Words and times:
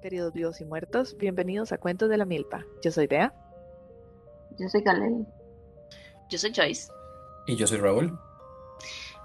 queridos 0.00 0.32
vivos 0.32 0.60
y 0.60 0.64
muertos. 0.64 1.16
Bienvenidos 1.16 1.72
a 1.72 1.78
Cuentos 1.78 2.08
de 2.08 2.16
la 2.16 2.24
Milpa. 2.24 2.64
Yo 2.82 2.92
soy 2.92 3.06
Bea. 3.06 3.34
Yo 4.58 4.68
soy 4.68 4.82
Galel. 4.82 5.26
Yo 6.30 6.38
soy 6.38 6.52
Joyce. 6.54 6.92
Y 7.46 7.56
yo 7.56 7.66
soy 7.66 7.78
Raúl. 7.78 8.18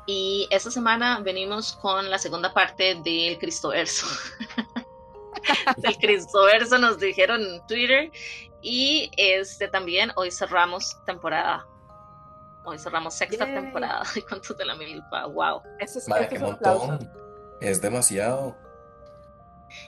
Y 0.08 0.48
esta 0.50 0.72
semana 0.72 1.20
venimos 1.20 1.74
con 1.74 2.10
la 2.10 2.18
segunda 2.18 2.54
parte 2.54 2.96
del 3.04 3.38
Cristoverso. 3.38 4.08
del 5.78 5.98
Cristoverso 5.98 6.78
nos 6.80 7.00
dijeron 7.00 7.42
en 7.42 7.66
Twitter. 7.68 8.12
Y 8.62 9.12
este 9.18 9.68
también 9.68 10.12
hoy 10.16 10.32
cerramos 10.32 10.98
temporada. 11.06 11.68
Hoy 12.66 12.80
cerramos 12.80 13.14
sexta 13.14 13.46
Yay. 13.46 13.56
temporada 13.56 14.04
de 14.16 14.24
Cuentos 14.24 14.58
de 14.58 14.66
la 14.66 14.76
Milpa. 14.76 15.28
Wow. 15.28 15.62
Eso 15.80 16.00
es, 16.00 16.08
Madre, 16.08 16.30
es 16.32 16.42
un 16.42 16.48
montón. 16.48 17.12
Es 17.62 17.82
demasiado. 17.82 18.63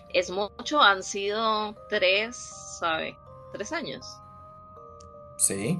Es 0.09 0.29
mucho, 0.29 0.81
han 0.81 1.03
sido 1.03 1.75
tres, 1.89 2.35
¿sabe? 2.79 3.17
Tres 3.51 3.71
años. 3.71 4.05
Sí. 5.37 5.79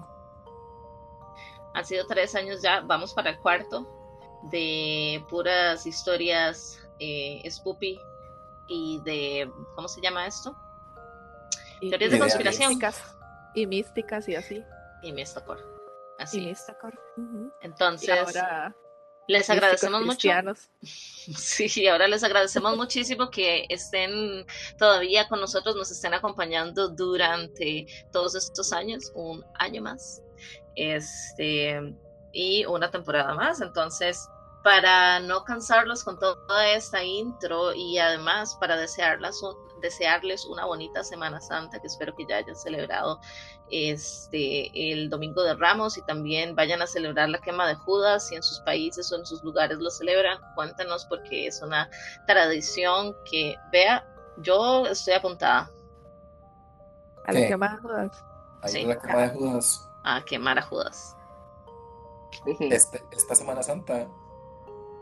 Han 1.73 1.85
sido 1.85 2.05
tres 2.07 2.35
años 2.35 2.61
ya, 2.61 2.81
vamos 2.81 3.13
para 3.13 3.31
el 3.31 3.39
cuarto, 3.39 3.87
de 4.51 5.23
puras 5.29 5.85
historias 5.85 6.79
eh, 6.99 7.43
spoopy 7.49 7.99
y 8.67 9.01
de, 9.03 9.51
¿cómo 9.75 9.87
se 9.87 10.01
llama 10.01 10.27
esto? 10.27 10.55
Y, 11.81 11.89
Teorías 11.89 12.11
de 12.11 12.17
y 12.17 12.19
conspiración. 12.19 12.69
místicas, 12.69 13.17
y 13.53 13.67
místicas 13.67 14.29
y 14.29 14.35
así. 14.35 14.63
Y 15.03 15.11
Mistacor. 15.11 15.59
Y 16.17 16.23
Así. 16.23 16.49
Y 16.49 16.55
Entonces, 17.61 18.09
ahora 18.09 18.73
les 19.27 19.49
agradecemos 19.49 20.01
mucho. 20.05 20.27
Sí, 21.37 21.87
ahora 21.87 22.07
les 22.07 22.23
agradecemos 22.23 22.77
muchísimo 22.77 23.31
que 23.31 23.65
estén 23.69 24.45
todavía 24.77 25.27
con 25.27 25.41
nosotros, 25.41 25.75
nos 25.75 25.89
estén 25.89 26.13
acompañando 26.13 26.89
durante 26.89 27.87
todos 28.11 28.35
estos 28.35 28.71
años, 28.71 29.11
un 29.15 29.43
año 29.55 29.81
más, 29.81 30.21
este, 30.75 31.95
y 32.31 32.63
una 32.65 32.91
temporada 32.91 33.33
más. 33.33 33.59
Entonces, 33.61 34.27
para 34.63 35.19
no 35.19 35.43
cansarlos 35.43 36.03
con 36.03 36.19
toda 36.19 36.69
esta 36.71 37.03
intro 37.03 37.73
y 37.73 37.97
además 37.97 38.55
para 38.59 38.75
desearlas 38.77 39.41
un- 39.41 39.55
desearles 39.85 40.45
una 40.45 40.65
bonita 40.65 41.03
Semana 41.03 41.39
Santa, 41.39 41.79
que 41.79 41.87
espero 41.87 42.13
que 42.15 42.25
ya 42.27 42.37
hayan 42.37 42.55
celebrado 42.55 43.19
este 43.71 44.91
el 44.91 45.09
Domingo 45.09 45.41
de 45.43 45.55
Ramos 45.55 45.97
y 45.97 46.01
también 46.03 46.55
vayan 46.55 46.81
a 46.81 46.87
celebrar 46.87 47.29
la 47.29 47.39
quema 47.39 47.67
de 47.67 47.75
Judas 47.75 48.27
si 48.27 48.35
en 48.35 48.43
sus 48.43 48.59
países 48.61 49.11
o 49.11 49.15
en 49.17 49.25
sus 49.25 49.43
lugares 49.43 49.77
lo 49.79 49.89
celebran, 49.89 50.37
cuéntanos 50.55 51.05
porque 51.05 51.47
es 51.47 51.61
una 51.61 51.89
tradición 52.27 53.15
que 53.29 53.55
vea, 53.71 54.05
yo 54.37 54.85
estoy 54.87 55.13
apuntada 55.13 55.69
A 57.25 57.31
la 57.31 57.39
¿Qué? 57.39 57.47
que 57.47 57.57
más 57.57 57.79
jodas. 57.81 58.23
Ahí 58.61 58.71
Sí. 58.71 58.83
la 58.85 58.97
cama 58.97 59.21
de 59.21 59.29
Judas. 59.29 59.87
a 60.03 60.21
quemar 60.25 60.59
a 60.59 60.61
Judas. 60.61 61.15
Este, 62.59 63.01
esta 63.11 63.33
Semana 63.35 63.63
Santa. 63.63 64.07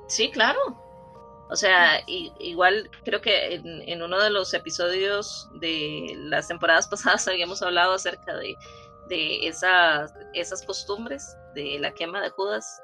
Sí, 0.08 0.30
claro. 0.31 0.59
O 1.49 1.55
sea, 1.55 1.99
i- 2.08 2.31
igual 2.39 2.89
creo 3.03 3.22
que 3.22 3.55
en, 3.55 3.81
en 3.88 4.02
uno 4.02 4.19
de 4.19 4.30
los 4.30 4.53
episodios 4.53 5.50
de 5.59 6.13
las 6.17 6.47
temporadas 6.47 6.88
pasadas 6.88 7.27
habíamos 7.27 7.61
hablado 7.61 7.94
acerca 7.94 8.35
de, 8.38 8.55
de 9.09 9.47
esas, 9.47 10.13
esas 10.33 10.63
costumbres 10.66 11.38
de 11.53 11.77
la 11.80 11.91
quema 11.94 12.22
de 12.22 12.30
Judas, 12.30 12.81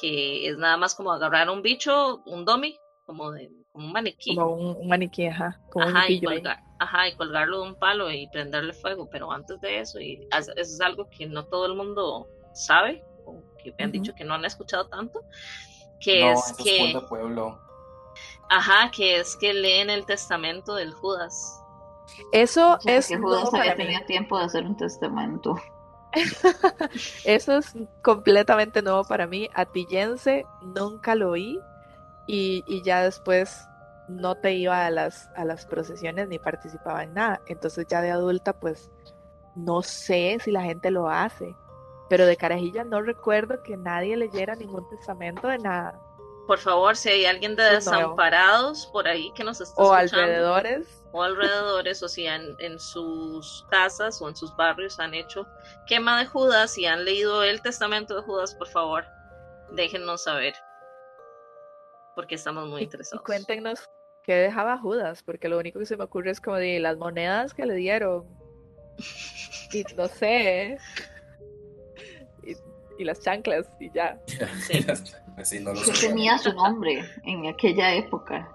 que 0.00 0.48
es 0.48 0.56
nada 0.58 0.76
más 0.76 0.94
como 0.94 1.12
agarrar 1.12 1.50
un 1.50 1.62
bicho, 1.62 2.22
un 2.26 2.44
dummy, 2.44 2.78
como, 3.06 3.32
de, 3.32 3.50
como 3.72 3.86
un 3.86 3.92
maniquí, 3.92 4.34
Como 4.36 4.54
un, 4.54 4.76
un 4.76 4.88
maniquí, 4.88 5.26
ajá. 5.26 5.58
Como 5.70 5.86
un 5.86 5.96
ajá, 5.96 6.08
y 6.10 6.22
colgar, 6.22 6.58
ajá, 6.78 7.08
y 7.08 7.16
colgarlo 7.16 7.62
de 7.62 7.68
un 7.68 7.74
palo 7.74 8.10
y 8.10 8.28
prenderle 8.28 8.72
fuego, 8.74 9.08
pero 9.10 9.32
antes 9.32 9.60
de 9.60 9.80
eso, 9.80 10.00
y 10.00 10.26
eso 10.36 10.52
es 10.56 10.80
algo 10.80 11.08
que 11.10 11.26
no 11.26 11.44
todo 11.46 11.66
el 11.66 11.74
mundo 11.74 12.28
sabe, 12.54 13.02
o 13.24 13.42
que 13.62 13.74
me 13.78 13.84
han 13.84 13.92
dicho 13.92 14.14
que 14.14 14.24
no 14.24 14.34
han 14.34 14.44
escuchado 14.44 14.86
tanto, 14.88 15.24
que 16.00 16.20
no, 16.20 16.32
es 16.32 16.52
que... 16.62 16.78
es 16.78 16.92
pueblo 16.92 17.08
pueblo. 17.08 17.60
Ajá, 18.54 18.90
que 18.90 19.18
es 19.18 19.34
que 19.36 19.54
leen 19.54 19.88
el 19.88 20.04
testamento 20.04 20.74
del 20.74 20.92
Judas. 20.92 21.58
Eso 22.32 22.74
O 22.74 22.80
sea, 22.82 22.96
es 22.98 23.08
que 23.08 23.16
Judas 23.16 23.48
había 23.54 23.74
tenido 23.74 24.04
tiempo 24.04 24.38
de 24.38 24.44
hacer 24.44 24.66
un 24.66 24.76
testamento. 24.76 25.56
Eso 27.24 27.56
es 27.56 27.74
completamente 28.02 28.82
nuevo 28.82 29.04
para 29.04 29.26
mí. 29.26 29.48
Atillense, 29.54 30.44
nunca 30.60 31.14
lo 31.14 31.30
oí. 31.30 31.58
Y, 32.26 32.62
y 32.66 32.82
ya 32.82 33.02
después 33.02 33.66
no 34.06 34.34
te 34.34 34.52
iba 34.52 34.84
a 34.84 34.90
las, 34.90 35.30
a 35.34 35.46
las 35.46 35.64
procesiones 35.64 36.28
ni 36.28 36.38
participaba 36.38 37.04
en 37.04 37.14
nada. 37.14 37.40
Entonces 37.46 37.86
ya 37.88 38.02
de 38.02 38.10
adulta, 38.10 38.52
pues 38.52 38.90
no 39.54 39.80
sé 39.80 40.36
si 40.44 40.50
la 40.50 40.60
gente 40.60 40.90
lo 40.90 41.08
hace. 41.08 41.56
Pero 42.10 42.26
de 42.26 42.36
carajilla 42.36 42.84
no 42.84 43.00
recuerdo 43.00 43.62
que 43.62 43.78
nadie 43.78 44.14
leyera 44.18 44.56
ningún 44.56 44.86
testamento 44.90 45.48
de 45.48 45.56
nada. 45.56 45.98
Por 46.52 46.58
favor, 46.58 46.96
si 46.96 47.08
hay 47.08 47.24
alguien 47.24 47.56
de 47.56 47.62
desamparados 47.62 48.86
por 48.92 49.08
ahí 49.08 49.32
que 49.34 49.42
nos 49.42 49.58
está 49.62 49.80
O 49.82 49.96
escuchando, 49.96 50.22
alrededores. 50.34 51.02
o 51.12 51.22
alrededores, 51.22 52.02
o 52.02 52.08
si 52.08 52.26
en, 52.26 52.54
en 52.58 52.78
sus 52.78 53.64
casas 53.70 54.20
o 54.20 54.28
en 54.28 54.36
sus 54.36 54.54
barrios 54.56 55.00
han 55.00 55.14
hecho 55.14 55.46
quema 55.86 56.18
de 56.18 56.26
Judas 56.26 56.76
y 56.76 56.84
han 56.84 57.06
leído 57.06 57.42
el 57.42 57.62
testamento 57.62 58.14
de 58.16 58.20
Judas, 58.20 58.54
por 58.54 58.68
favor, 58.68 59.06
déjennos 59.70 60.24
saber. 60.24 60.52
Porque 62.14 62.34
estamos 62.34 62.68
muy 62.68 62.80
Y, 62.80 62.82
y 62.82 62.84
interesados. 62.84 63.24
cuéntenos 63.24 63.88
qué 64.22 64.34
dejaba 64.34 64.76
Judas, 64.76 65.22
porque 65.22 65.48
lo 65.48 65.56
único 65.58 65.78
que 65.78 65.86
se 65.86 65.96
me 65.96 66.04
ocurre 66.04 66.32
es 66.32 66.40
como 66.42 66.56
de 66.56 66.78
las 66.80 66.98
monedas 66.98 67.54
que 67.54 67.64
le 67.64 67.74
dieron. 67.76 68.26
Y 69.72 69.84
no 69.96 70.06
sé. 70.06 70.76
Y, 73.02 73.04
las 73.04 73.20
chanclas, 73.20 73.66
y 73.80 73.90
ya. 73.92 74.18
Sí. 74.66 74.84
Sí, 75.42 75.60
no 75.60 75.72
lo 75.72 75.82
¿Qué 75.82 75.94
sé. 75.94 76.08
tenía 76.08 76.38
su 76.38 76.52
nombre 76.52 77.04
en 77.24 77.46
aquella 77.46 77.94
época? 77.94 78.48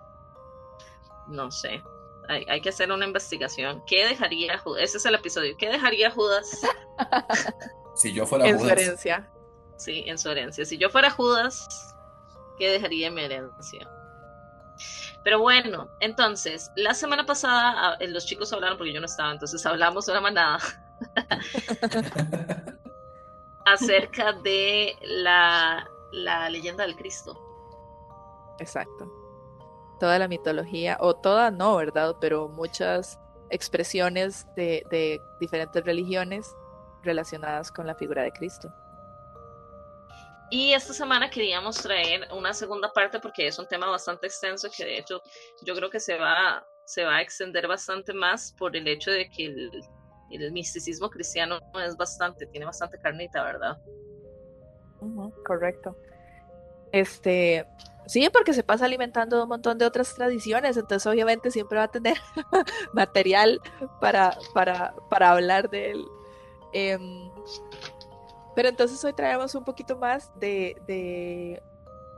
No 1.27 1.51
sé. 1.51 1.81
Hay, 2.29 2.45
hay 2.47 2.61
que 2.61 2.69
hacer 2.69 2.91
una 2.91 3.05
investigación. 3.05 3.83
¿Qué 3.87 4.05
dejaría 4.07 4.57
Judas? 4.59 4.83
Ese 4.83 4.97
es 4.97 5.05
el 5.05 5.15
episodio. 5.15 5.55
¿Qué 5.57 5.69
dejaría 5.69 6.11
Judas? 6.11 6.61
Si 7.95 8.13
yo 8.13 8.27
fuera 8.27 8.47
En 8.47 8.57
su 8.59 8.63
Judas. 8.65 8.77
herencia. 8.79 9.27
Sí, 9.75 10.03
en 10.05 10.19
su 10.19 10.29
herencia. 10.29 10.63
Si 10.65 10.77
yo 10.77 10.89
fuera 10.91 11.09
Judas, 11.09 11.67
¿qué 12.59 12.69
dejaría 12.69 13.07
en 13.07 13.15
mi 13.15 13.23
herencia? 13.23 13.89
Pero 15.23 15.39
bueno, 15.39 15.89
entonces, 15.99 16.69
la 16.75 16.93
semana 16.93 17.25
pasada 17.25 17.73
ah, 17.75 17.97
eh, 17.99 18.07
los 18.07 18.27
chicos 18.27 18.53
hablaron, 18.53 18.77
porque 18.77 18.93
yo 18.93 18.99
no 18.99 19.07
estaba, 19.07 19.31
entonces 19.31 19.65
hablamos 19.65 20.05
de 20.05 20.11
una 20.11 20.21
manada 20.21 20.59
acerca 23.67 24.33
de 24.33 24.95
la, 25.01 25.89
la 26.11 26.50
leyenda 26.50 26.85
del 26.85 26.95
Cristo. 26.95 27.38
Exacto. 28.59 29.11
Toda 30.00 30.17
la 30.19 30.28
mitología, 30.28 30.97
o 31.00 31.16
toda 31.16 31.51
no, 31.51 31.75
¿verdad? 31.75 32.16
Pero 32.22 32.47
muchas 32.47 33.19
expresiones 33.50 34.45
de, 34.56 34.83
de 34.89 35.19
diferentes 35.39 35.83
religiones 35.83 36.56
relacionadas 37.03 37.72
con 37.72 37.88
la 37.88 37.95
figura 37.95 38.23
de 38.23 38.31
Cristo. 38.31 38.72
Y 40.50 40.72
esta 40.72 40.94
semana 40.94 41.29
queríamos 41.29 41.75
traer 41.77 42.27
una 42.31 42.53
segunda 42.53 42.91
parte 42.94 43.19
porque 43.19 43.47
es 43.47 43.59
un 43.59 43.67
tema 43.67 43.88
bastante 43.88 44.27
extenso 44.27 44.69
que 44.75 44.85
de 44.85 44.97
hecho 45.00 45.22
yo 45.61 45.75
creo 45.75 45.89
que 45.89 46.00
se 46.00 46.17
va, 46.17 46.66
se 46.85 47.03
va 47.03 47.17
a 47.17 47.22
extender 47.22 47.67
bastante 47.67 48.13
más 48.13 48.53
por 48.57 48.75
el 48.77 48.88
hecho 48.88 49.11
de 49.11 49.29
que 49.29 49.45
el, 49.45 49.72
el 50.29 50.51
misticismo 50.51 51.09
cristiano 51.09 51.59
es 51.85 51.95
bastante, 51.95 52.45
tiene 52.47 52.65
bastante 52.65 52.97
carnita, 52.97 53.43
¿verdad? 53.43 53.77
Correcto. 55.45 55.95
Este, 56.91 57.65
sí, 58.05 58.29
porque 58.31 58.53
se 58.53 58.63
pasa 58.63 58.85
alimentando 58.85 59.41
un 59.44 59.50
montón 59.50 59.77
de 59.77 59.85
otras 59.85 60.13
tradiciones, 60.15 60.77
entonces 60.77 61.06
obviamente 61.06 61.51
siempre 61.51 61.77
va 61.77 61.83
a 61.85 61.88
tener 61.91 62.18
material 62.94 63.62
para, 64.00 64.38
para, 64.53 64.94
para 65.09 65.31
hablar 65.31 65.69
de 65.69 65.91
él. 65.91 66.06
Em, 66.74 67.29
pero 68.56 68.69
entonces 68.69 69.03
hoy 69.03 69.13
traemos 69.13 69.53
un 69.56 69.63
poquito 69.63 69.97
más 69.97 70.31
de, 70.39 70.75
de 70.88 71.62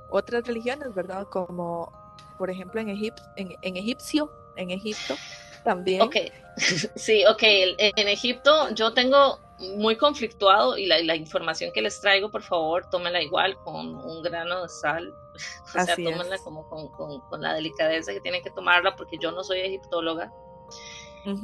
otras 0.10 0.46
religiones, 0.48 0.94
¿verdad? 0.94 1.28
Como, 1.30 1.92
por 2.38 2.50
ejemplo, 2.50 2.80
en, 2.80 2.88
Egip- 2.88 3.22
en 3.36 3.76
egipcio, 3.76 4.32
en 4.56 4.72
Egipto 4.72 5.16
también. 5.64 6.02
Ok, 6.02 6.16
sí, 6.96 7.24
ok, 7.26 7.42
en 7.44 8.08
Egipto 8.08 8.70
yo 8.74 8.94
tengo 8.94 9.40
muy 9.78 9.98
conflictuado 9.98 10.78
y 10.78 10.86
la, 10.86 11.00
la 11.04 11.16
información 11.16 11.72
que 11.74 11.82
les 11.82 12.00
traigo, 12.00 12.32
por 12.32 12.42
favor, 12.44 12.90
tómenla 12.90 13.22
igual 13.22 13.58
con 13.58 13.88
un 13.96 14.22
grano 14.24 14.62
de 14.64 14.70
sal, 14.70 15.14
o 15.66 15.68
sea, 15.72 15.82
Así 15.94 16.06
es. 16.06 16.12
tómenla 16.12 16.38
como 16.40 16.68
con, 16.70 16.88
con- 16.90 17.20
con 17.30 17.42
la 17.42 17.54
delicadeza 17.54 18.14
que 18.14 18.22
tienen 18.22 18.42
que 18.42 18.52
tomarla 18.52 18.96
porque 18.96 19.18
yo 19.22 19.32
no 19.32 19.44
soy 19.44 19.60
egiptóloga. 19.60 20.32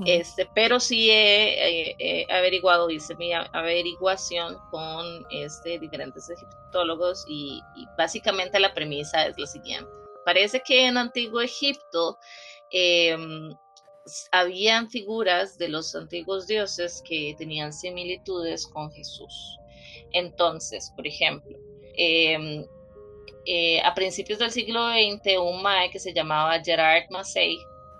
Este, 0.05 0.49
pero 0.55 0.79
sí 0.79 1.11
he, 1.11 1.89
he- 1.91 1.95
he 1.99 2.33
averiguado, 2.33 2.89
hice 2.89 3.13
mi 3.15 3.33
averiguación 3.33 4.57
con 4.71 5.05
este, 5.29 5.77
diferentes 5.77 6.27
egiptólogos 6.29 7.25
y, 7.27 7.61
y 7.75 7.85
básicamente 7.97 8.59
la 8.59 8.73
premisa 8.73 9.27
es 9.27 9.37
la 9.37 9.45
siguiente. 9.45 9.91
Parece 10.23 10.61
que 10.61 10.87
en 10.87 10.97
Antiguo 10.97 11.41
Egipto 11.41 12.17
em, 12.71 13.53
habían 14.31 14.89
figuras 14.89 15.57
de 15.57 15.69
los 15.69 15.95
antiguos 15.95 16.47
dioses 16.47 17.01
que 17.07 17.35
tenían 17.37 17.73
similitudes 17.73 18.67
con 18.67 18.91
Jesús. 18.91 19.57
Entonces, 20.11 20.91
por 20.95 21.07
ejemplo, 21.07 21.57
em, 21.95 22.65
eh, 23.45 23.81
a 23.81 23.93
principios 23.93 24.39
del 24.39 24.51
siglo 24.51 24.89
XX, 24.89 25.37
un 25.39 25.61
mae 25.61 25.89
que 25.89 25.99
se 25.99 26.13
llamaba 26.13 26.59
Gerard 26.63 27.09
Massey, 27.09 27.57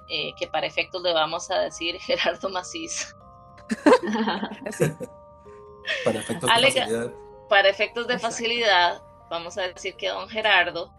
eh, 0.10 0.32
que 0.38 0.48
para 0.48 0.68
efectos 0.68 1.02
le 1.02 1.14
vamos 1.14 1.50
a 1.50 1.60
decir 1.60 2.00
Gerardo 2.00 2.50
Macís. 2.50 3.16
Para 6.04 6.20
efectos 6.20 6.50
de 6.50 6.72
facilidad. 6.72 7.14
Para 7.50 7.70
efectos 7.70 8.08
de 8.08 8.20
facilidad, 8.20 9.02
vamos 9.30 9.58
a 9.58 9.68
decir 9.68 9.96
que 9.96 10.10
don 10.10 10.28
Gerardo, 10.30 10.92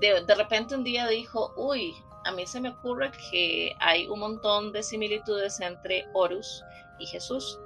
de, 0.00 0.24
de 0.24 0.34
repente 0.34 0.74
un 0.74 0.84
día 0.84 1.06
dijo, 1.06 1.52
uy, 1.56 1.94
a 2.26 2.32
mí 2.32 2.46
se 2.46 2.60
me 2.60 2.70
ocurre 2.70 3.10
que 3.30 3.74
hay 3.78 4.08
un 4.08 4.20
montón 4.20 4.72
de 4.72 4.82
similitudes 4.82 5.60
entre 5.60 6.06
Horus 6.12 6.62
y 6.98 7.06
Jesús. 7.06 7.58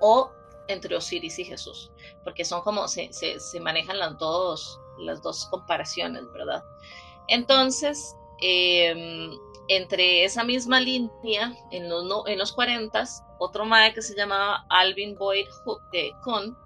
O 0.00 0.30
entre 0.68 0.96
Osiris 0.96 1.38
y 1.38 1.44
Jesús, 1.44 1.90
porque 2.24 2.44
son 2.44 2.60
como 2.62 2.88
se, 2.88 3.12
se, 3.12 3.40
se 3.40 3.60
manejan 3.60 3.98
las 3.98 4.18
dos, 4.18 4.80
las 4.98 5.22
dos 5.22 5.46
comparaciones, 5.46 6.24
¿verdad? 6.32 6.62
Entonces, 7.28 8.14
eh, 8.42 9.30
entre 9.68 10.24
esa 10.24 10.44
misma 10.44 10.80
línea, 10.80 11.54
en 11.70 11.88
los, 11.88 12.04
en 12.26 12.38
los 12.38 12.52
40, 12.52 13.04
otro 13.38 13.64
mae 13.64 13.94
que 13.94 14.02
se 14.02 14.14
llamaba 14.16 14.66
Alvin 14.68 15.16
Boyd 15.16 15.46
Kuhn 16.22 16.56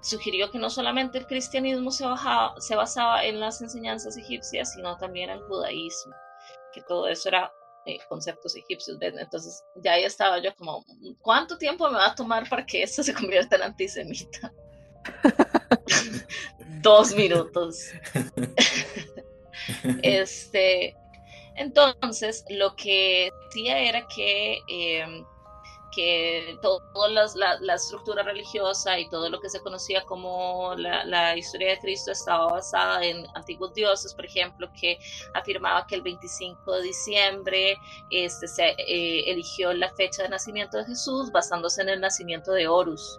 sugirió 0.00 0.50
que 0.50 0.58
no 0.58 0.70
solamente 0.70 1.18
el 1.18 1.26
cristianismo 1.26 1.90
se, 1.90 2.06
bajaba, 2.06 2.60
se 2.60 2.76
basaba 2.76 3.24
en 3.24 3.40
las 3.40 3.60
enseñanzas 3.60 4.16
egipcias, 4.16 4.72
sino 4.72 4.96
también 4.96 5.30
el 5.30 5.40
judaísmo, 5.42 6.14
que 6.72 6.82
todo 6.82 7.08
eso 7.08 7.28
era 7.28 7.52
eh, 7.86 7.98
conceptos 8.08 8.56
egipcios. 8.56 8.98
Entonces 9.00 9.64
ya 9.76 9.92
ahí 9.92 10.04
estaba 10.04 10.38
yo 10.38 10.54
como, 10.56 10.84
¿cuánto 11.20 11.58
tiempo 11.58 11.88
me 11.88 11.98
va 11.98 12.06
a 12.06 12.14
tomar 12.14 12.48
para 12.48 12.64
que 12.64 12.82
esto 12.82 13.02
se 13.02 13.14
convierta 13.14 13.56
en 13.56 13.62
antisemita? 13.62 14.52
Dos 16.82 17.14
minutos. 17.14 17.90
este, 20.02 20.96
entonces, 21.56 22.44
lo 22.50 22.76
que 22.76 23.30
decía 23.46 23.78
era 23.78 24.06
que, 24.06 24.58
eh, 24.68 25.24
que 25.96 26.58
toda 26.60 27.08
la, 27.08 27.26
la, 27.60 27.74
estructura 27.74 28.22
religiosa 28.22 28.98
y 28.98 29.08
todo 29.08 29.30
lo 29.30 29.40
que 29.40 29.48
se 29.48 29.60
conocía 29.60 30.04
como 30.04 30.74
la, 30.76 31.04
la, 31.06 31.34
historia 31.34 31.70
de 31.70 31.78
Cristo 31.78 32.12
estaba 32.12 32.48
basada 32.48 33.02
en 33.02 33.26
antiguos 33.34 33.72
dioses, 33.72 34.12
por 34.12 34.26
ejemplo, 34.26 34.70
que 34.78 34.98
afirmaba 35.32 35.86
que 35.86 35.94
el 35.94 36.02
25 36.02 36.70
de 36.70 36.82
diciembre 36.82 37.78
este, 38.10 38.46
se 38.46 38.66
eh, 38.76 39.30
eligió 39.30 39.72
la 39.72 39.90
fecha 39.94 40.24
de 40.24 40.28
nacimiento 40.28 40.76
de 40.76 40.84
Jesús 40.84 41.32
basándose 41.32 41.80
en 41.80 41.88
el 41.88 42.00
nacimiento 42.00 42.52
de 42.52 42.68
Horus. 42.68 43.18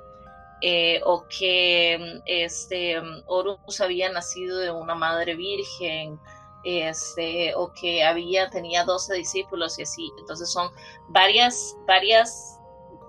Eh, 0.62 1.02
o 1.04 1.26
que 1.28 2.22
este, 2.26 3.02
Horus 3.26 3.82
había 3.82 4.12
nacido 4.12 4.60
de 4.60 4.70
una 4.70 4.94
madre 4.94 5.36
virgen, 5.36 6.20
este, 6.64 7.56
o 7.56 7.72
que 7.74 8.04
había, 8.04 8.50
tenía 8.52 8.84
12 8.84 9.16
discípulos 9.16 9.80
y 9.80 9.84
así. 9.84 10.12
Entonces 10.20 10.52
son 10.52 10.72
varias, 11.10 11.76
varias 11.88 12.57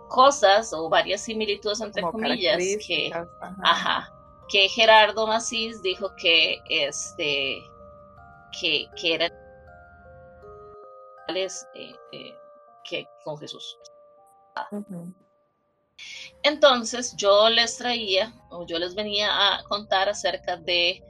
cosas 0.09 0.73
o 0.73 0.89
varias 0.89 1.23
similitudes 1.23 1.81
entre 1.81 2.03
comillas 2.03 2.59
que, 2.87 3.11
ajá. 3.63 4.13
que 4.49 4.69
Gerardo 4.69 5.27
Macís 5.27 5.81
dijo 5.83 6.11
que, 6.17 6.59
este, 6.69 7.63
que, 8.61 8.87
que 9.01 9.15
eran 9.15 9.33
eh, 11.29 11.95
eh, 12.13 12.35
que 12.85 13.07
con 13.25 13.37
Jesús. 13.39 13.79
Entonces 16.43 17.15
yo 17.17 17.49
les 17.51 17.77
traía 17.77 18.33
o 18.51 18.67
yo 18.67 18.79
les 18.79 18.95
venía 18.95 19.29
a 19.31 19.63
contar 19.65 20.09
acerca 20.09 20.57
de 20.57 21.03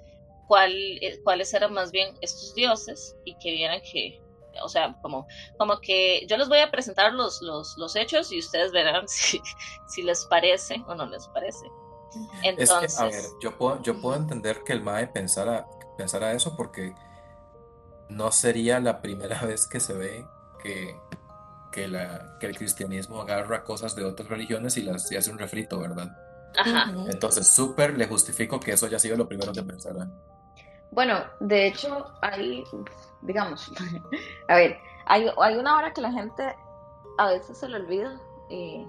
cuál, 0.48 0.72
eh, 0.72 1.20
cuáles 1.22 1.54
eran 1.54 1.72
más 1.72 1.92
bien 1.92 2.16
estos 2.20 2.54
dioses 2.54 3.16
y 3.24 3.36
que 3.38 3.52
vieran 3.52 3.80
que, 3.80 4.20
o 4.62 4.68
sea, 4.68 4.96
como, 5.02 5.26
como 5.58 5.80
que 5.80 6.26
yo 6.26 6.36
les 6.36 6.48
voy 6.48 6.58
a 6.58 6.70
presentar 6.70 7.12
los, 7.12 7.40
los, 7.42 7.76
los 7.78 7.96
hechos 7.96 8.32
y 8.32 8.38
ustedes 8.38 8.72
verán 8.72 9.06
si, 9.08 9.40
si 9.86 10.02
les 10.02 10.24
parece 10.26 10.82
o 10.86 10.94
no 10.94 11.06
les 11.06 11.26
parece. 11.28 11.66
Entonces, 12.42 12.92
es 12.92 12.98
que, 12.98 13.02
a 13.02 13.06
ver, 13.06 13.24
yo 13.40 13.58
puedo, 13.58 13.82
yo 13.82 14.00
puedo 14.00 14.16
entender 14.16 14.62
que 14.64 14.72
el 14.72 14.82
MAE 14.82 15.08
pensara, 15.08 15.66
pensara 15.96 16.32
eso 16.32 16.56
porque 16.56 16.94
no 18.08 18.32
sería 18.32 18.80
la 18.80 19.00
primera 19.00 19.40
vez 19.46 19.66
que 19.66 19.80
se 19.80 19.92
ve 19.94 20.26
que, 20.62 20.96
que, 21.72 21.88
la, 21.88 22.38
que 22.40 22.46
el 22.46 22.56
cristianismo 22.56 23.20
agarra 23.20 23.64
cosas 23.64 23.94
de 23.94 24.04
otras 24.04 24.28
religiones 24.28 24.76
y 24.76 24.82
las 24.82 25.10
y 25.12 25.16
hace 25.16 25.30
un 25.30 25.38
refrito, 25.38 25.78
¿verdad? 25.78 26.16
Ajá. 26.56 26.92
Entonces, 27.08 27.46
súper 27.48 27.96
le 27.98 28.06
justifico 28.06 28.58
que 28.58 28.72
eso 28.72 28.86
haya 28.86 28.98
sido 28.98 29.16
lo 29.16 29.28
primero 29.28 29.52
que 29.52 29.62
pensara. 29.62 30.08
Bueno, 30.90 31.22
de 31.40 31.66
hecho, 31.66 32.06
hay, 32.22 32.64
digamos, 33.22 33.70
a 34.48 34.54
ver, 34.56 34.78
hay, 35.06 35.56
una 35.56 35.76
hora 35.76 35.92
que 35.92 36.00
la 36.00 36.12
gente 36.12 36.54
a 37.18 37.28
veces 37.28 37.58
se 37.58 37.68
le 37.68 37.76
olvida, 37.76 38.20
eh, 38.50 38.86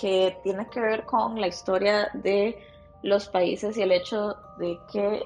que 0.00 0.38
tiene 0.42 0.68
que 0.68 0.80
ver 0.80 1.04
con 1.04 1.40
la 1.40 1.48
historia 1.48 2.08
de 2.14 2.58
los 3.02 3.28
países 3.28 3.76
y 3.76 3.82
el 3.82 3.92
hecho 3.92 4.36
de 4.58 4.78
que 4.90 5.22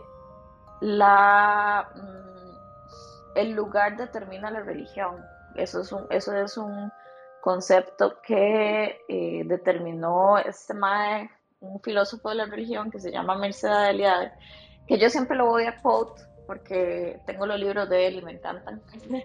la, 0.80 1.88
mm, 1.94 3.38
el 3.38 3.52
lugar 3.52 3.96
determina 3.96 4.50
la 4.50 4.60
religión. 4.60 5.24
Eso 5.54 5.80
es 5.80 5.92
un, 5.92 6.06
eso 6.10 6.34
es 6.34 6.56
un 6.56 6.92
concepto 7.40 8.20
que 8.22 9.04
eh, 9.08 9.42
determinó 9.44 10.38
este 10.38 10.74
mae, 10.74 11.30
un 11.60 11.80
filósofo 11.80 12.30
de 12.30 12.34
la 12.34 12.46
religión 12.46 12.90
que 12.90 12.98
se 12.98 13.12
llama 13.12 13.38
Mercedes 13.38 13.90
Eliade, 13.90 14.32
que 14.86 14.98
yo 14.98 15.10
siempre 15.10 15.36
lo 15.36 15.46
voy 15.46 15.64
a 15.64 15.80
quote 15.80 16.22
porque 16.46 17.20
tengo 17.26 17.44
los 17.44 17.58
libros 17.58 17.88
de 17.88 18.06
él 18.06 18.18
y 18.18 18.22
me 18.22 18.32
encantan. 18.32 18.80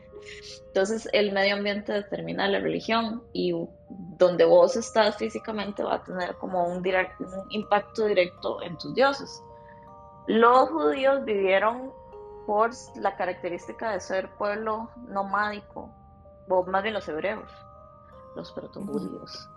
Entonces, 0.68 1.08
el 1.13 1.31
medio 1.31 1.56
ambiente 1.56 1.94
determina 1.94 2.48
la 2.48 2.60
religión 2.60 3.24
y 3.31 3.54
donde 4.18 4.44
vos 4.46 4.75
estás 4.75 5.18
físicamente 5.18 5.84
va 5.84 5.96
a 5.96 6.04
tener 6.04 6.36
como 6.36 6.66
un, 6.66 6.78
un 6.78 7.52
impacto 7.52 8.06
directo 8.06 8.62
en 8.63 8.78
tus 8.78 8.94
dioses. 8.96 9.42
Los 10.28 10.69
judíos 10.69 11.24
vivieron 11.25 11.92
por 12.46 12.72
la 12.96 13.16
característica 13.16 13.92
de 13.92 14.00
ser 14.00 14.30
pueblo 14.38 14.90
nomádico, 15.07 15.90
o 16.50 16.64
más 16.66 16.81
bien 16.81 16.95
los 16.95 17.07
hebreos, 17.07 17.50
los 18.35 18.52
protojudíos. 18.52 19.47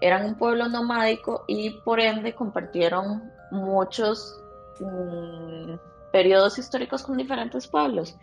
Eran 0.00 0.24
un 0.24 0.34
pueblo 0.36 0.68
nomádico 0.68 1.44
y 1.46 1.70
por 1.82 2.00
ende 2.00 2.34
compartieron 2.34 3.30
muchos 3.52 4.41
Mm, 4.80 5.74
periodos 6.10 6.58
históricos 6.58 7.02
con 7.02 7.16
diferentes 7.16 7.66
pueblos. 7.66 8.16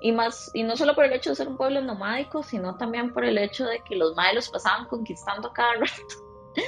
Y, 0.00 0.12
más, 0.12 0.50
y 0.52 0.62
no 0.62 0.76
solo 0.76 0.94
por 0.94 1.04
el 1.04 1.12
hecho 1.14 1.30
de 1.30 1.36
ser 1.36 1.48
un 1.48 1.56
pueblo 1.56 1.80
nomádico, 1.80 2.42
sino 2.42 2.76
también 2.76 3.12
por 3.12 3.24
el 3.24 3.38
hecho 3.38 3.64
de 3.64 3.80
que 3.80 3.96
los 3.96 4.14
malos 4.14 4.50
pasaban 4.50 4.86
conquistando 4.88 5.52
cada 5.52 5.72
rato. 5.80 6.62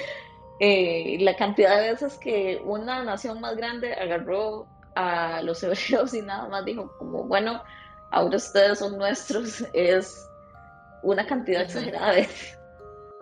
Eh, 0.61 1.19
la 1.21 1.37
cantidad 1.37 1.81
de 1.81 1.93
veces 1.93 2.19
que 2.19 2.61
una 2.65 3.05
nación 3.05 3.41
más 3.41 3.57
grande 3.57 3.93
agarró 3.93 4.67
a 4.95 5.43
los 5.43 5.63
hebreos 5.63 6.15
y 6.15 6.23
nada 6.23 6.49
más 6.49 6.65
dijo 6.65 6.91
como, 6.99 7.25
bueno, 7.25 7.63
ahora 8.11 8.37
ustedes 8.37 8.79
son 8.79 8.97
nuestros, 8.97 9.63
es 9.73 10.27
una 11.03 11.27
cantidad 11.27 11.63
exagerada 11.63 12.13
de 12.13 12.29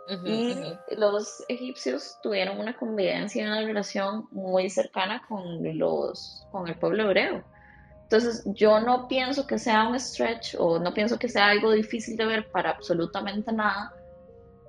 y 0.08 0.54
los 0.96 1.44
egipcios 1.48 2.18
tuvieron 2.22 2.60
una 2.60 2.76
convivencia 2.76 3.42
y 3.42 3.46
una 3.46 3.62
relación 3.62 4.28
muy 4.30 4.70
cercana 4.70 5.22
con, 5.28 5.58
los, 5.76 6.46
con 6.52 6.68
el 6.68 6.76
pueblo 6.76 7.04
hebreo. 7.04 7.42
Entonces, 8.04 8.44
yo 8.54 8.78
no 8.80 9.08
pienso 9.08 9.46
que 9.48 9.58
sea 9.58 9.88
un 9.88 9.98
stretch 9.98 10.54
o 10.58 10.78
no 10.78 10.94
pienso 10.94 11.18
que 11.18 11.28
sea 11.28 11.48
algo 11.48 11.72
difícil 11.72 12.16
de 12.16 12.24
ver 12.24 12.50
para 12.50 12.70
absolutamente 12.70 13.52
nada 13.52 13.92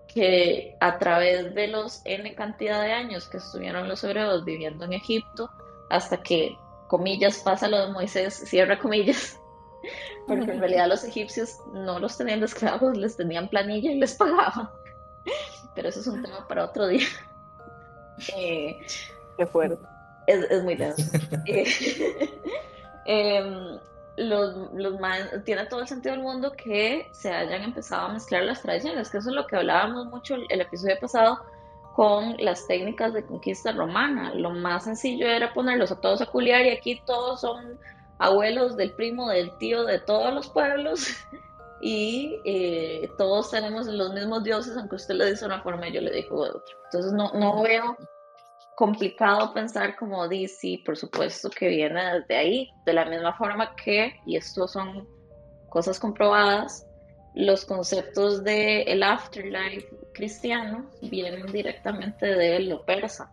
que 0.07 0.75
a 0.79 0.97
través 0.97 1.53
de 1.53 1.67
los 1.67 2.01
N 2.05 2.33
cantidad 2.33 2.81
de 2.81 2.93
años 2.93 3.27
que 3.27 3.37
estuvieron 3.37 3.87
los 3.87 4.03
hebreos 4.03 4.43
viviendo 4.43 4.85
en 4.85 4.93
Egipto, 4.93 5.51
hasta 5.91 6.17
que, 6.23 6.57
comillas, 6.87 7.39
pasa 7.39 7.67
lo 7.67 7.85
de 7.85 7.91
Moisés, 7.91 8.33
cierra 8.33 8.79
comillas, 8.79 9.39
porque 10.27 10.51
en 10.51 10.59
realidad 10.59 10.87
los 10.87 11.03
egipcios 11.03 11.59
no 11.73 11.99
los 11.99 12.17
tenían 12.17 12.39
de 12.39 12.47
esclavos, 12.47 12.97
les 12.97 13.15
tenían 13.15 13.49
planilla 13.49 13.91
y 13.91 13.99
les 13.99 14.15
pagaban 14.15 14.67
pero 15.75 15.89
eso 15.89 15.99
es 15.99 16.07
un 16.07 16.21
tema 16.21 16.47
para 16.47 16.65
otro 16.65 16.87
día. 16.87 17.07
Eh, 18.35 18.79
Qué 19.37 19.45
fuerte. 19.45 19.77
Es, 20.25 20.43
es 20.49 20.63
muy 20.63 20.73
denso. 20.73 21.03
eh, 21.45 21.67
em, 23.05 23.77
los, 24.17 24.73
los 24.73 24.95
tiene 25.45 25.67
todo 25.67 25.81
el 25.81 25.87
sentido 25.87 26.15
del 26.15 26.23
mundo 26.23 26.51
que 26.53 27.07
se 27.11 27.31
hayan 27.31 27.61
empezado 27.61 28.07
a 28.07 28.13
mezclar 28.13 28.41
las 28.41 28.63
tradiciones, 28.63 29.11
que 29.11 29.19
eso 29.19 29.29
es 29.29 29.35
lo 29.35 29.45
que 29.45 29.55
hablábamos 29.55 30.07
mucho 30.07 30.33
el, 30.33 30.47
el 30.49 30.61
episodio 30.61 30.97
pasado 30.99 31.39
con 31.95 32.35
las 32.39 32.65
técnicas 32.65 33.13
de 33.13 33.23
conquista 33.23 33.71
romana. 33.71 34.33
Lo 34.33 34.49
más 34.49 34.85
sencillo 34.85 35.27
era 35.27 35.53
ponerlos 35.53 35.91
a 35.91 36.01
todos 36.01 36.19
a 36.21 36.25
culiar 36.25 36.65
y 36.65 36.71
aquí 36.71 37.03
todos 37.05 37.41
son 37.41 37.79
abuelos 38.17 38.75
del 38.77 38.93
primo, 38.93 39.29
del 39.29 39.55
tío, 39.59 39.85
de 39.85 39.99
todos 39.99 40.33
los 40.33 40.49
pueblos 40.49 41.07
y 41.81 42.39
eh, 42.45 43.09
todos 43.17 43.51
tenemos 43.51 43.87
los 43.87 44.13
mismos 44.13 44.43
dioses, 44.43 44.75
aunque 44.77 44.95
usted 44.95 45.15
le 45.15 45.31
dice 45.31 45.45
una 45.45 45.61
forma 45.61 45.87
y 45.87 45.93
yo 45.93 46.01
le 46.01 46.11
digo 46.11 46.43
de 46.43 46.49
otra. 46.51 46.75
Entonces 46.85 47.13
no, 47.13 47.31
no 47.33 47.61
veo 47.61 47.97
complicado 48.75 49.53
pensar 49.53 49.95
como 49.95 50.27
dice, 50.27 50.81
por 50.85 50.97
supuesto 50.97 51.49
que 51.49 51.67
viene 51.67 52.19
desde 52.19 52.37
ahí, 52.37 52.69
de 52.85 52.93
la 52.93 53.05
misma 53.05 53.35
forma 53.35 53.75
que, 53.75 54.19
y 54.25 54.37
esto 54.37 54.67
son 54.67 55.07
cosas 55.69 55.99
comprobadas, 55.99 56.85
los 57.33 57.65
conceptos 57.65 58.43
del 58.43 58.87
el 58.87 59.03
afterlife 59.03 59.87
cristiano 60.13 60.89
vienen 61.01 61.45
directamente 61.47 62.25
de 62.25 62.59
lo 62.61 62.83
persa. 62.85 63.31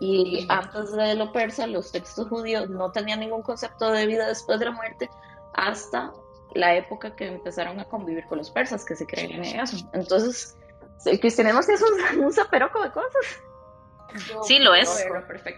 Y 0.00 0.46
antes 0.48 0.92
de 0.92 1.14
lo 1.14 1.32
persa, 1.32 1.66
los 1.66 1.90
textos 1.90 2.28
judíos 2.28 2.68
no 2.68 2.92
tenían 2.92 3.20
ningún 3.20 3.42
concepto 3.42 3.90
de 3.90 4.06
vida 4.06 4.28
después 4.28 4.58
de 4.58 4.66
la 4.66 4.72
muerte 4.72 5.08
hasta 5.54 6.12
la 6.54 6.74
época 6.74 7.14
que 7.14 7.26
empezaron 7.26 7.78
a 7.80 7.84
convivir 7.84 8.26
con 8.26 8.38
los 8.38 8.50
persas, 8.50 8.84
que 8.84 8.96
se 8.96 9.06
creen 9.06 9.32
en 9.32 9.60
eso. 9.60 9.88
Entonces, 9.92 10.56
el 11.04 11.20
cristianismo 11.20 11.60
es 11.60 11.82
un, 11.82 12.24
un 12.24 12.32
zaperoco 12.32 12.82
de 12.82 12.90
cosas. 12.90 13.42
sí, 14.44 14.58
lo 14.58 14.74
es. 14.74 15.06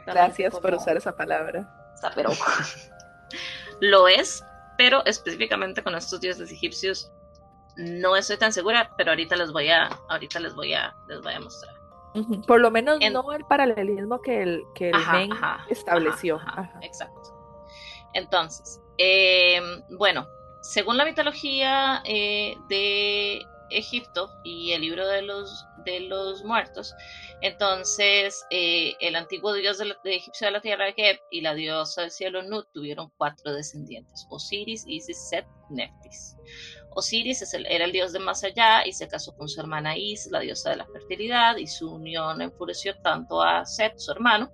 Gracias 0.06 0.58
por 0.58 0.74
usar 0.74 0.96
esa 0.96 1.16
palabra. 1.16 1.68
Zaperoco. 2.00 2.44
lo 3.80 4.08
es, 4.08 4.44
pero 4.76 5.04
específicamente 5.04 5.82
con 5.82 5.94
estos 5.94 6.20
dioses 6.20 6.50
egipcios 6.50 7.12
no 7.76 8.16
estoy 8.16 8.36
tan 8.36 8.52
segura, 8.52 8.90
pero 8.96 9.10
ahorita 9.10 9.36
les 9.36 9.52
voy 9.52 9.70
a, 9.70 9.86
ahorita 10.08 10.40
les 10.40 10.54
voy 10.54 10.74
a, 10.74 10.94
les 11.08 11.20
voy 11.22 11.34
a 11.34 11.40
mostrar. 11.40 11.74
Por 12.46 12.60
lo 12.60 12.70
menos 12.70 12.98
no 13.12 13.32
el 13.32 13.44
paralelismo 13.44 14.20
que 14.20 14.42
el, 14.42 14.64
que 14.74 14.90
el 14.90 14.96
estableció. 15.68 16.40
exacto. 16.82 17.36
Entonces, 18.12 18.80
em, 18.98 19.82
bueno, 19.90 20.26
según 20.60 20.96
la 20.96 21.04
mitología 21.04 22.02
eh, 22.04 22.56
de 22.68 23.46
Egipto 23.70 24.30
y 24.44 24.72
el 24.72 24.82
libro 24.82 25.06
de 25.06 25.22
los, 25.22 25.64
de 25.84 26.00
los 26.00 26.44
muertos, 26.44 26.94
entonces 27.40 28.44
eh, 28.50 28.94
el 29.00 29.16
antiguo 29.16 29.52
dios 29.54 29.78
de, 29.78 29.94
egipcio 30.04 30.46
de 30.46 30.52
la 30.52 30.60
tierra, 30.60 30.92
Geb, 30.92 31.18
y 31.30 31.40
la 31.40 31.54
diosa 31.54 32.02
del 32.02 32.10
cielo, 32.10 32.42
Nut, 32.42 32.66
tuvieron 32.72 33.10
cuatro 33.16 33.54
descendientes, 33.54 34.26
Osiris, 34.28 34.84
Isis, 34.86 35.28
Set, 35.28 35.46
Neftis. 35.70 36.36
Osiris 36.92 37.54
era 37.54 37.84
el 37.84 37.92
dios 37.92 38.12
de 38.12 38.18
más 38.18 38.42
allá 38.42 38.84
y 38.84 38.92
se 38.92 39.06
casó 39.06 39.36
con 39.36 39.48
su 39.48 39.60
hermana 39.60 39.96
Is, 39.96 40.28
la 40.30 40.40
diosa 40.40 40.70
de 40.70 40.76
la 40.76 40.86
fertilidad, 40.86 41.56
y 41.56 41.66
su 41.66 41.94
unión 41.94 42.42
enfureció 42.42 43.00
tanto 43.00 43.40
a 43.40 43.64
Set, 43.64 43.96
su 43.98 44.10
hermano, 44.10 44.50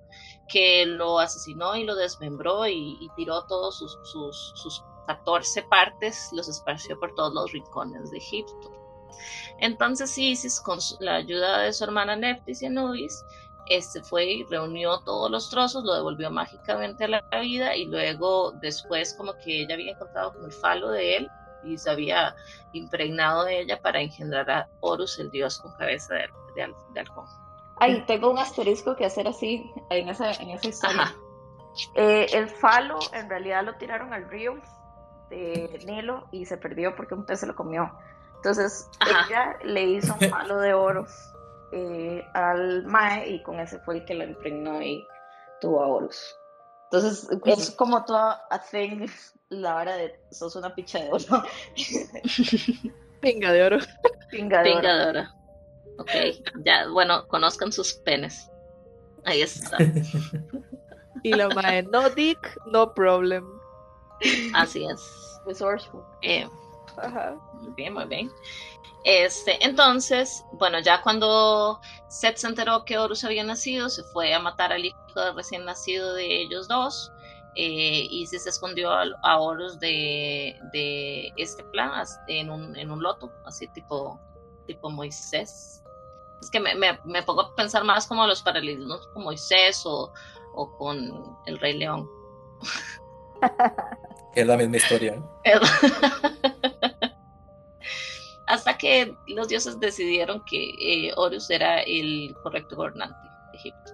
que 0.49 0.87
lo 0.87 1.19
asesinó 1.19 1.77
y 1.77 1.85
lo 1.85 1.95
desmembró 1.95 2.67
y, 2.67 2.99
tiró 3.17 3.47
todos 3.47 3.79
sus, 3.79 4.83
14 5.07 5.63
partes, 5.65 6.31
los 6.33 6.49
esparció 6.49 6.99
por 6.99 7.15
todos 7.15 7.33
los 7.35 7.53
rincones 7.53 8.11
de 8.11 8.19
Egipto. 8.19 8.73
Entonces 9.59 10.17
Isis, 10.19 10.61
con 10.61 10.79
la 11.01 11.17
ayuda 11.17 11.63
de 11.63 11.73
su 11.73 11.85
hermana 11.85 12.17
Neftis 12.17 12.63
y 12.63 12.67
Anubis, 12.67 13.25
este 13.69 14.03
fue 14.03 14.25
y 14.25 14.45
reunió 14.45 15.01
todos 15.01 15.31
los 15.31 15.51
trozos, 15.51 15.85
lo 15.85 15.95
devolvió 15.95 16.31
mágicamente 16.31 17.05
a 17.05 17.09
la 17.09 17.23
vida 17.41 17.75
y 17.75 17.87
luego 17.87 18.53
después 18.53 19.15
como 19.15 19.33
que 19.35 19.63
ella 19.63 19.75
había 19.75 19.93
encontrado 19.93 20.35
con 20.35 20.45
el 20.45 20.53
falo 20.53 20.91
de 20.91 21.17
él 21.17 21.31
y 21.65 21.77
se 21.79 21.91
había 21.91 22.35
impregnado 22.73 23.45
de 23.45 23.61
ella 23.61 23.81
para 23.81 24.01
engendrar 24.01 24.49
a 24.51 24.69
Horus, 24.81 25.19
el 25.19 25.31
dios 25.31 25.59
con 25.59 25.73
cabeza 25.73 26.15
de, 26.15 26.29
de, 26.55 27.01
halcón. 27.01 27.27
Ay, 27.79 28.05
tengo 28.07 28.31
un 28.31 28.39
asterisco 28.39 28.95
que 28.95 29.05
hacer 29.05 29.27
así 29.27 29.71
en 29.91 30.09
esa, 30.09 30.33
en 30.33 30.51
esa 30.51 30.69
historia. 30.69 31.15
Eh, 31.95 32.27
el 32.33 32.49
falo 32.49 32.99
en 33.13 33.29
realidad 33.29 33.65
lo 33.65 33.75
tiraron 33.75 34.15
al 34.15 34.31
río 34.31 34.55
de 35.31 35.81
Nilo 35.87 36.29
y 36.33 36.45
se 36.45 36.57
perdió 36.57 36.95
porque 36.97 37.15
un 37.15 37.25
pez 37.25 37.41
se 37.41 37.47
lo 37.47 37.55
comió. 37.55 37.93
Entonces 38.37 38.89
ella 39.01 39.59
le 39.65 39.83
hizo 39.83 40.15
un 40.21 40.31
falo 40.31 40.61
de 40.61 40.75
oro 40.75 41.07
eh, 41.73 42.25
al 42.35 42.85
Mae 42.87 43.29
y 43.29 43.43
con 43.43 43.59
ese 43.59 43.79
fue 43.81 43.97
el 43.97 44.05
que 44.05 44.15
lo 44.15 44.25
impregnó 44.25 44.81
y 44.83 45.07
tuvo 45.61 45.83
a 45.83 45.89
Horus. 45.89 46.37
Entonces 46.85 47.29
es 47.45 47.71
como 47.73 48.05
toda 48.05 48.47
a 48.51 48.61
thing 48.61 49.07
la 49.49 49.77
hora 49.77 49.97
de 49.97 50.19
sos 50.31 50.55
una 50.57 50.75
picha 50.75 51.01
de 51.01 51.11
oro. 51.11 51.43
Pinga 53.21 53.53
de 53.53 53.63
oro. 53.65 53.79
Pinga 54.31 54.63
de, 54.63 54.75
oro. 54.75 55.23
Ok, 55.99 56.11
ya, 56.65 56.89
bueno, 56.89 57.27
conozcan 57.27 57.73
sus 57.73 57.95
penes. 57.95 58.51
Ahí 59.25 59.43
está. 59.43 59.79
y 61.23 61.33
la 61.33 61.49
mae, 61.49 61.83
no 61.83 62.11
dick, 62.11 62.57
no 62.67 62.95
problem. 62.95 63.56
Así 64.55 64.87
es. 64.87 65.41
Resourceful. 65.45 66.03
Eh, 66.23 66.49
muy 67.55 67.73
bien, 67.75 67.95
muy 67.95 68.05
bien. 68.05 68.33
Este, 69.05 69.65
entonces, 69.65 70.45
bueno, 70.55 70.81
ya 70.81 71.01
cuando 71.01 71.81
Seth 72.09 72.39
se 72.39 72.49
enteró 72.49 72.85
que 72.85 72.99
Horus 72.99 73.23
había 73.23 73.45
nacido, 73.45 73.89
se 73.89 74.03
fue 74.03 74.35
a 74.35 74.41
matar 74.41 74.73
al 74.73 74.85
hijo 74.85 74.99
recién 75.37 75.65
nacido 75.65 76.15
de 76.15 76.43
ellos 76.43 76.67
dos 76.67 77.13
eh, 77.55 78.07
y 78.11 78.27
se 78.27 78.37
escondió 78.49 78.91
a, 78.91 79.41
Horus 79.41 79.79
de, 79.79 80.59
este 81.37 81.63
plan 81.65 82.05
en 82.27 82.51
un, 82.51 82.77
en 82.77 82.91
un 82.91 83.03
loto, 83.03 83.33
así 83.45 83.69
tipo, 83.69 84.21
tipo 84.67 84.91
Moisés. 84.91 85.85
Es 86.41 86.51
que 86.51 86.61
me, 86.61 86.75
me, 86.75 87.23
pongo 87.23 87.43
a 87.43 87.55
pensar 87.55 87.85
más 87.85 88.07
como 88.07 88.27
los 88.27 88.43
paralelismos 88.43 89.07
con 89.09 89.23
Moisés 89.23 89.87
o, 89.87 90.13
o 90.55 90.77
con 90.77 91.39
el 91.47 91.59
Rey 91.61 91.79
León. 91.79 92.11
Es 94.35 94.47
la 94.47 94.57
misma 94.57 94.77
historia. 94.77 95.23
Hasta 98.47 98.79
que 98.79 99.15
los 99.29 99.49
dioses 99.49 99.81
decidieron 99.81 100.45
que 100.45 100.71
eh, 100.81 101.13
Horus 101.17 101.51
era 101.51 101.81
el 101.81 102.35
correcto 102.43 102.77
gobernante 102.77 103.17
de 103.53 103.59
Egipto. 103.59 103.93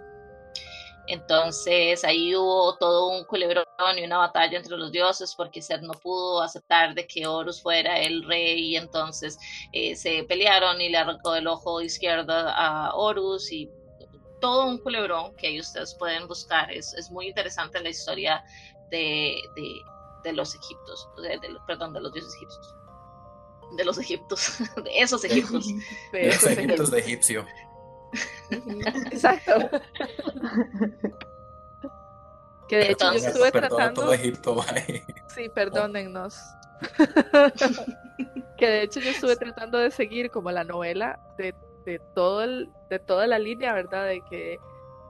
Entonces 1.06 2.04
ahí 2.04 2.34
hubo 2.36 2.76
todo 2.76 3.08
un 3.08 3.24
culebrón 3.24 3.64
y 3.96 4.04
una 4.04 4.18
batalla 4.18 4.58
entre 4.58 4.76
los 4.76 4.92
dioses 4.92 5.34
porque 5.36 5.60
Seth 5.60 5.82
no 5.82 5.94
pudo 5.94 6.42
aceptar 6.42 6.94
de 6.94 7.06
que 7.06 7.26
Horus 7.26 7.60
fuera 7.60 8.00
el 8.00 8.22
rey 8.24 8.70
y 8.70 8.76
entonces 8.76 9.38
eh, 9.72 9.96
se 9.96 10.22
pelearon 10.24 10.80
y 10.80 10.90
le 10.90 10.98
arrancó 10.98 11.34
el 11.34 11.48
ojo 11.48 11.80
izquierdo 11.80 12.32
a 12.32 12.94
Horus 12.94 13.50
y 13.52 13.68
todo 14.40 14.66
un 14.66 14.78
culebrón 14.78 15.34
que 15.36 15.48
ahí 15.48 15.60
ustedes 15.60 15.94
pueden 15.94 16.28
buscar. 16.28 16.70
Es, 16.70 16.94
es 16.94 17.10
muy 17.10 17.28
interesante 17.28 17.80
la 17.80 17.88
historia 17.88 18.44
de, 18.92 19.84
de, 20.22 20.32
los 20.32 20.54
egiptos, 20.54 21.08
de, 21.20 21.40
perdón, 21.66 21.92
de 21.92 22.00
los 22.00 22.12
dioses 22.12 22.34
egipcios. 22.34 22.76
De 23.76 23.84
los 23.84 23.98
egiptos, 23.98 24.58
de 24.84 25.00
esos 25.00 25.24
egiptos. 25.24 25.66
De 26.12 26.28
esos 26.28 26.50
egiptos 26.50 26.90
de 26.90 26.98
egipcio. 27.00 27.46
Exacto. 29.10 29.52
Que 32.68 32.78
de 32.78 32.92
hecho 32.92 33.12
yo 33.12 33.18
estuve 33.18 33.52
tratando. 33.52 34.00
Todo 34.00 34.14
Egipto, 34.14 34.64
Sí, 35.34 35.50
perdónennos. 35.50 36.38
que 38.56 38.66
de 38.66 38.82
hecho 38.84 39.00
yo 39.00 39.10
estuve 39.10 39.36
tratando 39.36 39.76
de 39.76 39.90
seguir 39.90 40.30
como 40.30 40.50
la 40.50 40.64
novela 40.64 41.20
de, 41.36 41.54
de 41.84 41.98
todo 42.14 42.42
el, 42.42 42.70
de 42.88 42.98
toda 42.98 43.26
la 43.26 43.38
línea, 43.38 43.74
¿verdad? 43.74 44.06
De 44.06 44.22
que, 44.22 44.58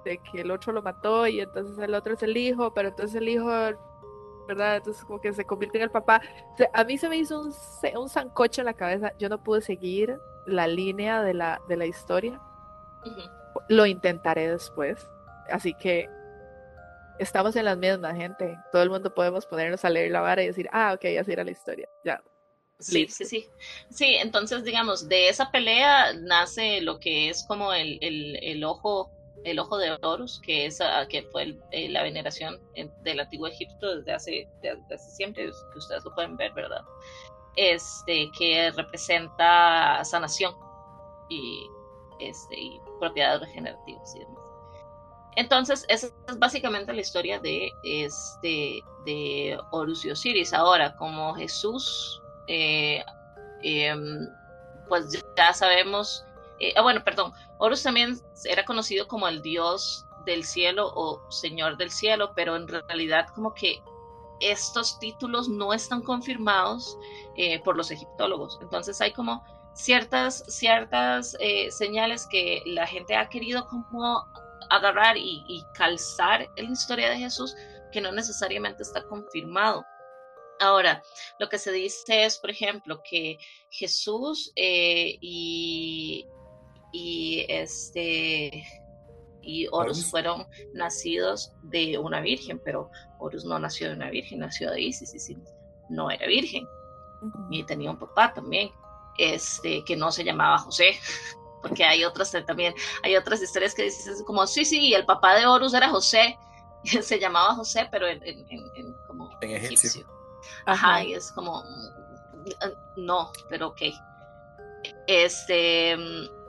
de 0.05 0.19
que 0.19 0.41
el 0.41 0.51
otro 0.51 0.73
lo 0.73 0.83
mató 0.83 1.27
y 1.27 1.41
entonces 1.41 1.79
el 1.79 1.95
otro 1.95 2.15
es 2.15 2.23
el 2.23 2.37
hijo, 2.37 2.73
pero 2.75 2.89
entonces 2.89 3.17
el 3.17 3.29
hijo, 3.29 3.49
¿verdad? 4.49 4.77
Entonces 4.77 5.05
como 5.05 5.21
que 5.21 5.33
se 5.33 5.45
convierte 5.45 5.79
en 5.79 5.85
el 5.85 5.91
papá. 5.91 6.21
a 6.73 6.85
mí 6.85 6.99
se 6.99 7.09
me 7.09 7.17
hizo 7.17 7.41
un, 7.41 7.55
un 7.97 8.09
zancocho 8.09 8.61
en 8.61 8.67
la 8.67 8.75
cabeza. 8.75 9.13
Yo 9.19 9.29
no 9.29 9.43
pude 9.43 9.61
seguir 9.61 10.19
la 10.47 10.67
línea 10.67 11.23
de 11.23 11.35
la, 11.35 11.61
de 11.69 11.77
la 11.77 11.87
historia. 11.87 12.41
Lo 13.69 13.87
intentaré 13.87 14.51
después. 14.51 15.09
Así 15.51 15.75
que 15.75 16.09
estamos 17.19 17.57
en 17.57 17.65
las 17.65 17.79
mismas, 17.79 18.17
gente. 18.17 18.59
Todo 18.71 18.83
el 18.83 18.91
mundo 18.91 19.15
podemos 19.15 19.47
ponernos 19.47 19.85
a 19.85 19.91
leer 19.91 20.11
la 20.11 20.21
vara 20.21 20.43
y 20.43 20.49
decir, 20.49 20.69
ah, 20.73 20.93
ok, 20.95 21.05
así 21.21 21.33
era 21.33 21.45
la 21.45 21.51
historia. 21.51 21.89
Ya. 22.05 22.23
Sí, 22.79 23.07
sí, 23.09 23.25
sí. 23.25 23.49
Sí, 23.91 24.17
entonces, 24.17 24.65
digamos, 24.65 25.09
de 25.09 25.29
esa 25.29 25.51
pelea 25.51 26.13
nace 26.15 26.81
lo 26.81 26.99
que 26.99 27.29
es 27.29 27.45
como 27.47 27.73
el, 27.73 27.99
el, 28.01 28.65
ojo 28.65 29.11
el 29.45 29.59
ojo 29.59 29.79
de 29.79 29.97
Horus, 30.03 30.41
que 30.41 30.67
es 30.67 30.81
ah, 30.81 31.07
que 31.09 31.23
fue 31.25 31.57
eh, 31.71 31.89
la 31.89 32.03
veneración 32.03 32.61
del 33.03 33.21
antiguo 33.21 33.49
Egipto 33.49 33.97
desde 33.97 34.13
hace, 34.13 34.49
desde 34.63 34.95
hace 34.95 35.11
siempre, 35.11 35.51
que 35.73 35.79
ustedes 35.79 36.05
lo 36.05 36.15
pueden 36.15 36.37
ver, 36.37 36.53
¿verdad? 36.53 36.83
Este, 37.57 38.31
que 38.39 38.71
representa 38.71 40.05
sanación 40.05 40.55
y, 41.29 41.67
este, 42.21 42.59
y 42.59 42.81
propiedades 42.99 43.41
regenerativas 43.43 44.15
y 44.17 44.21
demás. 44.21 44.43
Entonces, 45.37 45.85
esa 45.89 46.09
es 46.29 46.39
básicamente 46.39 46.93
la 46.93 47.01
historia 47.01 47.39
de, 47.41 47.71
este, 47.85 48.83
de 49.07 49.59
Horus 49.71 50.05
y 50.05 50.11
Osiris. 50.11 50.53
Ahora, 50.53 50.95
como 50.97 51.35
Jesús, 51.35 52.21
eh, 52.49 53.03
em, 53.63 54.29
pues 54.89 55.23
ya 55.37 55.53
sabemos, 55.55 56.25
eh, 56.63 56.73
ah, 56.77 56.83
bueno, 56.83 57.03
perdón, 57.03 57.33
Horus 57.59 57.83
también 57.83 58.21
era 58.45 58.65
conocido 58.65 59.09
como 59.09 59.27
el 59.27 59.43
dios 59.43 60.07
del 60.25 60.45
cielo 60.45 60.93
o 60.95 61.21
señor 61.29 61.77
del 61.77 61.91
cielo, 61.91 62.33
pero 62.37 62.55
en 62.55 62.69
realidad 62.69 63.27
como 63.35 63.53
que 63.53 63.83
estos 64.39 64.97
títulos 65.01 65.49
no 65.49 65.73
están 65.75 66.03
confirmados 66.03 66.97
eh, 67.37 67.61
por 67.65 67.77
los 67.77 67.91
egiptólogos. 67.91 68.61
Entonces 68.63 69.01
hay 69.01 69.13
como 69.13 69.45
ciertas, 69.75 70.45
ciertas 70.47 71.37
eh, 71.41 71.69
señales 71.73 72.29
que 72.29 72.63
la 72.65 72.87
gente 72.87 73.17
ha 73.17 73.29
querido 73.29 73.67
como 73.67 74.25
agarrar 74.71 75.17
y, 75.17 75.65
calzar 75.75 76.49
en 76.55 76.67
la 76.67 76.73
historia 76.73 77.11
de 77.11 77.19
Jesús 77.19 77.57
que 77.91 78.01
no 78.01 78.13
necesariamente 78.13 78.85
está 78.85 79.03
confirmado. 79.03 79.85
Ahora, 80.61 81.03
lo 81.41 81.49
que 81.49 81.59
se 81.59 81.73
dice 81.73 82.25
es, 82.25 82.39
por 82.39 82.51
ejemplo, 82.51 83.03
que 83.03 83.37
Jesús 83.71 84.53
y, 84.55 86.25
y, 86.93 87.45
este 87.49 88.65
y 89.43 89.67
Horus 89.73 90.09
fueron 90.09 90.47
nacidos 90.73 91.53
de 91.65 91.99
una 91.99 92.21
virgen, 92.21 92.61
pero 92.65 92.91
Horus 93.19 93.45
no 93.45 93.59
nació 93.59 93.89
de 93.89 93.97
una 93.97 94.11
virgen, 94.11 94.39
nació 94.39 94.71
de 94.71 94.81
Isis, 94.81 95.15
Isis 95.15 95.37
no 95.89 96.11
era 96.11 96.27
virgen. 96.27 96.67
Y 97.51 97.65
tenía 97.65 97.91
un 97.91 97.99
papá 97.99 98.33
también 98.33 98.71
este, 99.19 99.85
que 99.85 99.97
no 99.97 100.11
se 100.11 100.25
llamaba 100.25 100.59
José, 100.59 100.99
porque 101.63 101.85
hay 101.85 102.05
otras 102.05 102.33
también, 102.47 102.75
hay 103.03 103.17
otras 103.17 103.43
historias 103.43 103.75
que 103.75 103.85
dicen 103.85 104.15
como, 104.25 104.47
sí, 104.47 104.65
sí, 104.65 104.95
el 104.95 105.05
papá 105.05 105.35
de 105.35 105.47
Horus 105.47 105.75
era 105.75 105.89
José, 105.89 106.39
se 107.03 107.19
llamaba 107.19 107.55
José, 107.55 107.89
pero 107.91 108.07
en, 108.07 108.21
como 109.07 109.31
en 109.41 109.51
egipcio. 109.51 110.07
Ajá, 110.67 111.05
y 111.05 111.15
es 111.15 111.31
como, 111.33 111.63
mm, 111.63 113.05
no, 113.05 113.31
pero 113.49 113.69
ok. 113.69 113.83
Este, 115.07 115.97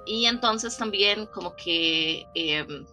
y 0.06 0.26
entonces 0.26 0.78
también 0.78 1.26
como 1.28 1.56
que 1.56 2.26
em, 2.36 2.86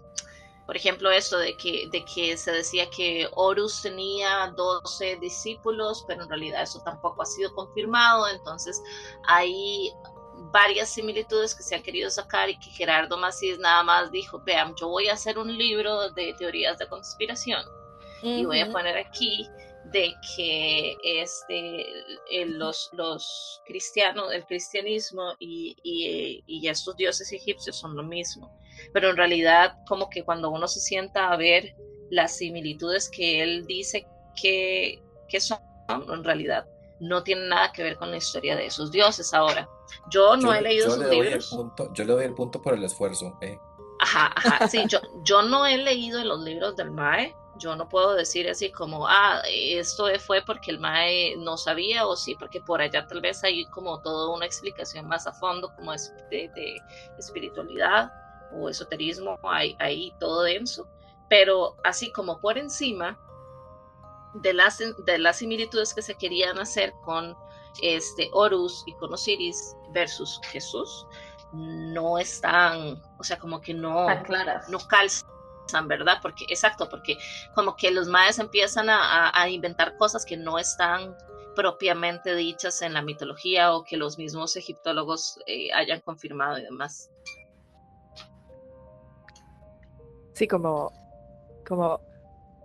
por 0.71 0.77
ejemplo, 0.77 1.11
esto 1.11 1.37
de 1.37 1.57
que, 1.57 1.89
de 1.91 2.05
que 2.05 2.37
se 2.37 2.53
decía 2.53 2.89
que 2.91 3.29
Horus 3.33 3.83
tenía 3.83 4.55
12 4.57 5.17
discípulos, 5.17 6.05
pero 6.07 6.23
en 6.23 6.29
realidad 6.29 6.63
eso 6.63 6.81
tampoco 6.85 7.23
ha 7.23 7.27
sido 7.27 7.53
confirmado, 7.57 8.29
entonces 8.29 8.81
hay 9.27 9.91
varias 10.53 10.91
similitudes 10.91 11.57
que 11.57 11.65
se 11.65 11.75
han 11.75 11.83
querido 11.83 12.09
sacar 12.09 12.49
y 12.49 12.57
que 12.61 12.71
Gerardo 12.71 13.17
Macís 13.17 13.59
nada 13.59 13.83
más 13.83 14.13
dijo, 14.13 14.41
vean, 14.45 14.73
yo 14.77 14.87
voy 14.87 15.09
a 15.09 15.15
hacer 15.15 15.41
un 15.41 15.59
libro 15.59 16.09
de 16.11 16.35
teorías 16.35 16.79
de 16.79 16.87
conspiración 16.87 17.65
y 18.23 18.45
voy 18.45 18.61
a 18.61 18.71
poner 18.71 18.97
aquí 18.97 19.49
de 19.87 20.15
que 20.37 20.97
este, 21.03 21.87
los, 22.47 22.91
los 22.93 23.63
cristianos, 23.67 24.33
el 24.33 24.45
cristianismo 24.45 25.35
y, 25.39 25.77
y, 25.83 26.45
y, 26.47 26.69
estos 26.69 26.97
dioses 26.97 27.33
egipcios 27.33 27.77
son 27.77 27.97
lo 27.97 28.03
mismo. 28.03 28.57
Pero 28.93 29.11
en 29.11 29.17
realidad, 29.17 29.77
como 29.89 30.09
que 30.09 30.23
cuando 30.23 30.51
uno 30.51 30.69
se 30.69 30.81
sienta 30.81 31.33
a 31.33 31.37
ver 31.37 31.75
las 32.11 32.37
similitudes 32.37 33.09
que 33.09 33.43
él 33.43 33.67
dice 33.67 34.07
que, 34.41 35.03
que 35.29 35.41
son, 35.41 35.59
en 35.89 36.25
realidad 36.25 36.67
no 37.01 37.23
tienen 37.23 37.49
nada 37.49 37.73
que 37.73 37.83
ver 37.83 37.97
con 37.97 38.11
la 38.11 38.19
historia 38.19 38.55
de 38.55 38.67
esos 38.67 38.93
dioses. 38.93 39.33
Ahora, 39.35 39.69
yo 40.11 40.37
no 40.37 40.53
he 40.53 40.61
leído 40.61 40.91
sus 40.91 41.07
libros. 41.07 41.51
yo 41.95 42.05
le 42.05 42.13
doy 42.13 42.25
el 42.27 42.35
punto 42.35 42.61
por 42.61 42.75
el 42.75 42.85
esfuerzo. 42.85 43.37
¿eh? 43.41 43.59
Ajá, 44.01 44.33
ajá, 44.37 44.69
sí, 44.69 44.85
yo, 44.87 45.01
yo 45.25 45.43
no 45.43 45.67
he 45.67 45.79
leído 45.79 46.23
los 46.25 46.41
libros 46.41 46.77
del 46.77 46.91
MAE, 46.91 47.35
yo 47.61 47.77
no 47.77 47.89
puedo 47.89 48.15
decir 48.15 48.49
así 48.49 48.73
como, 48.73 49.07
ah, 49.07 49.43
esto 49.47 50.07
fue 50.19 50.43
porque 50.43 50.71
el 50.71 50.81
MAE 50.81 51.37
no 51.37 51.57
sabía 51.57 52.07
o 52.07 52.17
sí, 52.17 52.35
porque 52.35 52.61
por 52.61 52.81
allá 52.81 53.07
tal 53.07 53.21
vez 53.21 53.45
hay 53.45 53.67
como 53.67 54.01
toda 54.01 54.35
una 54.35 54.47
explicación 54.47 55.07
más 55.07 55.27
a 55.27 55.33
fondo 55.33 55.73
como 55.77 55.93
es 55.93 56.13
de, 56.31 56.51
espiritualidad 57.19 58.11
o 58.53 58.69
esoterismo, 58.69 59.39
hay 59.45 59.77
ahí 59.79 60.13
todo 60.19 60.43
denso, 60.43 60.89
pero 61.29 61.77
así 61.85 62.11
como 62.11 62.41
por 62.41 62.59
encima 62.59 63.19
de 64.35 64.55
las, 64.55 64.79
de 64.79 65.19
las 65.19 65.37
similitudes 65.37 65.93
que 65.95 66.03
se 66.03 66.17
querían 66.17 66.59
hacer 66.59 66.93
con 67.05 67.37
este 67.83 68.31
Horus 68.33 68.83
y 68.87 68.95
con 68.95 69.13
Osiris 69.13 69.77
versus 69.93 70.41
Jesús, 70.51 71.07
no 71.53 72.19
están, 72.19 73.03
o 73.19 73.25
sea, 73.25 73.39
como 73.39 73.61
que 73.61 73.75
no, 73.75 74.07
no 74.69 74.79
calzan 74.89 75.30
¿verdad? 75.89 76.19
Porque, 76.23 76.45
exacto, 76.49 76.89
porque 76.89 77.19
como 77.55 77.77
que 77.77 77.91
los 77.91 78.09
maes 78.09 78.39
empiezan 78.39 78.89
a, 78.91 79.49
inventar 79.49 79.97
cosas 79.97 80.25
que 80.25 80.37
no 80.37 80.59
están 80.59 81.17
propiamente 81.55 82.35
dichas 82.35 82.83
en 82.83 82.95
la 82.95 83.03
mitología 83.03 83.75
o 83.75 83.85
que 83.85 83.97
los 83.97 84.19
mismos 84.19 84.57
egiptólogos 84.57 85.39
eh, 85.47 85.73
hayan 85.73 86.01
confirmado 86.01 86.59
y 86.59 86.63
demás. 86.63 87.11
Sí, 90.33 90.47
como, 90.49 90.93
como 91.67 92.01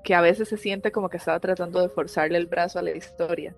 que 0.03 0.13
a 0.13 0.21
veces 0.21 0.47
se 0.47 0.57
siente 0.57 0.91
como 0.91 1.09
que 1.09 1.17
estaba 1.17 1.39
tratando 1.39 1.81
de 1.81 1.89
forzarle 1.89 2.37
el 2.37 2.45
brazo 2.45 2.79
a 2.79 2.81
la 2.81 2.91
historia. 2.91 3.55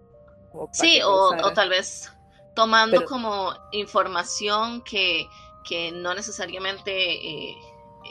Sí, 0.72 1.02
o, 1.04 1.54
tal 1.54 1.70
vez 1.70 2.12
tomando 2.56 3.06
como 3.06 3.54
información 3.72 4.82
que, 4.84 5.28
que 5.64 5.92
no 5.92 6.16
necesariamente 6.16 6.92
eh, 6.92 7.56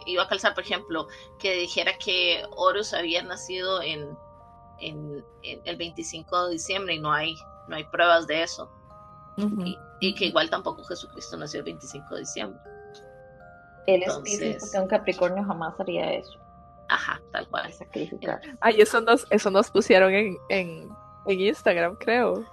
iba 0.06 0.22
a 0.22 0.28
calzar, 0.28 0.54
por 0.54 0.64
ejemplo, 0.64 1.08
que 1.38 1.54
dijera 1.54 1.96
que 1.98 2.44
Horus 2.50 2.92
había 2.92 3.22
nacido 3.22 3.82
en, 3.82 4.16
en, 4.80 5.24
el 5.42 5.76
25 5.76 6.46
de 6.46 6.52
diciembre 6.52 6.94
y 6.94 7.00
no 7.00 7.12
hay, 7.12 7.36
no 7.68 7.76
hay 7.76 7.84
pruebas 7.84 8.26
de 8.26 8.42
eso. 8.42 8.70
y, 10.00 10.14
que 10.14 10.26
igual 10.26 10.50
tampoco 10.50 10.84
Jesucristo 10.84 11.36
nació 11.36 11.60
el 11.60 11.64
25 11.64 12.14
de 12.14 12.20
diciembre. 12.20 12.60
Él 13.86 14.02
es 14.02 14.70
que 14.72 14.78
un 14.78 14.88
Capricornio 14.88 15.44
jamás 15.44 15.78
haría 15.78 16.12
eso. 16.14 16.38
Ajá, 16.88 17.20
tal 17.32 17.48
cual. 17.48 17.72
Sacrificar. 17.72 18.40
Ay, 18.60 18.80
eso 18.80 19.00
nos, 19.00 19.26
eso 19.30 19.50
nos 19.50 19.70
pusieron 19.70 20.12
en, 20.12 20.36
en, 20.48 20.88
en 21.26 21.40
Instagram, 21.40 21.96
creo. 21.96 22.44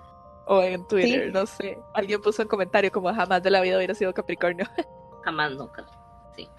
O 0.46 0.62
en 0.62 0.86
Twitter, 0.88 1.32
no 1.32 1.46
sé. 1.46 1.78
Alguien 1.94 2.22
puso 2.22 2.42
un 2.42 2.48
comentario 2.48 2.92
como 2.92 3.14
jamás 3.14 3.42
de 3.42 3.50
la 3.50 3.62
vida 3.62 3.78
hubiera 3.78 3.94
sido 3.94 4.14
Capricornio. 4.14 4.66
Jamás, 5.24 5.54
nunca. 5.54 5.86
Sí. 6.36 6.50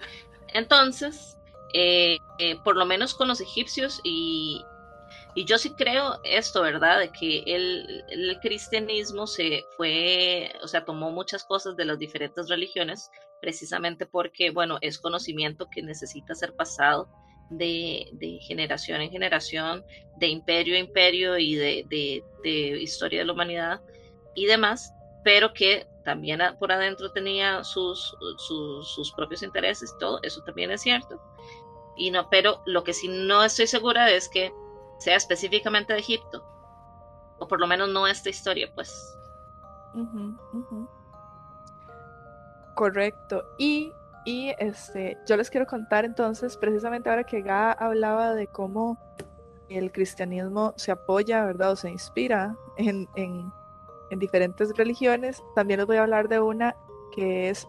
Entonces, 0.55 1.37
eh, 1.73 2.17
eh, 2.39 2.55
por 2.63 2.77
lo 2.77 2.85
menos 2.85 3.13
con 3.13 3.27
los 3.27 3.41
egipcios 3.41 3.99
y, 4.05 4.63
yo 5.35 5.57
sí 5.57 5.71
creo 5.71 6.21
esto, 6.23 6.61
¿verdad? 6.61 6.97
De 7.01 7.09
que 7.09 7.43
el, 7.45 8.05
el, 8.07 8.39
cristianismo 8.39 9.27
se 9.27 9.65
fue, 9.75 10.53
o 10.63 10.67
sea, 10.69 10.85
tomó 10.85 11.11
muchas 11.11 11.43
cosas 11.43 11.75
de 11.75 11.83
las 11.83 11.99
diferentes 11.99 12.47
religiones, 12.47 13.11
precisamente 13.41 14.05
porque, 14.05 14.51
bueno, 14.51 14.77
es 14.79 14.97
conocimiento 14.97 15.67
que 15.69 15.83
necesita 15.83 16.33
ser 16.35 16.55
pasado 16.55 17.09
de, 17.49 18.39
generación 18.47 19.01
en 19.01 19.11
generación, 19.11 19.83
de 20.15 20.27
imperio 20.27 20.77
a 20.77 20.79
imperio 20.79 21.37
y 21.37 21.55
de, 21.55 21.85
de 21.89 22.81
historia 22.81 23.19
de 23.19 23.25
la 23.25 23.33
humanidad 23.33 23.81
y 24.35 24.45
demás, 24.45 24.93
pero 25.25 25.53
que 25.53 25.87
también 26.03 26.39
por 26.59 26.71
adentro 26.71 27.11
tenía 27.11 27.63
sus, 27.63 28.15
sus, 28.37 29.11
propios 29.13 29.41
intereses, 29.41 29.97
todo 29.97 30.19
eso 30.21 30.39
también 30.43 30.69
es 30.69 30.81
cierto. 30.81 31.19
Y 31.97 32.11
no, 32.11 32.29
pero 32.29 32.61
lo 32.67 32.83
que 32.83 32.93
sí 32.93 33.07
no 33.07 33.43
estoy 33.43 33.65
segura 33.65 34.07
es 34.11 34.29
que 34.29 34.53
sea 34.99 35.15
específicamente 35.15 35.93
de 35.93 35.99
Egipto, 35.99 36.45
o 37.39 37.47
por 37.47 37.59
lo 37.59 37.65
menos 37.65 37.89
no 37.89 38.05
esta 38.05 38.29
historia, 38.29 38.71
pues. 38.75 39.17
Correcto. 42.75 43.43
Y, 43.57 43.91
y 44.25 44.53
este, 44.59 45.17
yo 45.25 45.37
les 45.37 45.49
quiero 45.49 45.65
contar 45.65 46.05
entonces, 46.05 46.55
precisamente 46.55 47.09
ahora 47.09 47.23
que 47.23 47.41
Ga 47.41 47.71
hablaba 47.71 48.35
de 48.35 48.45
cómo 48.45 48.99
el 49.69 49.91
cristianismo 49.91 50.75
se 50.77 50.91
apoya, 50.91 51.43
¿verdad? 51.45 51.71
O 51.71 51.75
se 51.75 51.89
inspira 51.89 52.55
en, 52.77 53.09
en 53.15 53.51
en 54.11 54.19
diferentes 54.19 54.75
religiones. 54.77 55.43
También 55.55 55.79
les 55.79 55.87
voy 55.87 55.97
a 55.97 56.03
hablar 56.03 56.29
de 56.29 56.39
una 56.39 56.75
que 57.15 57.49
es 57.49 57.67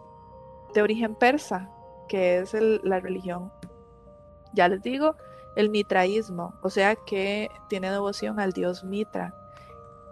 de 0.74 0.82
origen 0.82 1.14
persa, 1.14 1.70
que 2.08 2.38
es 2.38 2.54
la 2.54 3.00
religión, 3.00 3.52
ya 4.52 4.68
les 4.68 4.82
digo, 4.82 5.16
el 5.56 5.70
mitraísmo, 5.70 6.54
o 6.62 6.70
sea 6.70 6.96
que 6.96 7.50
tiene 7.68 7.90
devoción 7.90 8.38
al 8.40 8.52
dios 8.52 8.84
Mitra. 8.84 9.34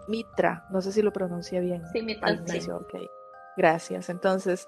Mitra, 0.07 0.65
no 0.71 0.81
sé 0.81 0.91
si 0.91 1.01
lo 1.01 1.11
pronuncia 1.11 1.59
bien. 1.59 1.83
Sí, 1.93 2.01
Mitra. 2.01 2.43
Gracias. 3.57 4.09
Entonces, 4.09 4.67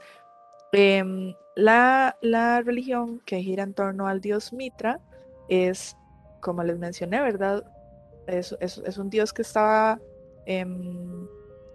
em, 0.72 1.36
la, 1.56 2.16
la 2.22 2.62
religión 2.62 3.20
que 3.26 3.42
gira 3.42 3.64
en 3.64 3.74
torno 3.74 4.08
al 4.08 4.22
dios 4.22 4.54
Mitra 4.54 5.00
es, 5.50 5.96
como 6.40 6.64
les 6.64 6.78
mencioné, 6.78 7.22
¿verdad? 7.22 7.64
Es, 8.28 8.56
es, 8.60 8.98
un 8.98 9.10
dios 9.10 9.34
que 9.34 9.42
estaba 9.42 10.00
em, 10.46 11.17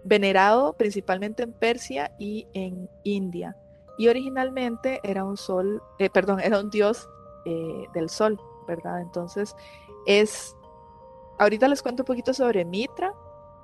venerado 0.03 0.73
principalmente 0.73 1.43
en 1.43 1.53
Persia 1.53 2.11
y 2.19 2.47
en 2.53 2.89
India. 3.03 3.57
Y 3.97 4.07
originalmente 4.07 4.99
era 5.03 5.23
un 5.23 5.37
sol, 5.37 5.81
eh, 5.99 6.09
perdón, 6.09 6.39
era 6.39 6.59
un 6.59 6.69
dios 6.69 7.09
eh, 7.45 7.87
del 7.93 8.09
sol, 8.09 8.39
¿verdad? 8.67 9.01
Entonces 9.01 9.55
es, 10.05 10.55
ahorita 11.39 11.67
les 11.67 11.81
cuento 11.81 12.03
un 12.03 12.07
poquito 12.07 12.33
sobre 12.33 12.65
Mitra. 12.65 13.13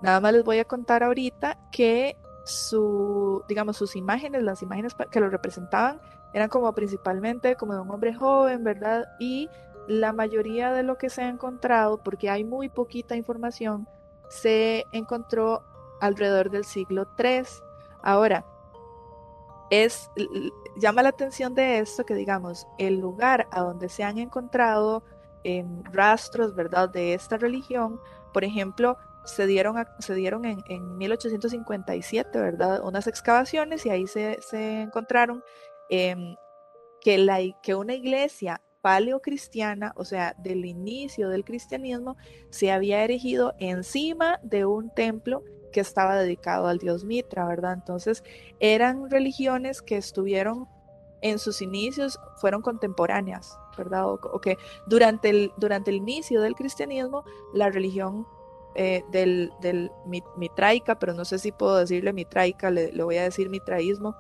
Nada 0.02 0.20
más 0.20 0.34
les 0.34 0.44
voy 0.44 0.60
a 0.60 0.66
contar 0.66 1.04
ahorita 1.04 1.58
que 1.72 2.16
su, 2.46 3.44
digamos, 3.48 3.78
sus 3.78 3.96
imágenes, 3.96 4.44
las 4.44 4.62
imágenes 4.62 4.96
que 5.12 5.20
lo 5.20 5.30
representaban, 5.30 6.00
eran 6.34 6.50
como 6.50 6.72
principalmente 6.74 7.56
como 7.56 7.74
de 7.74 7.82
un 7.82 7.92
hombre 7.92 8.14
joven, 8.14 8.64
¿verdad? 8.64 9.06
Y 9.20 9.50
la 9.88 10.14
mayoría 10.14 10.72
de 10.72 10.84
lo 10.84 10.98
que 10.98 11.10
se 11.10 11.24
ha 11.24 11.30
encontrado, 11.30 11.98
porque 11.98 12.30
hay 12.30 12.44
muy 12.44 12.70
poquita 12.70 13.16
información, 13.16 13.88
se 14.30 14.86
encontró 14.92 15.64
alrededor 16.02 16.50
del 16.50 16.66
siglo 16.66 17.08
III. 17.18 17.44
Ahora, 18.02 18.46
es, 19.70 20.10
llama 20.78 21.04
la 21.04 21.10
atención 21.10 21.54
de 21.54 21.80
esto 21.80 22.06
que 22.06 22.16
digamos, 22.16 22.68
el 22.78 23.00
lugar 23.00 23.48
a 23.52 23.62
donde 23.62 23.90
se 23.90 24.04
han 24.04 24.18
encontrado 24.18 25.04
em, 25.44 25.84
rastros, 25.92 26.56
¿verdad?, 26.56 26.90
de 26.90 27.14
esta 27.14 27.38
religión, 27.38 28.00
por 28.34 28.44
ejemplo, 28.44 28.98
se 29.26 29.46
dieron, 29.46 29.76
se 30.00 30.16
dieron 30.16 30.46
en, 30.46 30.60
en, 30.68 30.98
1857, 30.98 32.40
¿verdad?, 32.40 32.82
unas 32.84 33.08
excavaciones 33.08 33.86
y 33.86 33.90
ahí 33.90 34.08
se, 34.08 34.40
encontraron 34.82 35.44
eh, 35.90 36.16
que, 37.02 37.18
la, 37.18 37.40
que 37.62 37.76
una 37.76 37.94
iglesia 37.94 38.62
paleocristiana, 38.82 39.94
o 39.96 40.06
sea, 40.06 40.36
del 40.40 40.66
inicio 40.66 41.30
del 41.30 41.44
cristianismo, 41.44 42.18
se 42.50 42.72
había 42.72 43.04
erigido 43.04 43.54
encima 43.60 44.40
de 44.42 44.66
un 44.66 44.90
templo 44.94 45.44
que 45.72 45.80
estaba 45.80 46.16
dedicado 46.16 46.68
al 46.68 46.78
dios 46.78 47.04
Mitra, 47.04 47.46
¿verdad? 47.46 47.74
Entonces, 47.74 48.24
eran 48.60 49.10
religiones 49.10 49.82
que 49.82 49.98
estuvieron 49.98 50.68
en 51.22 51.40
sus 51.40 51.62
inicios, 51.62 52.20
fueron 52.38 52.62
contemporáneas, 52.62 53.58
¿verdad? 53.78 54.08
O, 54.08 54.42
que 54.42 54.58
durante 54.86 55.30
el, 55.30 55.52
durante 55.58 55.92
el 55.92 55.98
inicio 55.98 56.42
del 56.42 56.56
cristianismo, 56.56 57.24
la 57.54 57.70
religión 57.70 58.26
eh, 58.76 59.04
del, 59.12 59.52
del, 59.62 59.92
mitraica, 60.38 60.98
pero 60.98 61.14
no 61.14 61.26
sé 61.26 61.40
si 61.40 61.52
puedo 61.52 61.78
decirle 61.78 62.14
mitraica, 62.14 62.72
le, 62.72 62.92
voy 63.04 63.18
a 63.18 63.24
decir 63.24 63.50
mitraísmo, 63.50 64.16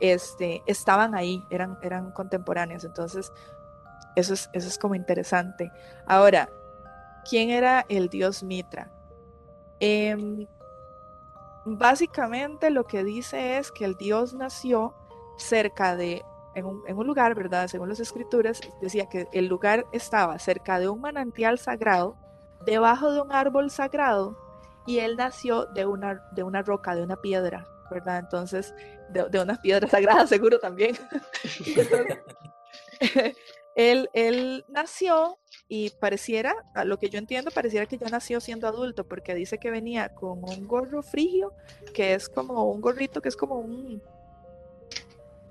este, 0.00 0.62
estaban 0.66 1.14
ahí, 1.14 1.42
eran, 1.50 1.78
eran 1.82 2.12
contemporáneas. 2.12 2.84
Entonces, 2.84 3.32
eso 4.14 4.34
es, 4.34 4.50
eso 4.52 4.68
es 4.68 4.78
como 4.78 4.94
interesante. 4.94 5.72
Ahora, 6.06 6.48
¿quién 7.28 7.50
era 7.50 7.84
el 7.88 8.08
dios 8.08 8.42
Mitra? 8.42 8.90
Eh, 9.80 10.46
básicamente 11.64 12.70
lo 12.70 12.84
que 12.84 13.04
dice 13.04 13.58
es 13.58 13.72
que 13.72 13.84
el 13.84 13.96
dios 13.96 14.34
nació 14.34 14.94
cerca 15.36 15.96
de, 15.96 16.24
en 16.54 16.66
un, 16.66 16.82
en 16.86 16.96
un, 16.96 17.06
lugar, 17.06 17.34
¿verdad? 17.34 17.68
Según 17.68 17.88
las 17.88 18.00
escrituras, 18.00 18.60
decía 18.80 19.08
que 19.08 19.28
el 19.32 19.46
lugar 19.46 19.86
estaba 19.92 20.38
cerca 20.38 20.78
de 20.78 20.88
un 20.88 21.00
manantial 21.00 21.58
sagrado, 21.58 22.16
debajo 22.66 23.12
de 23.12 23.20
un 23.20 23.32
árbol 23.32 23.70
sagrado, 23.70 24.38
y 24.86 24.98
él 24.98 25.16
nació 25.16 25.66
de 25.66 25.86
una, 25.86 26.22
de 26.32 26.42
una 26.42 26.62
roca, 26.62 26.94
de 26.94 27.02
una 27.02 27.16
piedra. 27.16 27.66
¿verdad? 27.90 28.18
Entonces, 28.18 28.74
de, 29.10 29.28
de 29.28 29.40
unas 29.40 29.58
piedras 29.60 29.90
sagradas 29.90 30.28
seguro 30.28 30.58
también. 30.58 30.96
él, 33.74 34.10
él 34.12 34.64
nació 34.68 35.38
y 35.68 35.90
pareciera, 35.90 36.54
a 36.74 36.84
lo 36.84 36.98
que 36.98 37.08
yo 37.08 37.18
entiendo, 37.18 37.50
pareciera 37.50 37.86
que 37.86 37.98
ya 37.98 38.08
nació 38.08 38.40
siendo 38.40 38.68
adulto, 38.68 39.04
porque 39.04 39.34
dice 39.34 39.58
que 39.58 39.70
venía 39.70 40.14
con 40.14 40.44
un 40.44 40.66
gorro 40.66 41.02
frigio, 41.02 41.52
que 41.94 42.14
es 42.14 42.28
como 42.28 42.64
un 42.64 42.80
gorrito, 42.80 43.22
que 43.22 43.28
es 43.28 43.36
como 43.36 43.58
un 43.58 44.02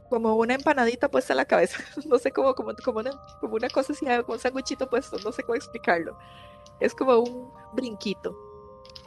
como 0.10 0.36
una 0.36 0.54
empanadita 0.54 1.10
puesta 1.10 1.34
en 1.34 1.38
la 1.38 1.46
cabeza, 1.46 1.80
no 2.06 2.20
sé 2.20 2.32
cómo, 2.32 2.54
como, 2.54 2.74
como, 2.86 3.00
una, 3.00 3.12
como 3.42 3.56
una 3.56 3.68
cosa 3.70 3.94
así, 3.94 4.06
como 4.06 4.34
un 4.34 4.40
sanguichito 4.40 4.88
puesto, 4.88 5.18
no 5.24 5.32
sé 5.32 5.42
cómo 5.42 5.56
explicarlo. 5.56 6.16
Es 6.80 6.94
como 6.94 7.18
un 7.18 7.52
brinquito. 7.74 8.38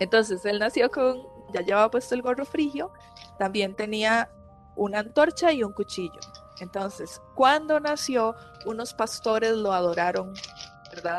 Entonces, 0.00 0.44
él 0.44 0.58
nació 0.58 0.90
con, 0.90 1.22
ya 1.52 1.60
llevaba 1.60 1.92
puesto 1.92 2.16
el 2.16 2.22
gorro 2.22 2.44
frigio 2.44 2.90
también 3.38 3.74
tenía 3.74 4.30
una 4.74 5.00
antorcha 5.00 5.52
y 5.52 5.62
un 5.62 5.72
cuchillo. 5.72 6.20
Entonces, 6.60 7.20
cuando 7.34 7.80
nació, 7.80 8.34
unos 8.64 8.94
pastores 8.94 9.52
lo 9.52 9.72
adoraron, 9.72 10.32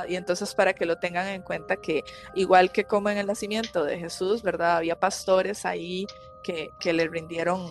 Y 0.07 0.15
entonces 0.15 0.53
para 0.55 0.73
que 0.73 0.85
lo 0.85 0.97
tengan 0.97 1.27
en 1.27 1.41
cuenta 1.41 1.77
que 1.77 2.03
igual 2.35 2.71
que 2.71 2.85
como 2.85 3.09
en 3.09 3.17
el 3.17 3.27
nacimiento 3.27 3.83
de 3.83 3.97
Jesús, 3.97 4.41
¿verdad? 4.41 4.77
Había 4.77 4.99
pastores 4.99 5.65
ahí 5.65 6.05
que, 6.43 6.71
que 6.79 6.93
le 6.93 7.07
rindieron 7.07 7.69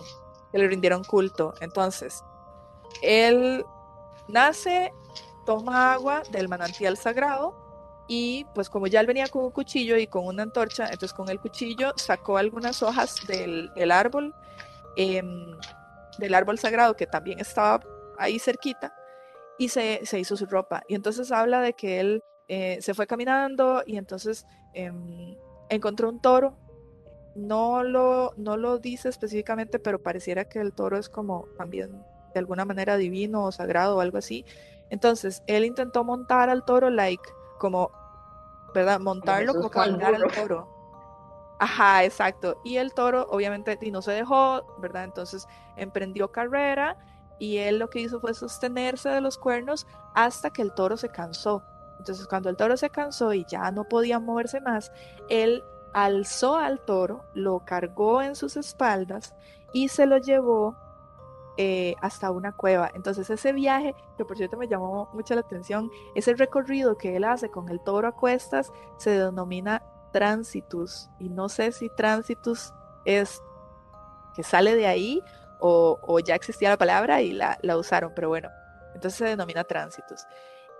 le 0.53 1.03
culto. 1.07 1.53
Entonces, 1.59 2.23
él 3.01 3.65
nace, 4.27 4.91
toma 5.45 5.93
agua 5.93 6.23
del 6.31 6.47
manantial 6.47 6.97
sagrado 6.97 7.55
y 8.07 8.45
pues 8.55 8.69
como 8.69 8.87
ya 8.87 9.01
él 9.01 9.07
venía 9.07 9.27
con 9.27 9.45
un 9.45 9.51
cuchillo 9.51 9.97
y 9.97 10.07
con 10.07 10.25
una 10.25 10.43
antorcha, 10.43 10.85
entonces 10.85 11.13
con 11.13 11.29
el 11.29 11.39
cuchillo 11.39 11.91
sacó 11.97 12.37
algunas 12.37 12.81
hojas 12.81 13.15
del, 13.27 13.91
árbol, 13.91 14.33
em, 14.95 15.57
del 16.17 16.33
árbol 16.33 16.57
sagrado 16.57 16.95
que 16.95 17.05
también 17.05 17.39
estaba 17.39 17.81
ahí 18.17 18.39
cerquita, 18.39 18.93
y 19.57 19.69
se, 19.69 20.01
hizo 20.13 20.37
su 20.37 20.45
ropa. 20.45 20.83
Y 20.87 20.95
entonces 20.95 21.31
habla 21.31 21.61
de 21.61 21.73
que 21.73 21.99
él 21.99 22.23
eh, 22.47 22.77
se 22.81 22.93
fue 22.93 23.07
caminando 23.07 23.83
y 23.85 23.97
entonces 23.97 24.45
em, 24.73 25.35
encontró 25.69 26.09
un 26.09 26.21
toro. 26.21 26.55
No 27.35 27.83
lo, 27.83 28.33
no 28.37 28.57
lo 28.57 28.79
dice 28.79 29.09
específicamente, 29.09 29.77
pero 29.77 30.01
pareciera 30.01 30.45
que 30.45 30.59
el 30.59 30.73
toro 30.73 30.97
es 30.97 31.07
como 31.07 31.45
también 31.57 32.03
de 32.33 32.39
alguna 32.39 32.65
manera 32.65 32.97
divino 32.97 33.45
o 33.45 33.51
sagrado 33.51 33.97
o 33.97 34.01
algo 34.01 34.17
así. 34.17 34.43
Entonces, 34.89 35.43
él 35.47 35.65
intentó 35.65 36.03
montar 36.03 36.49
al 36.49 36.65
toro 36.65 36.89
like 36.89 37.23
como, 37.59 37.91
¿verdad? 38.73 38.99
Montarlo 38.99 39.53
como 39.53 39.69
cargar 39.69 40.15
al 40.15 40.23
toro. 40.33 40.67
Ajá, 41.59 42.03
exacto. 42.03 42.59
Y 42.63 42.77
el 42.77 42.93
toro, 42.93 43.27
obviamente, 43.29 43.77
y 43.81 43.91
no 43.91 44.01
se 44.01 44.11
dejó, 44.11 44.75
¿verdad? 44.79 45.03
Entonces 45.03 45.47
emprendió 45.75 46.31
carrera 46.31 46.97
y 47.39 47.57
él 47.57 47.79
lo 47.79 47.89
que 47.89 47.99
hizo 47.99 48.19
fue 48.19 48.33
sostenerse 48.33 49.09
de 49.09 49.21
los 49.21 49.37
cuernos 49.37 49.87
hasta 50.13 50.49
que 50.49 50.61
el 50.61 50.73
toro 50.73 50.97
se 50.97 51.09
cansó. 51.09 51.63
Entonces, 51.99 52.27
cuando 52.27 52.49
el 52.49 52.57
toro 52.57 52.77
se 52.77 52.89
cansó 52.89 53.33
y 53.33 53.45
ya 53.45 53.71
no 53.71 53.83
podía 53.83 54.19
moverse 54.19 54.61
más, 54.61 54.91
él 55.29 55.63
alzó 55.93 56.55
al 56.57 56.79
toro, 56.79 57.25
lo 57.33 57.65
cargó 57.65 58.21
en 58.21 58.35
sus 58.35 58.55
espaldas 58.57 59.33
y 59.73 59.87
se 59.89 60.05
lo 60.05 60.17
llevó 60.17 60.75
eh, 61.57 61.95
hasta 62.01 62.29
una 62.29 62.51
cueva. 62.51 62.91
Entonces 62.93 63.29
ese 63.31 63.51
viaje, 63.51 63.95
que 64.15 64.25
por 64.25 64.37
cierto 64.37 64.57
me 64.57 64.67
llamó 64.67 65.09
mucho 65.13 65.33
la 65.33 65.41
atención, 65.41 65.89
ese 66.13 66.35
recorrido 66.35 66.97
que 66.97 67.15
él 67.15 67.23
hace 67.23 67.49
con 67.49 67.69
el 67.69 67.79
toro 67.81 68.07
a 68.07 68.11
cuestas 68.11 68.71
se 68.97 69.09
denomina 69.09 69.81
transitus. 70.11 71.09
Y 71.19 71.29
no 71.29 71.49
sé 71.49 71.71
si 71.71 71.89
transitus 71.89 72.73
es 73.05 73.41
que 74.35 74.43
sale 74.43 74.75
de 74.75 74.85
ahí 74.85 75.23
o, 75.59 76.19
ya 76.19 76.35
existía 76.35 76.69
la 76.69 76.77
palabra 76.77 77.21
y 77.21 77.33
la, 77.33 77.57
usaron, 77.77 78.13
pero 78.15 78.29
bueno, 78.29 78.49
entonces 78.93 79.17
se 79.17 79.25
denomina 79.25 79.63
transitus. 79.63 80.25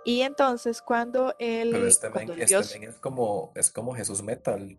Y 0.04 0.22
entonces 0.22 0.80
cuando 0.80 1.34
él... 1.38 1.70
Pero 1.72 1.86
este, 1.86 2.08
este 2.38 2.86
es, 2.86 2.94
como, 2.96 3.52
es 3.54 3.70
como 3.70 3.94
Jesús 3.94 4.22
Metal. 4.22 4.78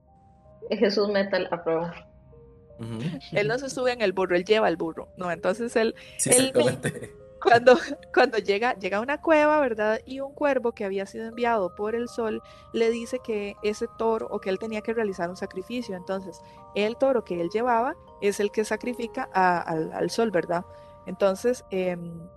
Jesús 0.72 1.10
Metal, 1.10 1.50
prueba 1.64 2.10
él 3.34 3.48
no 3.48 3.60
se 3.60 3.70
sube 3.70 3.92
en 3.92 4.02
el 4.02 4.14
burro, 4.14 4.36
él 4.36 4.46
lleva 4.46 4.68
el 4.68 4.78
burro. 4.78 5.10
No, 5.18 5.32
entonces 5.32 5.76
él, 5.76 5.96
cuando, 7.42 7.78
cuando 8.14 8.38
llega, 8.38 8.76
llega 8.76 8.98
a 8.98 9.02
una 9.02 9.22
cueva, 9.22 9.60
¿verdad? 9.60 10.00
Y 10.06 10.20
un 10.20 10.34
cuervo 10.34 10.74
que 10.74 10.86
había 10.86 11.06
sido 11.06 11.28
enviado 11.28 11.76
por 11.76 11.96
el 11.96 12.08
sol 12.08 12.42
le 12.74 12.90
dice 12.90 13.20
que 13.20 13.56
ese 13.64 13.88
toro 13.98 14.28
o 14.30 14.40
que 14.40 14.50
él 14.50 14.60
tenía 14.60 14.82
que 14.82 14.94
realizar 14.94 15.30
un 15.30 15.38
sacrificio. 15.38 15.96
Entonces, 15.96 16.40
el 16.76 16.98
toro 16.98 17.24
que 17.24 17.40
él 17.40 17.50
llevaba 17.50 17.96
es 18.22 18.40
el 18.40 18.52
que 18.52 18.66
sacrifica 18.66 19.24
al, 19.24 20.10
sol, 20.10 20.32
¿verdad? 20.32 20.66
Entonces, 21.06 21.66
em, 21.72 22.28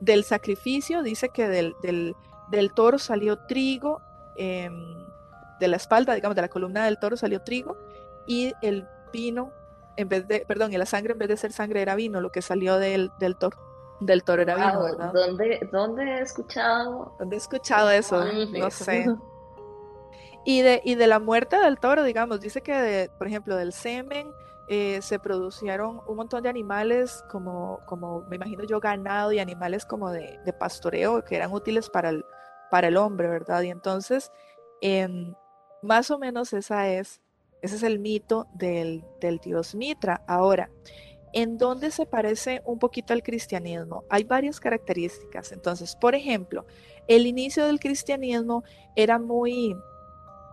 del 0.00 0.24
sacrificio 0.24 1.02
dice 1.02 1.28
que 1.30 1.48
del, 1.48 1.74
del, 1.82 2.72
toro 2.74 2.98
salió 2.98 3.38
trigo, 3.46 4.00
em, 4.36 4.72
de 5.60 5.68
la 5.68 5.76
espalda, 5.76 6.14
digamos, 6.14 6.36
de 6.36 6.42
la 6.42 6.48
columna 6.48 6.84
del 6.84 6.98
toro 6.98 7.16
salió 7.16 7.42
trigo 7.42 7.76
y 8.26 8.52
el 8.62 8.86
vino, 9.12 9.52
en 9.96 10.08
vez 10.08 10.26
de, 10.26 10.44
perdón, 10.46 10.72
y 10.72 10.76
la 10.76 10.86
sangre 10.86 11.12
en 11.12 11.18
vez 11.18 11.28
de 11.28 11.36
ser 11.36 11.52
sangre 11.52 11.82
era 11.82 11.94
vino, 11.94 12.20
lo 12.20 12.30
que 12.30 12.42
salió 12.42 12.78
del, 12.78 13.10
del 13.18 13.36
toro. 13.36 13.58
Del 14.00 14.24
toro 14.24 14.42
era 14.42 14.56
vino, 14.56 14.82
¿verdad? 14.82 15.12
¿Dónde, 15.12 15.68
¿Dónde 15.70 16.02
he 16.02 16.20
escuchado? 16.20 17.14
¿Dónde 17.18 17.36
he 17.36 17.38
escuchado 17.38 17.90
eso? 17.90 18.24
no 18.24 18.70
sé. 18.70 19.06
Y 20.44 20.60
de, 20.60 20.82
y 20.84 20.94
de 20.96 21.06
la 21.06 21.20
muerte 21.20 21.58
del 21.58 21.78
toro, 21.78 22.02
digamos, 22.04 22.40
dice 22.40 22.60
que, 22.60 23.10
por 23.16 23.26
ejemplo, 23.26 23.56
del 23.56 23.72
semen 23.72 24.30
eh, 24.68 25.00
se 25.02 25.18
produjeron 25.18 26.00
un 26.06 26.16
montón 26.16 26.42
de 26.42 26.48
animales, 26.48 27.24
como, 27.30 27.80
como 27.86 28.22
me 28.22 28.36
imagino 28.36 28.64
yo, 28.64 28.80
ganado 28.80 29.32
y 29.32 29.38
animales 29.38 29.84
como 29.84 30.10
de, 30.10 30.38
pastoreo 30.58 31.24
que 31.24 31.36
eran 31.36 31.52
útiles 31.52 31.90
para 31.90 32.10
el, 32.10 32.24
para 32.70 32.88
el 32.88 32.96
hombre, 32.96 33.28
¿verdad? 33.28 33.62
Y 33.62 33.70
entonces, 33.70 34.32
em, 34.80 35.34
más 35.82 36.10
o 36.10 36.18
menos 36.18 36.52
esa 36.52 36.88
es 36.88 37.20
ese 37.64 37.76
es 37.76 37.82
el 37.82 37.98
mito 37.98 38.46
del, 38.52 39.02
dios 39.42 39.74
Mitra. 39.74 40.22
Ahora, 40.26 40.68
¿en 41.32 41.56
dónde 41.56 41.90
se 41.90 42.04
parece 42.04 42.60
un 42.66 42.78
poquito 42.78 43.14
al 43.14 43.22
cristianismo? 43.22 44.04
Hay 44.10 44.24
varias 44.24 44.60
características. 44.60 45.50
Entonces, 45.50 45.96
por 45.96 46.14
ejemplo, 46.14 46.66
el 47.08 47.26
inicio 47.26 47.64
del 47.64 47.80
cristianismo 47.80 48.64
era 48.94 49.18
muy, 49.18 49.74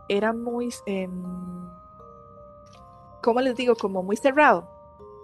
era 0.07 0.31
muy, 0.31 0.69
em, 0.85 1.60
¿cómo 3.21 3.41
les 3.41 3.55
digo? 3.55 3.75
Como 3.75 4.03
muy 4.03 4.17
cerrado. 4.17 4.69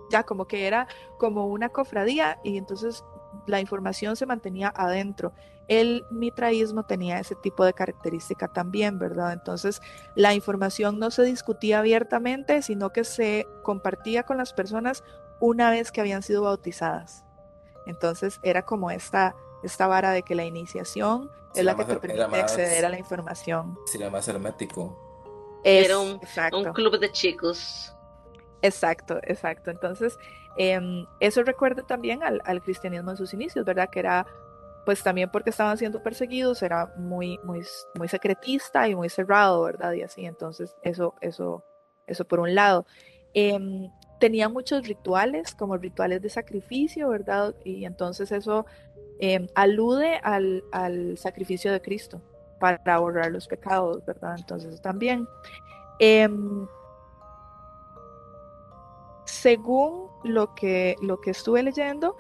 Ya 0.10 0.24
como 0.24 0.46
que 0.46 0.68
era 0.68 0.88
como 1.18 1.48
una 1.48 1.70
cofradía 1.70 2.40
y 2.44 2.58
entonces 2.58 3.04
la 3.46 3.60
información 3.60 4.16
se 4.16 4.26
mantenía 4.26 4.74
adentro. 4.76 5.34
El 5.68 6.06
mitraísmo 6.10 6.84
tenía 6.86 7.20
ese 7.20 7.36
tipo 7.36 7.66
de 7.66 7.74
característica 7.74 8.48
también, 8.48 9.00
¿verdad? 9.00 9.34
Entonces, 9.34 9.82
la 10.16 10.34
información 10.34 10.98
no 10.98 11.12
se 11.12 11.24
discutía 11.24 11.80
abiertamente, 11.80 12.62
sino 12.62 12.92
que 12.92 13.04
se 13.04 13.48
compartía 13.64 14.24
con 14.24 14.38
las 14.38 14.54
personas 14.54 15.04
una 15.42 15.70
vez 15.70 15.92
que 15.92 16.00
habían 16.00 16.24
sido 16.24 16.44
bautizadas. 16.44 17.26
Entonces, 17.86 18.40
era 18.44 18.64
como 18.64 18.92
esta, 18.92 19.36
esta 19.62 19.88
vara 19.88 20.12
de 20.12 20.24
que 20.24 20.36
la 20.36 20.46
iniciación 20.46 21.30
es 21.54 21.66
la 21.66 21.76
que 21.76 21.86
te 21.86 21.96
permite 21.98 22.40
acceder 22.40 22.86
a 22.86 22.90
la 22.90 23.00
información. 23.00 23.78
Sería 23.86 24.10
más 24.10 24.28
hermético. 24.28 25.07
Era 25.64 26.00
un, 26.00 26.20
un 26.54 26.74
club 26.74 27.00
de 27.00 27.12
chicos. 27.12 27.94
Exacto, 28.62 29.20
exacto. 29.24 29.72
Entonces, 29.72 30.18
em, 30.58 31.06
eso 31.20 31.44
recuerda 31.44 31.84
también 31.84 32.22
al, 32.24 32.62
cristianismo 32.62 33.12
en 33.12 33.18
sus 33.18 33.34
inicios, 33.34 33.66
¿verdad? 33.66 33.90
Que 33.90 34.00
era, 34.00 34.26
pues 34.86 35.04
también 35.04 35.30
porque 35.32 35.50
estaban 35.50 35.78
siendo 35.78 36.02
perseguidos, 36.02 36.62
era 36.64 36.94
muy, 36.98 37.40
muy, 37.44 37.64
muy 37.96 38.08
secretista 38.08 38.88
y 38.88 38.96
muy 38.96 39.10
cerrado, 39.10 39.64
¿verdad? 39.64 39.94
Y 39.94 40.02
así, 40.02 40.26
entonces, 40.26 40.76
eso, 40.84 41.16
eso, 41.22 41.64
eso 42.08 42.26
por 42.26 42.40
un 42.40 42.56
lado. 42.56 42.86
Em, 43.34 43.90
tenía 44.20 44.50
muchos 44.50 44.88
rituales, 44.88 45.54
como 45.54 45.78
rituales 45.78 46.22
de 46.22 46.30
sacrificio, 46.30 47.10
¿verdad? 47.10 47.54
Y 47.64 47.86
entonces 47.86 48.32
eso 48.32 48.66
em, 49.20 49.48
alude 49.54 50.20
al, 50.24 50.64
al, 50.72 51.18
sacrificio 51.18 51.72
de 51.72 51.82
Cristo 51.82 52.22
para 52.60 53.00
borrar 53.00 53.32
los 53.32 53.48
pecados, 53.48 54.06
¿verdad? 54.06 54.36
Entonces 54.38 54.82
también 54.82 55.28
según 59.26 60.10
lo 60.24 60.56
que, 60.56 60.96
lo 61.02 61.20
que 61.20 61.32
estuve 61.32 61.62
leyendo, 61.62 62.16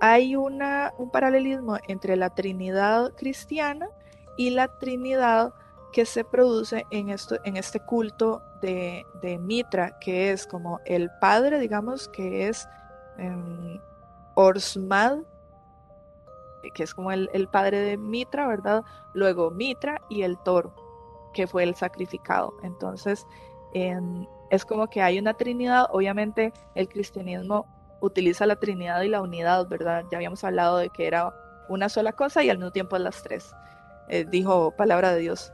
hay 0.00 0.36
una, 0.36 0.92
un 0.98 1.10
paralelismo 1.10 1.78
entre 1.88 2.16
la 2.16 2.30
Trinidad 2.30 3.12
cristiana 3.14 3.88
y 4.36 4.50
la 4.50 4.68
Trinidad 4.78 5.54
que 5.92 6.04
se 6.04 6.24
produce 6.24 6.84
en, 6.90 7.08
esto, 7.08 7.36
en 7.44 7.56
este 7.56 7.80
culto 7.80 8.42
de, 8.60 9.04
Mitra, 9.40 9.98
que 10.00 10.32
es 10.32 10.46
como 10.46 10.80
el 10.84 11.10
padre, 11.20 11.58
digamos, 11.58 12.08
que 12.08 12.48
es 12.48 12.68
em, 13.16 13.80
Orsmad, 14.34 15.18
que 16.74 16.82
es 16.82 16.94
como 16.94 17.12
el, 17.12 17.48
padre 17.50 17.80
de 17.80 17.96
Mitra, 17.96 18.46
¿verdad? 18.46 18.84
Luego 19.14 19.50
Mitra 19.50 20.00
y 20.08 20.22
el 20.22 20.38
toro, 20.38 20.74
que 21.32 21.46
fue 21.46 21.64
el 21.64 21.74
sacrificado. 21.74 22.54
Entonces, 22.62 23.26
en, 23.74 24.28
es 24.50 24.64
como 24.64 24.88
que 24.88 25.02
hay 25.02 25.18
una 25.18 25.34
Trinidad, 25.34 25.86
obviamente 25.90 26.52
el 26.74 26.88
cristianismo 26.88 27.66
utiliza 28.00 28.46
la 28.46 28.56
Trinidad 28.56 29.02
y 29.02 29.08
la 29.08 29.20
unidad, 29.20 29.68
¿verdad? 29.68 30.04
Ya 30.10 30.18
habíamos 30.18 30.44
hablado 30.44 30.78
de 30.78 30.90
que 30.90 31.06
era 31.06 31.34
una 31.68 31.88
sola 31.88 32.12
cosa 32.12 32.42
y 32.42 32.50
al 32.50 32.58
mismo 32.58 32.72
tiempo 32.72 32.98
las 32.98 33.22
tres. 33.22 33.52
Eh, 34.08 34.24
dijo 34.28 34.74
palabra 34.76 35.12
de 35.12 35.20
Dios. 35.20 35.52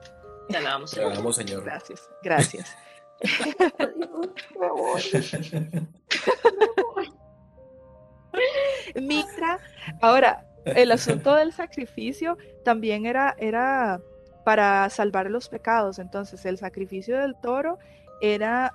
Te 0.48 0.56
alabamos, 0.58 0.90
Señor. 1.36 1.64
Gracias, 1.64 2.10
gracias. 2.22 2.76
Mitra, 8.94 9.58
ahora, 10.00 10.46
el 10.64 10.92
asunto 10.92 11.34
del 11.34 11.52
sacrificio 11.52 12.36
también 12.64 13.06
era, 13.06 13.34
era 13.38 14.00
para 14.44 14.88
salvar 14.90 15.30
los 15.30 15.48
pecados. 15.48 15.98
Entonces, 15.98 16.44
el 16.46 16.58
sacrificio 16.58 17.18
del 17.18 17.34
toro 17.40 17.78
era 18.20 18.74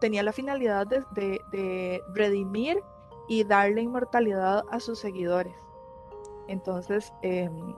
tenía 0.00 0.22
la 0.22 0.32
finalidad 0.32 0.86
de, 0.86 2.02
redimir 2.14 2.78
y 3.28 3.44
darle 3.44 3.82
inmortalidad 3.82 4.62
a 4.70 4.80
sus 4.80 4.98
seguidores. 5.00 5.54
Entonces, 6.48 7.12
em, 7.22 7.74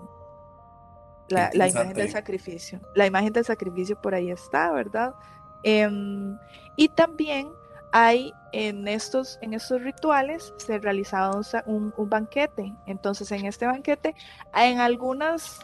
la, 1.29 1.51
imagen 1.69 1.95
del 1.95 2.11
sacrificio, 2.11 2.81
la 2.95 3.07
imagen 3.07 3.33
del 3.33 3.45
sacrificio 3.45 4.01
por 4.01 4.15
ahí 4.15 4.31
está, 4.31 4.71
¿verdad? 4.71 5.15
Em, 5.63 6.37
y 6.77 6.89
también 6.89 7.49
hay 7.93 8.33
en 8.53 8.87
estos, 8.89 9.39
en 9.43 9.55
estos 9.55 9.83
rituales 9.83 10.53
se 10.57 10.79
realizaba 10.79 11.41
un, 11.67 11.93
banquete. 11.97 12.75
Entonces, 12.87 13.31
en 13.33 13.47
este 13.47 13.67
banquete, 13.67 14.15
en 14.55 14.81
algunas 14.81 15.61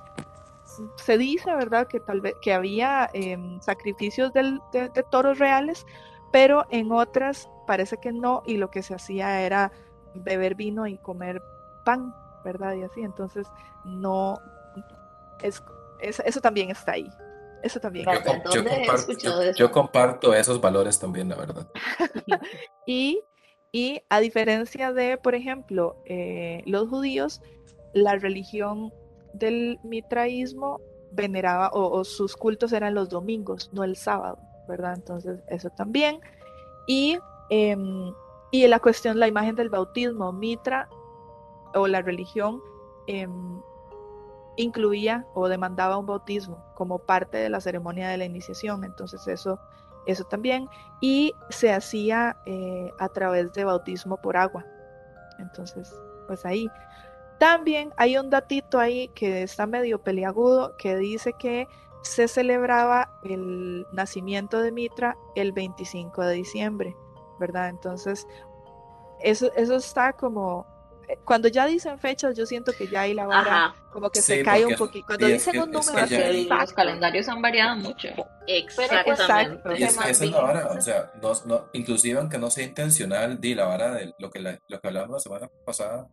se 0.96 1.16
dice, 1.16 1.54
¿verdad?, 1.54 1.86
que 1.86 2.00
tal 2.00 2.20
vez 2.20 2.34
que 2.42 2.52
había 2.52 3.08
em, 3.12 3.60
sacrificios 3.60 4.32
de, 4.32 4.60
toros 5.10 5.38
reales, 5.38 5.86
pero 6.32 6.66
en 6.70 6.92
otras 6.92 7.48
parece 7.66 7.96
que 7.98 8.12
no 8.12 8.42
y 8.46 8.56
lo 8.56 8.70
que 8.70 8.82
se 8.82 8.94
hacía 8.94 9.40
era 9.42 9.72
beber 10.14 10.54
vino 10.54 10.86
y 10.86 10.98
comer 10.98 11.42
pan, 11.84 12.14
¿verdad? 12.44 12.74
Y 12.74 12.82
así, 12.82 13.02
entonces 13.02 13.46
no, 13.84 14.38
es, 15.40 15.62
eso 16.00 16.40
también 16.40 16.70
está 16.70 16.92
ahí. 16.92 17.10
Eso 17.66 17.81
también. 17.81 18.07
Yo, 19.57 19.72
comparto, 19.72 20.33
esos 20.33 20.61
valores 20.61 21.00
también, 21.00 21.29
la 21.29 21.35
verdad. 21.35 21.68
y, 22.87 23.20
y, 23.72 24.00
a 24.09 24.20
diferencia 24.20 24.92
de, 24.92 25.18
por 25.18 25.35
ejemplo, 25.35 25.96
eh, 26.05 26.62
los 26.64 26.88
judíos, 26.88 27.42
la 27.92 28.14
religión 28.14 28.92
del 29.35 29.81
mitraísmo 29.83 30.81
veneraba 31.11 31.70
o, 31.72 32.05
sus 32.05 32.37
cultos 32.37 32.72
eran 32.72 32.94
los 32.94 33.09
domingos, 33.09 33.70
no 33.72 33.83
el 33.83 33.96
sábado. 33.96 34.38
¿verdad? 34.68 34.94
Entonces, 34.94 35.40
eso 35.48 35.70
también. 35.70 36.20
Y, 36.87 37.18
em, 37.50 38.12
y 38.52 38.66
la 38.68 38.79
cuestión, 38.79 39.18
la 39.18 39.26
imagen 39.26 39.57
del 39.57 39.70
bautismo, 39.70 40.33
Mitra 40.33 40.88
o 41.74 41.88
la 41.88 42.00
religión 42.00 42.61
em, 43.09 43.61
incluía 44.57 45.27
o 45.35 45.49
demandaba 45.49 45.99
un 45.99 46.07
bautismo 46.07 46.64
como 46.75 46.99
parte 46.99 47.37
de 47.38 47.49
la 47.49 47.61
ceremonia 47.61 48.09
de 48.09 48.16
la 48.16 48.25
iniciación. 48.25 48.85
Entonces, 48.85 49.27
eso, 49.29 49.61
eso 50.07 50.25
también. 50.25 50.69
Y 51.01 51.35
se 51.51 51.73
hacía 51.73 52.37
eh, 52.47 52.90
a 52.99 53.09
través 53.09 53.53
de 53.53 53.64
bautismo 53.64 54.16
por 54.16 54.37
agua. 54.37 54.64
Entonces, 55.38 55.95
pues 56.27 56.45
ahí. 56.45 56.69
También 57.38 57.92
hay 57.99 58.16
un 58.16 58.31
datito 58.31 58.79
ahí 58.79 59.09
que 59.09 59.42
está 59.42 59.66
medio 59.66 60.03
peliagudo 60.03 60.75
que 60.79 60.97
dice 60.97 61.35
que 61.35 61.69
se 62.03 62.29
celebraba 62.29 63.11
el 63.25 63.87
nacimiento 63.92 64.62
de 64.62 64.73
Mitra 64.73 65.16
el 65.35 65.53
25 65.53 66.23
de 66.23 66.35
diciembre, 66.35 66.97
¿verdad? 67.38 67.69
Entonces, 67.69 68.27
eso, 69.21 69.51
eso 69.55 69.77
está 69.77 70.12
como, 70.12 70.66
cuando 71.25 71.49
ya 71.49 71.66
dicen 71.66 71.99
fechas, 71.99 72.37
yo 72.37 72.47
siento 72.47 72.73
que 72.73 72.88
ya 72.88 73.03
hay 73.03 73.14
la 73.14 73.27
vara 73.27 73.75
como 73.92 74.11
que 74.11 74.21
se 74.21 74.42
cae 74.42 74.66
un 74.66 74.75
poquito. 74.75 75.07
Cuando 75.07 75.27
dicen 75.27 75.61
un 75.61 75.71
número, 75.71 76.07
los 76.59 76.73
calendarios 76.73 77.29
han 77.29 77.40
variado 77.40 77.77
mucho. 77.77 78.09
Exactamente. 78.47 79.79
Y 79.79 79.83
es, 79.85 79.97
esa 79.97 80.09
es 80.09 80.31
la 80.31 80.40
vara, 80.40 80.66
o 80.69 80.81
sea, 80.81 81.12
no, 81.23 81.33
no, 81.47 81.69
inclusive 81.73 82.19
aunque 82.19 82.38
no 82.38 82.51
sea 82.51 82.64
intencional, 82.64 83.40
di 83.40 83.55
la 83.55 83.66
vara 83.66 83.95
de 83.95 84.14
lo 84.19 84.31
que, 84.31 84.40
lo 84.40 84.81
que 84.81 84.88
hablamos 84.88 85.11
la 85.11 85.21
semana 85.21 85.51
pasada, 85.64 86.07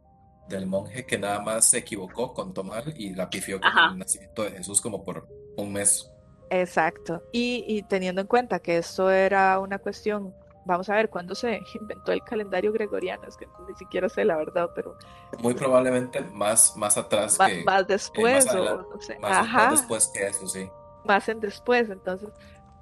del 0.47 0.65
monje 0.65 1.05
que 1.05 1.17
nada 1.17 1.39
más 1.39 1.69
se 1.69 1.79
equivocó 1.79 2.33
con 2.33 2.53
tomar 2.53 2.83
y 2.95 3.13
la 3.13 3.29
pifió 3.29 3.59
con 3.59 3.71
el 3.91 3.97
nacimiento 3.97 4.43
de 4.43 4.51
Jesús 4.51 4.81
como 4.81 5.03
por 5.03 5.27
un 5.57 5.73
mes. 5.73 6.09
Exacto. 6.49 7.23
Y, 7.31 7.83
teniendo 7.83 8.21
en 8.21 8.27
cuenta 8.27 8.59
que 8.59 8.77
esto 8.77 9.09
era 9.09 9.59
una 9.59 9.79
cuestión, 9.79 10.33
vamos 10.65 10.89
a 10.89 10.95
ver 10.95 11.09
cuándo 11.09 11.35
se 11.35 11.61
inventó 11.79 12.11
el 12.11 12.23
calendario 12.23 12.71
gregoriano, 12.71 13.27
es 13.27 13.37
que 13.37 13.47
ni 13.67 13.75
siquiera 13.75 14.09
sé 14.09 14.25
la 14.25 14.37
verdad, 14.37 14.69
pero... 14.75 14.97
Muy 15.39 15.53
probablemente 15.53 16.21
más, 16.21 16.75
más 16.77 16.97
atrás 16.97 17.37
que... 17.37 17.63
Más 17.63 17.87
después, 17.87 18.47
o 18.53 18.83
no 18.83 19.01
sé. 19.01 19.17
Más, 19.19 19.71
después 19.71 20.07
que 20.13 20.27
eso, 20.27 20.47
sí. 20.47 20.69
Más 21.05 21.27
en 21.29 21.39
después, 21.39 21.89
entonces. 21.89 22.29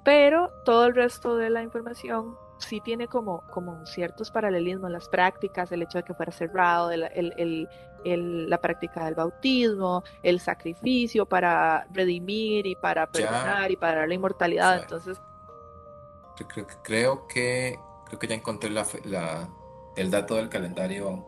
Pero 0.04 0.50
todo 0.64 0.86
el 0.86 0.94
resto 0.94 1.36
de 1.36 1.50
la 1.50 1.62
información 1.62 2.36
sí 2.58 2.80
tiene 2.80 3.08
como, 3.08 3.42
como 3.50 3.84
ciertos 3.86 4.30
paralelismos, 4.30 4.90
las 4.90 5.08
prácticas, 5.08 5.70
el 5.72 5.82
hecho 5.82 5.98
de 5.98 6.04
que 6.04 6.14
fuera 6.14 6.32
cerrado, 6.32 6.90
el, 6.90 7.68
el, 8.04 8.48
la 8.50 8.58
práctica 8.58 9.04
del 9.04 9.14
bautismo, 9.14 10.02
el 10.22 10.40
sacrificio 10.40 11.26
para 11.26 11.86
redimir 11.92 12.66
y 12.66 12.74
para 12.76 13.06
perdonar 13.06 13.70
y 13.70 13.76
para 13.76 13.98
dar 13.98 14.08
la 14.08 14.14
inmortalidad. 14.14 14.82
Entonces, 14.82 15.20
creo, 16.36 16.66
creo, 16.82 17.26
que 17.26 17.78
creo 18.06 18.18
que 18.18 18.26
ya 18.26 18.34
encontré 18.34 18.70
la, 18.70 18.86
la, 19.04 19.48
el 19.96 20.10
dato 20.10 20.36
del 20.36 20.48
calendario 20.48 21.26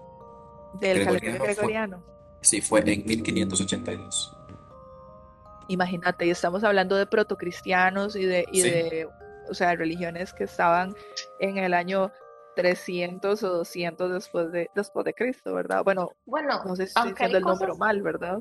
del 0.80 1.04
calendario 1.04 1.44
gregoriano. 1.44 2.02
sí, 2.40 2.60
fue 2.60 2.80
en 2.80 3.04
1582. 3.06 4.36
Imagínate, 5.68 6.26
y 6.26 6.30
estamos 6.30 6.62
hablando 6.62 6.96
de 6.96 7.06
protocristianos 7.06 8.16
y 8.16 8.26
de, 8.26 8.44
y 8.52 8.62
de 8.62 9.08
o 9.48 9.54
sea, 9.54 9.74
religiones 9.74 10.32
que 10.32 10.44
estaban 10.44 10.94
en 11.40 11.58
el 11.58 11.74
año 11.74 12.10
300 12.56 13.42
o 13.42 13.48
200 13.58 14.12
después 14.12 14.52
de, 14.52 14.70
después 14.74 15.04
de 15.04 15.14
Cristo, 15.14 15.54
¿verdad? 15.54 15.82
Bueno, 15.84 16.10
bueno 16.26 16.62
no 16.64 16.76
sé 16.76 16.86
si 16.86 16.88
estoy 16.88 17.10
diciendo 17.10 17.38
el 17.38 17.44
número 17.44 17.76
mal, 17.76 18.02
¿verdad? 18.02 18.38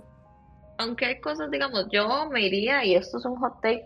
Aunque 0.78 1.06
hay 1.06 1.22
cosas, 1.22 1.50
digamos, 1.52 1.88
yo 1.92 2.30
me 2.30 2.42
iría, 2.42 2.84
y 2.84 2.96
esto 2.96 3.18
es 3.18 3.26
un 3.26 3.36
hot 3.38 3.62
take, 3.62 3.86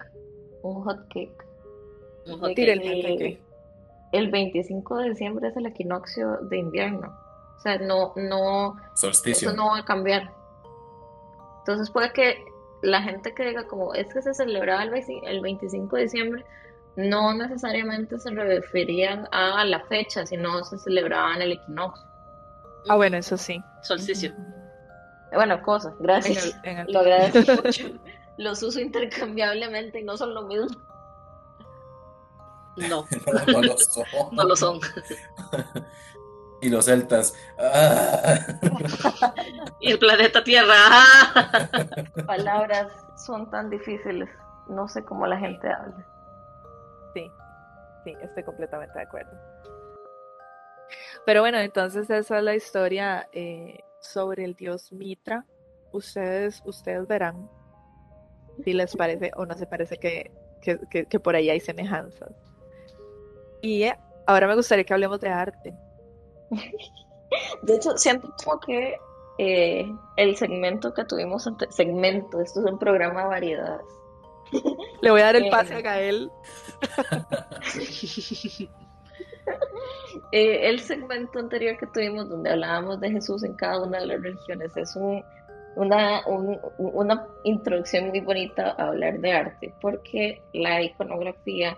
un 0.64 0.84
hot 0.84 1.08
cake. 1.14 1.47
Un 2.28 2.40
hot 2.40 2.50
cake. 2.50 2.70
El, 2.70 3.40
el 4.12 4.32
25 4.32 4.98
de 4.98 5.10
diciembre 5.10 5.48
es 5.48 5.58
el 5.58 5.66
equinoccio 5.66 6.38
de 6.44 6.58
invierno. 6.58 7.18
O 7.58 7.60
sea, 7.60 7.78
no, 7.80 8.14
no, 8.16 8.76
Solsticio. 8.96 9.50
eso 9.50 9.58
no 9.58 9.72
va 9.72 9.80
a 9.80 9.86
cambiar. 9.86 10.32
Entonces 11.60 11.90
puede 11.90 12.14
que 12.14 12.46
la 12.82 13.02
gente 13.02 13.34
que 13.34 13.46
diga 13.46 13.68
como 13.68 13.94
es 13.94 14.14
que 14.14 14.22
se 14.22 14.34
celebraba 14.34 14.84
el 14.84 15.42
25 15.42 15.96
de 15.96 16.02
diciembre, 16.04 16.46
no 16.96 17.34
necesariamente 17.34 18.18
se 18.20 18.32
referían 18.32 19.28
a 19.32 19.64
la 19.66 19.82
fecha, 19.86 20.26
sino 20.26 20.64
se 20.64 20.78
celebraban 20.78 21.42
el 21.42 21.54
equinoccio. 21.54 22.06
Ah, 22.90 22.96
bueno, 22.96 23.18
eso 23.18 23.38
sí. 23.38 23.62
Solsticio. 23.82 24.34
Bueno, 25.34 25.62
cosas, 25.62 25.94
gracias. 26.00 26.60
Lo 26.88 27.00
agradezco 27.02 27.62
mucho. 27.64 27.86
Los 28.38 28.64
uso 28.64 28.80
intercambiablemente 28.80 30.00
y 30.00 30.04
no 30.04 30.16
son 30.16 30.34
lo 30.34 30.44
mismo. 30.44 30.68
No. 32.90 33.06
no, 33.48 33.62
lo 33.62 33.78
son. 33.78 34.06
no 34.32 34.44
lo 34.44 34.56
son. 34.56 34.80
y 36.62 36.70
los 36.70 36.86
celtas. 36.86 37.34
y 39.80 39.92
el 39.92 40.00
planeta 40.00 40.44
Tierra. 40.44 40.76
Palabras 42.26 42.88
son 43.26 43.50
tan 43.50 43.70
difíciles. 43.70 44.30
No 44.70 44.88
sé 44.88 45.04
cómo 45.04 45.26
la 45.26 45.38
gente 45.38 45.68
habla. 45.68 46.06
Sí, 47.14 47.32
sí, 48.04 48.14
estoy 48.22 48.44
completamente 48.44 48.98
de 48.98 49.06
acuerdo. 49.06 49.32
Pero 51.26 51.42
bueno, 51.42 51.58
entonces 51.58 52.10
esa 52.10 52.38
es 52.38 52.44
la 52.44 52.56
historia 52.56 53.28
eh, 53.32 53.84
sobre 54.00 54.44
el 54.44 54.56
dios 54.56 54.92
Mitra. 54.92 55.46
Ustedes, 55.92 56.62
ustedes 56.66 57.08
verán 57.08 57.50
si 58.64 58.74
les 58.74 58.96
parece 58.96 59.32
o 59.36 59.46
no 59.46 59.56
se 59.56 59.66
parece 59.66 59.98
que, 59.98 60.32
que, 60.62 61.20
por 61.20 61.36
ahí 61.36 61.50
hay 61.50 61.60
semejanzas. 61.60 62.32
Y 63.62 63.84
eh, 63.84 63.98
ahora 64.26 64.48
me 64.48 64.56
gustaría 64.56 64.84
que 64.84 64.94
hablemos 64.94 65.20
de 65.20 65.30
arte. 65.30 65.74
De 67.62 67.76
hecho, 67.76 67.98
siento 67.98 68.34
como 68.44 68.60
que 68.60 68.98
eh, 69.38 69.86
el 70.16 70.36
segmento 70.36 70.94
que 70.94 71.06
tuvimos 71.06 71.46
antes, 71.46 71.76
segmento, 71.76 72.42
esto 72.42 72.62
es 72.62 72.72
un 72.72 72.80
programa 72.80 73.24
de 73.24 73.28
variedades. 73.28 73.86
Le 75.02 75.12
voy 75.12 75.22
a 75.22 75.26
dar 75.26 75.36
el 75.36 75.50
pase 75.50 75.76
a 75.76 75.82
Gael. 75.82 76.32
Eh, 80.32 80.68
el 80.68 80.80
segmento 80.82 81.40
anterior 81.40 81.78
que 81.78 81.88
tuvimos 81.88 82.28
donde 82.28 82.50
hablábamos 82.50 83.00
de 83.00 83.12
Jesús 83.12 83.44
en 83.44 83.54
cada 83.54 83.84
una 83.84 84.00
de 84.00 84.08
las 84.08 84.22
religiones 84.22 84.76
es 84.76 84.96
un, 84.96 85.24
una, 85.76 86.22
una 86.78 87.28
introducción 87.44 88.10
muy 88.10 88.20
bonita 88.20 88.76
a 88.78 88.88
hablar 88.88 89.20
de 89.20 89.32
arte, 89.32 89.74
porque 89.80 90.42
la 90.54 90.82
iconografía 90.82 91.78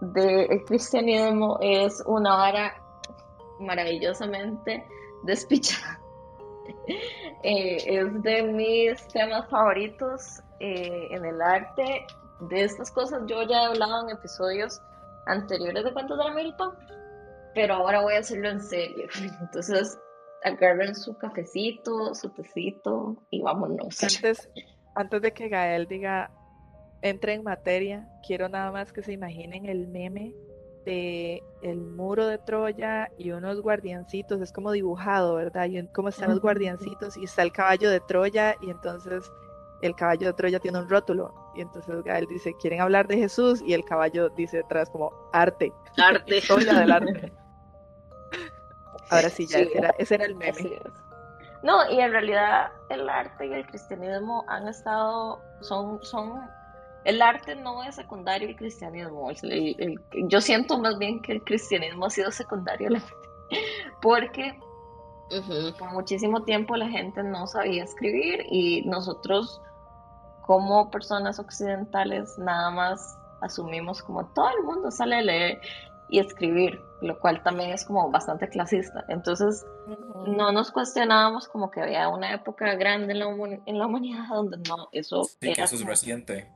del 0.00 0.64
cristianismo 0.64 1.58
es 1.60 2.02
una 2.06 2.36
vara 2.36 2.74
maravillosamente 3.60 4.86
despichada. 5.24 6.00
Eh, 7.44 7.76
es 7.86 8.22
de 8.24 8.42
mis 8.42 9.08
temas 9.08 9.48
favoritos 9.48 10.42
eh, 10.58 11.06
en 11.12 11.24
el 11.24 11.40
arte. 11.40 12.04
De 12.40 12.64
estas 12.64 12.90
cosas 12.90 13.22
yo 13.26 13.42
ya 13.44 13.62
he 13.62 13.66
hablado 13.66 14.02
en 14.02 14.16
episodios 14.16 14.82
anteriores 15.26 15.84
de 15.84 15.92
Cuentos 15.92 16.18
de 16.18 16.24
la 16.24 16.34
Milpa, 16.34 16.76
pero 17.54 17.74
ahora 17.74 18.02
voy 18.02 18.14
a 18.14 18.18
hacerlo 18.18 18.50
en 18.50 18.60
serio. 18.60 19.06
Entonces, 19.40 19.98
agarren 20.42 20.94
su 20.94 21.16
cafecito, 21.16 22.14
su 22.14 22.30
tecito 22.30 23.16
y 23.30 23.40
vámonos. 23.40 24.02
Antes, 24.02 24.50
antes 24.94 25.22
de 25.22 25.32
que 25.32 25.48
Gael 25.48 25.86
diga, 25.86 26.30
entre 27.02 27.34
en 27.34 27.42
materia, 27.42 28.08
quiero 28.26 28.48
nada 28.48 28.72
más 28.72 28.92
que 28.92 29.02
se 29.02 29.12
imaginen 29.12 29.66
el 29.66 29.86
meme 29.86 30.34
de 30.84 31.42
el 31.62 31.80
muro 31.80 32.26
de 32.26 32.38
Troya 32.38 33.10
y 33.18 33.30
unos 33.30 33.60
guardiancitos, 33.60 34.40
es 34.40 34.52
como 34.52 34.72
dibujado, 34.72 35.34
¿verdad? 35.34 35.66
Y 35.66 35.86
cómo 35.88 36.08
están 36.08 36.30
los 36.30 36.40
guardiancitos 36.40 37.16
y 37.16 37.24
está 37.24 37.42
el 37.42 37.52
caballo 37.52 37.90
de 37.90 38.00
Troya 38.00 38.56
y 38.62 38.70
entonces 38.70 39.30
el 39.82 39.94
caballo 39.94 40.28
de 40.28 40.32
Troya 40.32 40.58
tiene 40.58 40.78
un 40.78 40.88
rótulo 40.88 41.34
y 41.54 41.60
entonces 41.60 42.02
Gael 42.04 42.26
dice, 42.26 42.54
¿quieren 42.60 42.80
hablar 42.80 43.06
de 43.06 43.16
Jesús? 43.16 43.62
Y 43.62 43.74
el 43.74 43.84
caballo 43.84 44.28
dice 44.30 44.58
detrás 44.58 44.88
como 44.90 45.12
arte. 45.32 45.72
Arte. 45.96 46.36
Historia 46.38 46.74
del 46.74 46.92
arte. 46.92 47.32
Ahora 49.10 49.28
sí, 49.30 49.46
ya 49.46 49.60
ese, 49.60 49.78
era, 49.78 49.94
ese 49.98 50.14
era 50.16 50.24
el 50.26 50.34
meme. 50.34 50.78
No, 51.62 51.90
y 51.90 52.00
en 52.00 52.12
realidad 52.12 52.70
el 52.90 53.08
arte 53.08 53.46
y 53.46 53.52
el 53.52 53.66
cristianismo 53.66 54.44
han 54.48 54.68
estado, 54.68 55.40
son, 55.60 56.02
son, 56.02 56.40
el 57.04 57.22
arte 57.22 57.54
no 57.54 57.82
es 57.84 57.94
secundario 57.94 58.48
el 58.48 58.56
cristianismo. 58.56 59.30
yo 60.28 60.40
siento 60.40 60.78
más 60.78 60.98
bien 60.98 61.22
que 61.22 61.32
el 61.32 61.42
cristianismo 61.42 62.06
ha 62.06 62.10
sido 62.10 62.30
secundario 62.30 62.88
al 62.88 62.96
arte, 62.96 63.14
porque 64.02 64.58
por 65.78 65.92
muchísimo 65.92 66.42
tiempo 66.44 66.76
la 66.76 66.88
gente 66.88 67.22
no 67.22 67.46
sabía 67.46 67.84
escribir 67.84 68.44
y 68.50 68.82
nosotros 68.82 69.60
como 70.42 70.90
personas 70.90 71.38
occidentales 71.38 72.38
nada 72.38 72.70
más 72.70 73.18
asumimos 73.42 74.02
como 74.02 74.26
todo 74.28 74.48
el 74.56 74.64
mundo 74.64 74.90
sale 74.90 75.16
a 75.16 75.22
leer 75.22 75.60
y 76.08 76.20
escribir, 76.20 76.80
lo 77.02 77.18
cual 77.18 77.42
también 77.42 77.70
es 77.70 77.84
como 77.84 78.10
bastante 78.10 78.48
clasista. 78.48 79.04
Entonces, 79.08 79.66
no 80.26 80.52
nos 80.52 80.70
cuestionábamos 80.70 81.48
como 81.48 81.70
que 81.70 81.82
había 81.82 82.08
una 82.08 82.32
época 82.32 82.74
grande 82.76 83.12
en 83.12 83.18
la, 83.18 83.26
en 83.66 83.78
la 83.78 83.86
humanidad 83.86 84.26
donde 84.30 84.56
no, 84.68 84.88
eso... 84.92 85.24
Sí, 85.24 85.50
eso 85.50 85.74
es 85.74 85.84
reciente. 85.84 86.50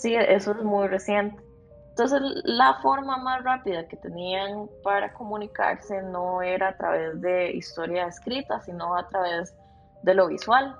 Sí, 0.00 0.14
eso 0.14 0.52
es 0.52 0.62
muy 0.62 0.88
reciente. 0.88 1.42
Entonces, 1.90 2.20
la 2.44 2.74
forma 2.82 3.16
más 3.16 3.42
rápida 3.42 3.88
que 3.88 3.96
tenían 3.96 4.68
para 4.82 5.14
comunicarse 5.14 6.02
no 6.02 6.42
era 6.42 6.68
a 6.68 6.76
través 6.76 7.20
de 7.22 7.52
historia 7.52 8.06
escrita, 8.06 8.60
sino 8.60 8.94
a 8.94 9.08
través 9.08 9.54
de 10.02 10.14
lo 10.14 10.28
visual. 10.28 10.76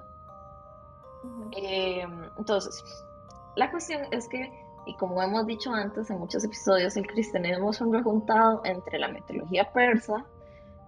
Em, 1.53 2.31
entonces, 2.37 2.85
la 3.57 3.71
cuestión 3.71 4.03
es 4.11 4.29
que 4.29 4.53
y 4.87 4.95
como 4.95 5.21
hemos 5.21 5.47
dicho 5.47 5.73
antes 5.73 6.11
en 6.11 6.19
muchos 6.19 6.45
episodios, 6.45 6.97
el 6.97 7.07
cristianismo 7.07 7.71
es 7.71 7.81
un 7.81 7.93
rejuntado 7.93 8.61
entre 8.65 9.01
la 9.01 9.09
mitología 9.09 9.73
persa, 9.73 10.25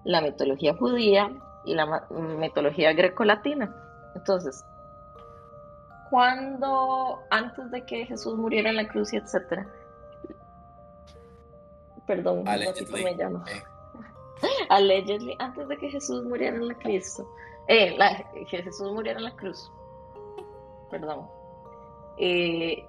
la 0.05 0.21
mitología 0.21 0.75
judía 0.77 1.33
y 1.65 1.75
la 1.75 2.07
mitología 2.39 2.93
greco-latina. 2.93 3.75
Entonces, 4.15 4.65
cuando 6.11 7.21
antes 7.31 7.71
de 7.71 7.85
que 7.85 8.07
Jesús 8.07 8.37
muriera 8.37 8.71
en 8.71 8.77
la 8.77 8.89
cruz 8.89 9.13
y 9.13 9.17
etcétera, 9.17 9.67
perdón, 12.07 12.49
Allegedly. 12.49 13.05
me 13.05 13.15
llamo. 13.15 13.45
Allegedly, 14.71 15.37
antes 15.39 15.69
de 15.69 15.77
que 15.77 15.91
Jesús 15.91 16.25
muriera 16.25 16.57
en 16.57 16.69
la 16.69 16.75
Cristo, 16.75 17.29
eh, 17.67 17.97
que 18.51 18.63
Jesús 18.63 18.93
muriera 18.93 19.19
en 19.19 19.25
la 19.25 19.37
cruz, 19.37 19.71
perdón, 20.91 21.29
eh, 22.17 22.85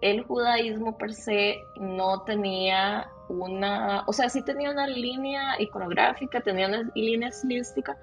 el 0.00 0.24
judaísmo 0.24 0.96
per 0.98 1.12
se 1.12 1.60
no 1.76 2.22
tenía 2.22 3.10
una, 3.28 4.04
o 4.06 4.12
sea, 4.12 4.28
sí 4.28 4.42
tenía 4.42 4.70
una 4.70 4.86
línea 4.86 5.60
iconográfica, 5.60 6.40
tenía 6.40 6.66
una 6.66 6.90
línea 6.94 7.28
estilística, 7.28 7.96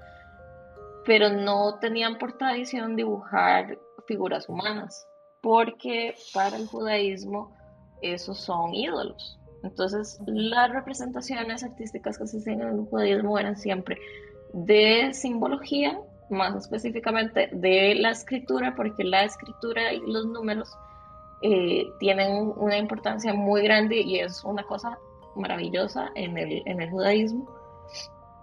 pero 1.06 1.30
no 1.30 1.78
tenían 1.80 2.18
por 2.18 2.34
tradición 2.34 2.96
dibujar 2.96 3.78
figuras 4.10 4.50
humanas, 4.50 5.08
porque 5.42 6.16
para 6.34 6.58
el 6.58 6.68
judaísmo 6.68 7.56
esos 8.02 8.40
son 8.40 8.74
ídolos. 8.74 9.40
Entonces, 9.64 10.20
las 10.26 10.72
representaciones 10.72 11.64
artísticas 11.64 12.18
que 12.18 12.28
se 12.28 12.38
hacían 12.40 12.62
en 12.62 12.68
el 12.70 12.86
judaísmo 12.86 13.38
eran 13.38 13.56
siempre 13.56 13.98
de 14.54 15.14
simbología, 15.14 16.02
más 16.30 16.56
específicamente 16.56 17.50
de 17.54 17.96
la 17.96 18.12
escritura, 18.12 18.74
porque 18.76 19.04
la 19.04 19.24
escritura 19.24 19.94
y 19.94 20.00
los 20.00 20.26
números 20.26 20.70
eh, 21.42 21.86
tienen 22.00 22.54
una 22.58 22.78
importancia 22.78 23.34
muy 23.34 23.62
grande 23.62 24.02
y 24.02 24.20
es 24.20 24.44
una 24.44 24.64
cosa 24.64 24.98
maravillosa 25.36 26.10
en 26.16 26.38
el, 26.38 26.64
en 26.66 26.82
el 26.82 26.90
judaísmo, 26.90 27.48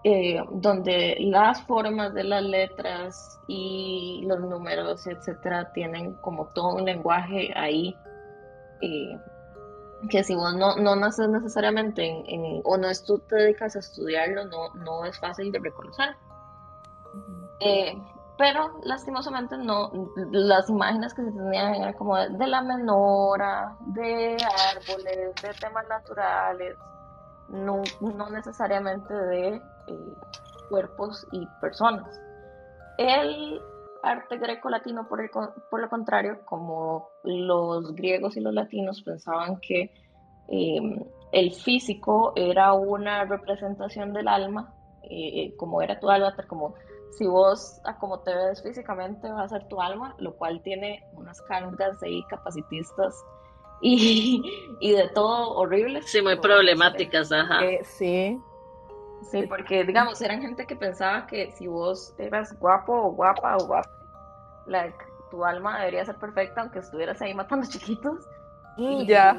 eh, 0.07 0.43
donde 0.51 1.17
las 1.19 1.61
formas 1.63 2.13
de 2.13 2.23
las 2.23 2.43
letras 2.43 3.39
y 3.47 4.23
los 4.27 4.39
números, 4.39 5.05
etcétera, 5.07 5.71
tienen 5.73 6.13
como 6.15 6.47
todo 6.47 6.75
un 6.75 6.85
lenguaje 6.85 7.51
ahí. 7.55 7.95
Eh, 8.81 9.17
que 10.09 10.23
si 10.23 10.35
vos 10.35 10.53
no, 10.55 10.75
no 10.75 10.95
naces 10.95 11.27
necesariamente 11.27 12.05
en, 12.05 12.61
o 12.63 12.77
no 12.77 12.87
tú 13.05 13.17
te 13.19 13.35
dedicas 13.35 13.75
a 13.75 13.79
estudiarlo, 13.79 14.45
no, 14.45 14.73
no 14.75 15.05
es 15.05 15.19
fácil 15.19 15.51
de 15.51 15.59
reconocer 15.59 16.15
pero 18.37 18.79
lastimosamente 18.83 19.57
no, 19.57 19.91
las 20.31 20.69
imágenes 20.69 21.13
que 21.13 21.23
se 21.23 21.31
tenían 21.31 21.75
eran 21.75 21.93
como 21.93 22.15
de, 22.15 22.47
la 22.47 22.61
menora, 22.61 23.75
de 23.87 24.37
árboles, 24.75 25.35
de 25.41 25.53
temas 25.59 25.87
naturales, 25.87 26.77
no, 27.49 27.81
no 27.99 28.29
necesariamente 28.29 29.13
de 29.13 29.61
eh, 29.87 30.13
cuerpos 30.69 31.25
y 31.31 31.45
personas. 31.61 32.19
El 32.97 33.61
arte 34.03 34.37
greco-latino, 34.37 35.07
por, 35.07 35.29
por 35.69 35.81
lo 35.81 35.89
contrario, 35.89 36.39
como 36.45 37.09
los 37.23 37.93
griegos 37.95 38.37
y 38.37 38.41
los 38.41 38.53
latinos 38.53 39.01
pensaban 39.01 39.59
que 39.59 39.91
em, 40.47 41.03
el 41.31 41.51
físico 41.51 42.33
era 42.35 42.73
una 42.73 43.25
representación 43.25 44.13
del 44.13 44.27
alma, 44.27 44.73
eh, 45.09 45.53
como 45.57 45.81
era 45.81 45.99
tu 45.99 46.09
alma, 46.09 46.35
como 46.47 46.75
si 47.11 47.25
vos 47.25 47.81
a 47.83 47.97
como 47.97 48.19
te 48.19 48.33
ves 48.33 48.61
físicamente 48.61 49.29
va 49.29 49.43
a 49.43 49.49
ser 49.49 49.67
tu 49.67 49.81
alma, 49.81 50.15
lo 50.19 50.35
cual 50.35 50.61
tiene 50.61 51.03
unas 51.13 51.41
cargas 51.41 52.01
ahí 52.03 52.23
capacitistas 52.29 53.23
y, 53.81 54.41
y 54.79 54.91
de 54.91 55.09
todo 55.09 55.55
horrible. 55.55 56.01
Sí, 56.03 56.21
muy 56.21 56.37
problemáticas, 56.37 57.31
ajá. 57.31 57.65
Eh, 57.65 57.79
sí. 57.83 58.39
Sí, 59.31 59.45
porque 59.47 59.83
digamos, 59.83 60.21
eran 60.21 60.41
gente 60.41 60.65
que 60.65 60.75
pensaba 60.75 61.27
que 61.27 61.51
si 61.51 61.67
vos 61.67 62.13
eras 62.17 62.57
guapo 62.59 62.93
o 62.93 63.11
guapa 63.11 63.57
o 63.57 63.65
guapa, 63.65 63.89
like, 64.67 64.97
tu 65.29 65.43
alma 65.43 65.79
debería 65.79 66.05
ser 66.05 66.15
perfecta 66.15 66.61
aunque 66.61 66.79
estuvieras 66.79 67.21
ahí 67.21 67.33
matando 67.33 67.67
chiquitos. 67.69 68.25
Mm, 68.77 69.05
ya. 69.05 69.37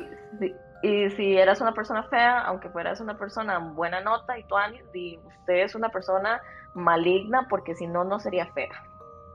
Y, 0.82 1.10
si 1.10 1.36
eras 1.36 1.60
una 1.60 1.72
persona 1.72 2.04
fea, 2.04 2.40
aunque 2.42 2.68
fueras 2.70 3.00
una 3.00 3.18
persona 3.18 3.58
buena 3.58 4.00
nota 4.00 4.38
y 4.38 4.44
tú, 4.44 4.54
y 4.94 5.18
usted 5.18 5.54
es 5.54 5.74
una 5.74 5.88
persona 5.88 6.40
maligna 6.74 7.46
porque 7.48 7.74
si 7.74 7.86
no, 7.86 8.04
no 8.04 8.20
sería 8.20 8.46
fea. 8.52 8.84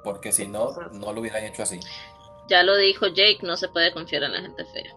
Porque 0.03 0.31
si 0.31 0.47
no, 0.47 0.69
no 0.93 1.13
lo 1.13 1.21
hubieran 1.21 1.43
hecho 1.43 1.63
así. 1.63 1.79
Ya 2.47 2.63
lo 2.63 2.75
dijo 2.77 3.07
Jake, 3.07 3.39
no 3.41 3.55
se 3.57 3.69
puede 3.69 3.93
confiar 3.93 4.23
en 4.23 4.33
la 4.33 4.41
gente 4.41 4.65
fea. 4.65 4.93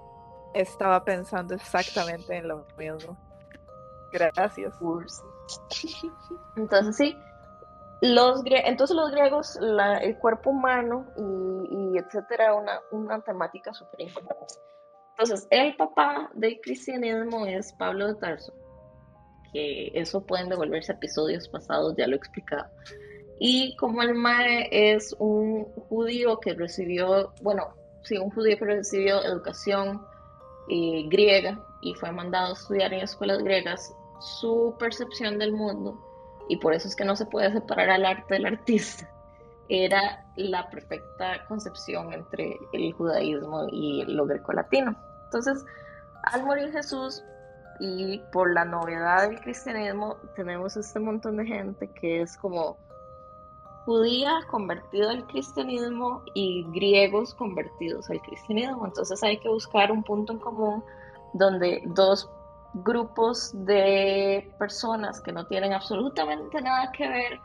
Estaba 0.54 1.04
pensando 1.04 1.54
exactamente 1.54 2.36
en 2.36 2.48
lo 2.48 2.66
mismo. 2.78 3.16
Gracias. 4.12 4.74
Entonces 6.56 6.96
sí, 6.96 7.16
los 8.00 8.42
entonces 8.44 8.96
los 8.96 9.10
griegos, 9.10 9.58
el 10.02 10.18
cuerpo 10.18 10.50
humano 10.50 11.06
y, 11.70 11.98
etcétera, 11.98 12.54
una, 12.54 12.80
una 12.90 13.20
temática 13.20 13.72
súper 13.72 14.02
importante. 14.02 14.54
Entonces, 15.18 15.48
el 15.50 15.74
papá 15.76 16.30
del 16.34 16.60
cristianismo 16.60 17.46
es 17.46 17.72
Pablo 17.72 18.08
de 18.08 18.14
Tarso, 18.16 18.52
que 19.50 19.90
eso 19.94 20.26
pueden 20.26 20.50
devolverse 20.50 20.92
episodios 20.92 21.48
pasados, 21.48 21.94
ya 21.96 22.06
lo 22.06 22.14
he 22.14 22.18
explicado. 22.18 22.66
Y 23.38 23.74
como 23.76 24.02
el 24.02 24.14
Mae 24.14 24.68
es 24.70 25.16
un 25.18 25.64
judío 25.88 26.38
que 26.38 26.52
recibió, 26.52 27.32
bueno, 27.40 27.74
sí, 28.02 28.18
un 28.18 28.30
judío 28.30 28.58
que 28.58 28.66
recibió 28.66 29.22
educación 29.24 30.06
eh, 30.68 31.04
griega 31.08 31.64
y 31.80 31.94
fue 31.94 32.12
mandado 32.12 32.50
a 32.50 32.52
estudiar 32.52 32.92
en 32.92 33.00
escuelas 33.00 33.38
griegas, 33.38 33.95
su 34.20 34.74
percepción 34.78 35.38
del 35.38 35.52
mundo, 35.52 35.98
y 36.48 36.56
por 36.58 36.72
eso 36.74 36.88
es 36.88 36.96
que 36.96 37.04
no 37.04 37.16
se 37.16 37.26
puede 37.26 37.52
separar 37.52 37.90
al 37.90 38.04
arte 38.04 38.34
del 38.34 38.46
artista, 38.46 39.10
era 39.68 40.24
la 40.36 40.68
perfecta 40.70 41.44
concepción 41.48 42.12
entre 42.12 42.58
el 42.72 42.92
judaísmo 42.92 43.66
y 43.72 44.04
lo 44.06 44.26
greco-latino. 44.26 44.96
Entonces, 45.24 45.64
al 46.22 46.44
morir 46.44 46.70
Jesús 46.72 47.24
y 47.80 48.18
por 48.32 48.52
la 48.52 48.64
novedad 48.64 49.28
del 49.28 49.40
cristianismo, 49.40 50.16
tenemos 50.34 50.76
este 50.76 51.00
montón 51.00 51.36
de 51.36 51.46
gente 51.46 51.88
que 51.88 52.22
es 52.22 52.36
como 52.36 52.78
judía 53.84 54.40
convertida 54.50 55.10
al 55.10 55.26
cristianismo 55.28 56.22
y 56.34 56.64
griegos 56.72 57.34
convertidos 57.34 58.10
al 58.10 58.20
cristianismo. 58.22 58.86
Entonces 58.86 59.22
hay 59.22 59.38
que 59.38 59.48
buscar 59.48 59.92
un 59.92 60.02
punto 60.02 60.32
en 60.32 60.38
común 60.38 60.84
donde 61.34 61.82
dos 61.86 62.30
grupos 62.84 63.52
de 63.64 64.52
personas 64.58 65.20
que 65.20 65.32
no 65.32 65.46
tienen 65.46 65.72
absolutamente 65.72 66.60
nada 66.60 66.92
que 66.92 67.08
ver 67.08 67.40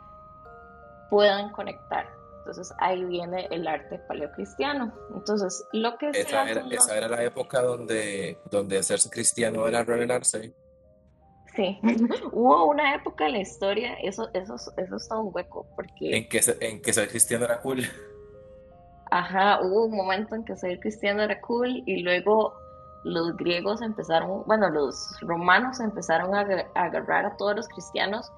puedan 1.09 1.51
conectar. 1.51 2.09
Entonces 2.39 2.73
ahí 2.79 3.03
viene 3.05 3.47
el 3.51 3.67
arte 3.67 3.99
paleocristiano. 4.07 4.91
Entonces, 5.13 5.63
lo 5.73 5.97
que 5.97 6.09
esa, 6.09 6.49
era, 6.49 6.65
esa 6.71 6.97
era 6.97 7.07
la 7.07 7.23
época 7.23 7.61
donde, 7.61 8.39
donde 8.49 8.79
hacerse 8.79 9.09
cristiano 9.09 9.67
era 9.67 9.83
revelarse. 9.83 10.53
Sí, 11.55 11.79
hubo 12.31 12.65
una 12.65 12.95
época 12.95 13.27
en 13.27 13.33
la 13.33 13.39
historia, 13.39 13.93
eso, 14.01 14.29
eso, 14.33 14.55
eso 14.55 14.95
es 14.95 15.07
todo 15.07 15.21
un 15.21 15.31
hueco, 15.33 15.67
porque... 15.75 16.17
En 16.17 16.29
que, 16.29 16.41
en 16.61 16.81
que 16.81 16.93
ser 16.93 17.09
cristiano 17.09 17.45
era 17.45 17.59
cool. 17.61 17.83
Ajá, 19.11 19.59
hubo 19.61 19.85
un 19.85 19.95
momento 19.95 20.35
en 20.35 20.45
que 20.45 20.55
ser 20.55 20.79
cristiano 20.79 21.21
era 21.21 21.39
cool 21.41 21.83
y 21.85 22.01
luego 22.01 22.53
los 23.03 23.35
griegos 23.35 23.81
empezaron, 23.81 24.43
bueno, 24.45 24.69
los 24.69 25.19
romanos 25.21 25.79
empezaron 25.79 26.35
a, 26.35 26.41
a 26.75 26.83
agarrar 26.83 27.25
a 27.25 27.37
todos 27.37 27.55
los 27.55 27.67
cristianos 27.67 28.31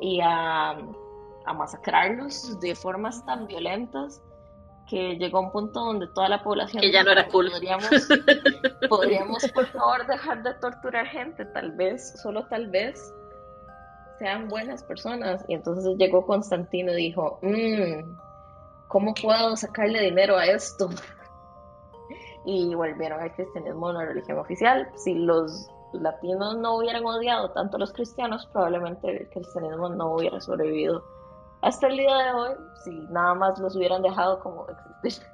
y 0.00 0.20
a 0.22 0.76
a 1.48 1.54
masacrarlos 1.54 2.60
de 2.60 2.74
formas 2.74 3.24
tan 3.24 3.46
violentas 3.46 4.22
que 4.88 5.16
llegó 5.16 5.38
a 5.38 5.40
un 5.42 5.50
punto 5.50 5.80
donde 5.80 6.06
toda 6.08 6.28
la 6.28 6.42
población... 6.42 6.80
Que 6.80 6.92
ya 6.92 7.02
no 7.02 7.10
era 7.10 7.26
cool. 7.28 7.50
Podríamos, 7.50 7.88
podríamos, 8.88 9.52
por 9.52 9.66
favor, 9.66 10.06
dejar 10.06 10.42
de 10.42 10.54
torturar 10.54 11.06
gente, 11.06 11.44
tal 11.46 11.72
vez, 11.72 12.14
solo 12.22 12.46
tal 12.46 12.68
vez, 12.68 13.14
sean 14.18 14.48
buenas 14.48 14.82
personas. 14.82 15.44
Y 15.48 15.54
entonces 15.54 15.96
llegó 15.98 16.26
Constantino 16.26 16.92
y 16.92 16.96
dijo, 16.96 17.38
mmm, 17.42 18.16
¿cómo 18.88 19.14
puedo 19.14 19.56
sacarle 19.56 20.02
dinero 20.02 20.36
a 20.36 20.46
esto? 20.46 20.88
Y 22.44 22.74
volvieron 22.74 23.20
al 23.20 23.34
cristianismo 23.34 23.90
una 23.90 24.04
religión 24.04 24.38
oficial. 24.38 24.88
Si 24.96 25.14
los 25.14 25.68
latinos 25.92 26.56
no 26.58 26.76
hubieran 26.76 27.04
odiado 27.04 27.50
tanto 27.52 27.76
a 27.76 27.80
los 27.80 27.92
cristianos, 27.92 28.46
probablemente 28.52 29.10
el 29.10 29.28
cristianismo 29.30 29.88
no 29.88 30.14
hubiera 30.14 30.40
sobrevivido 30.40 31.02
hasta 31.62 31.88
el 31.88 31.96
día 31.96 32.16
de 32.16 32.32
hoy, 32.32 32.54
si 32.84 32.90
nada 33.10 33.34
más 33.34 33.58
los 33.58 33.74
hubieran 33.74 34.02
dejado 34.02 34.38
como 34.40 34.66
existir. 34.68 35.26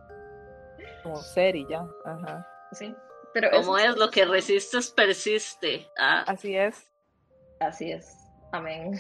Como 1.03 1.17
ser 1.17 1.55
y 1.55 1.67
ya, 1.69 1.87
ajá. 2.05 2.47
Sí. 2.73 2.95
Pero 3.35 3.51
como 3.51 3.77
es, 3.77 3.97
lo 3.97 4.11
que 4.11 4.25
resistes 4.25 4.91
persiste. 4.91 5.87
Ah. 5.99 6.25
Así 6.27 6.57
es. 6.57 6.91
Así 7.61 7.91
es. 7.91 8.17
Amén. 8.53 8.93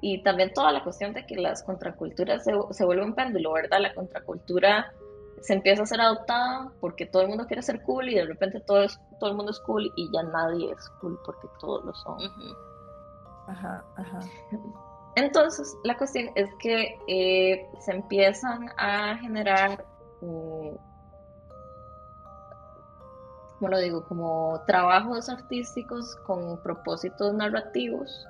Y 0.00 0.22
también 0.22 0.52
toda 0.52 0.70
la 0.72 0.82
cuestión 0.82 1.14
de 1.14 1.24
que 1.24 1.36
las 1.36 1.62
contraculturas 1.62 2.44
se, 2.44 2.52
se 2.72 2.84
vuelven 2.84 3.14
péndulo, 3.14 3.52
¿verdad? 3.52 3.80
La 3.80 3.94
contracultura 3.94 4.92
se 5.40 5.54
empieza 5.54 5.82
a 5.82 5.86
ser 5.86 6.00
adoptada 6.00 6.72
porque 6.80 7.06
todo 7.06 7.22
el 7.22 7.28
mundo 7.28 7.46
quiere 7.46 7.62
ser 7.62 7.82
cool 7.82 8.08
y 8.08 8.14
de 8.14 8.26
repente 8.26 8.60
todo, 8.60 8.82
es, 8.82 8.98
todo 9.18 9.30
el 9.30 9.36
mundo 9.36 9.52
es 9.52 9.60
cool 9.60 9.92
y 9.96 10.10
ya 10.12 10.22
nadie 10.22 10.72
es 10.72 10.88
cool 11.00 11.18
porque 11.24 11.48
todos 11.60 11.84
lo 11.84 11.94
son. 11.94 12.18
Ajá, 13.46 13.84
ajá. 13.96 14.20
Entonces, 15.16 15.76
la 15.84 15.96
cuestión 15.96 16.30
es 16.34 16.52
que 16.58 16.98
eh, 17.06 17.66
se 17.80 17.92
empiezan 17.92 18.68
a 18.76 19.16
generar, 19.18 19.84
¿cómo 20.20 20.78
lo 23.60 23.78
digo? 23.78 24.04
Como 24.06 24.60
trabajos 24.66 25.28
artísticos 25.28 26.16
con 26.26 26.60
propósitos 26.62 27.32
narrativos 27.34 28.26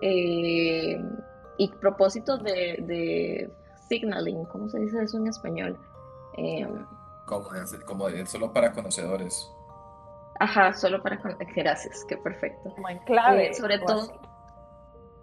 eh, 0.00 1.02
y 1.58 1.68
propósitos 1.72 2.42
de, 2.42 3.50
signaling, 3.88 4.44
¿cómo 4.46 4.68
se 4.68 4.78
dice 4.78 5.02
eso 5.02 5.18
en 5.18 5.26
español? 5.26 5.78
Em, 6.38 6.86
como, 7.26 7.48
como 7.86 8.08
solo 8.26 8.52
para 8.52 8.72
conocedores. 8.72 9.50
Ajá, 10.40 10.72
solo 10.72 11.02
para 11.02 11.18
conocedores. 11.18 11.54
Gracias, 11.54 12.04
qué 12.08 12.16
perfecto. 12.16 12.72
Como 12.74 12.88
en 12.88 12.98
clave. 13.00 13.48
Eh, 13.48 13.54
sobre 13.54 13.78
todo 13.80 14.08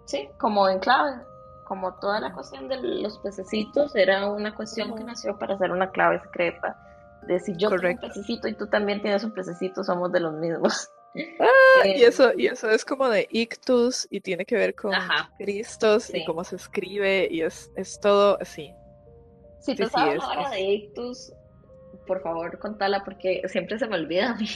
Sí, 0.06 0.28
como 0.38 0.68
en 0.68 0.78
clave. 0.78 1.22
Como 1.64 1.94
toda 1.94 2.20
la 2.20 2.32
cuestión 2.32 2.68
de 2.68 2.76
los 2.76 3.18
pececitos 3.18 3.94
era 3.96 4.30
una 4.30 4.54
cuestión 4.54 4.94
que 4.94 5.02
nació 5.02 5.36
para 5.36 5.54
hacer 5.54 5.72
una 5.72 5.90
clave 5.90 6.20
secreta. 6.20 6.80
De 7.22 7.40
si 7.40 7.56
yo 7.56 7.70
tengo 7.70 7.88
un 7.88 7.98
pececito 7.98 8.46
y 8.46 8.54
tú 8.54 8.68
también 8.68 9.02
tienes 9.02 9.24
un 9.24 9.32
pececito, 9.32 9.82
somos 9.82 10.12
de 10.12 10.20
los 10.20 10.34
mismos. 10.34 10.90
Ah, 11.40 11.86
y 11.86 12.02
eso, 12.04 12.32
y 12.36 12.46
eso 12.46 12.68
es 12.68 12.84
como 12.84 13.08
de 13.08 13.26
ictus 13.30 14.06
y 14.10 14.20
tiene 14.20 14.44
que 14.44 14.54
ver 14.54 14.74
con 14.74 14.92
Cristos 15.38 16.14
y 16.14 16.26
cómo 16.26 16.44
se 16.44 16.56
escribe 16.56 17.26
y 17.30 17.40
es, 17.40 17.72
es 17.74 17.98
todo 18.00 18.36
así. 18.38 18.74
Si 19.74 19.76
sabes 19.76 20.22
la 20.22 20.50
de 20.50 20.60
ictus, 20.60 21.32
por 22.06 22.22
favor 22.22 22.58
contala 22.58 23.02
porque 23.04 23.42
siempre 23.48 23.78
se 23.78 23.86
me 23.88 23.96
olvida 23.96 24.30
a 24.30 24.34
mí. 24.34 24.48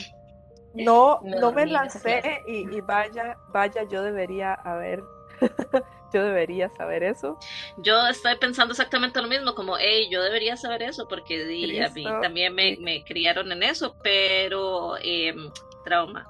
No, 0.75 1.21
no, 1.25 1.53
me 1.53 1.67
la 1.67 1.89
sé 1.91 2.43
y, 2.47 2.77
y, 2.77 2.81
vaya, 2.81 3.37
vaya, 3.49 3.83
yo 3.85 4.03
debería 4.03 4.55
haber 4.55 5.03
yo 6.13 6.25
debería 6.25 6.69
saber 6.71 7.03
eso. 7.03 7.39
Yo 7.77 8.07
estoy 8.09 8.37
pensando 8.37 8.73
exactamente 8.73 9.21
lo 9.21 9.29
mismo, 9.29 9.55
como, 9.55 9.77
hey, 9.79 10.09
yo 10.11 10.23
debería 10.23 10.57
saber 10.57 10.83
eso, 10.83 11.07
porque 11.09 11.43
a 11.85 11.91
mí 11.91 12.05
también 12.05 12.55
me, 12.55 12.77
me, 12.81 13.05
criaron 13.05 13.51
en 13.53 13.63
eso, 13.63 13.97
pero 14.03 14.97
em, 15.03 15.51
trauma. 15.85 16.27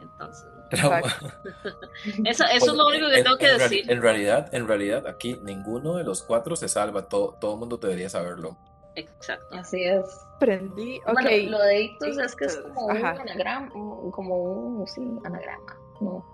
Entonces. 0.00 0.59
Trauma. 0.70 1.00
eso, 2.24 2.44
eso 2.44 2.70
es 2.70 2.72
lo 2.72 2.86
único 2.86 3.08
que 3.10 3.22
tengo 3.22 3.36
que 3.36 3.52
decir. 3.52 3.90
en 3.90 4.00
realidad, 4.00 4.48
en 4.54 4.66
realidad, 4.66 5.06
aquí 5.06 5.38
ninguno 5.42 5.96
de 5.96 6.04
los 6.04 6.22
cuatro 6.22 6.56
se 6.56 6.68
salva, 6.68 7.08
todo, 7.08 7.36
todo 7.40 7.54
el 7.54 7.58
mundo 7.60 7.76
debería 7.76 8.08
saberlo. 8.08 8.56
Exacto. 8.94 9.54
Así 9.54 9.82
es. 9.82 10.04
Aprendí, 10.36 11.00
ok. 11.06 11.48
lo 11.48 11.58
de 11.58 11.82
ictus 11.82 12.18
es 12.18 12.34
que 12.34 12.46
es 12.46 12.56
como 12.56 12.86
un 12.86 13.04
anagrama, 13.04 13.70
como 14.10 14.36
un, 14.36 14.86
sí, 14.86 15.02
anagrama, 15.24 15.76
no. 16.00 16.24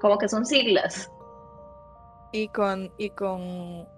Como 0.00 0.18
que 0.18 0.28
son 0.28 0.44
siglas 0.44 1.10
y 2.32 2.48
con, 2.48 2.92
y 2.96 3.10
con, 3.10 3.88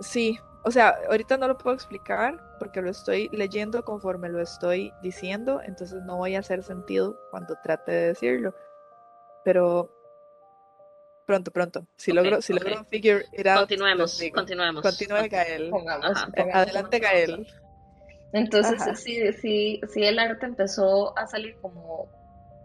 sí, 0.00 0.38
o 0.66 0.70
sea, 0.72 0.96
ahorita 1.08 1.36
no 1.36 1.46
lo 1.46 1.56
puedo 1.56 1.76
explicar 1.76 2.42
porque 2.58 2.82
lo 2.82 2.90
estoy 2.90 3.28
leyendo 3.30 3.84
conforme 3.84 4.28
lo 4.28 4.40
estoy 4.40 4.92
diciendo, 5.00 5.60
entonces 5.64 6.02
no 6.02 6.16
voy 6.16 6.34
a 6.34 6.40
hacer 6.40 6.64
sentido 6.64 7.16
cuando 7.30 7.54
trate 7.62 7.92
de 7.92 8.06
decirlo. 8.08 8.52
Pero 9.44 9.88
pronto, 11.24 11.52
pronto. 11.52 11.86
Si 11.94 12.10
logro, 12.10 12.42
si 12.42 12.52
logro 12.52 12.84
figure 12.86 13.24
it 13.32 13.46
out. 13.46 13.60
Continuemos, 13.60 14.20
continuemos. 14.34 14.82
Continúe, 14.82 15.28
Gael. 15.30 15.70
Adelante, 16.52 16.98
Gael. 16.98 17.46
Entonces, 18.32 18.82
sí, 18.98 19.32
sí, 19.34 19.80
sí, 19.88 20.04
el 20.04 20.18
arte 20.18 20.46
empezó 20.46 21.16
a 21.16 21.28
salir 21.28 21.54
como 21.62 22.08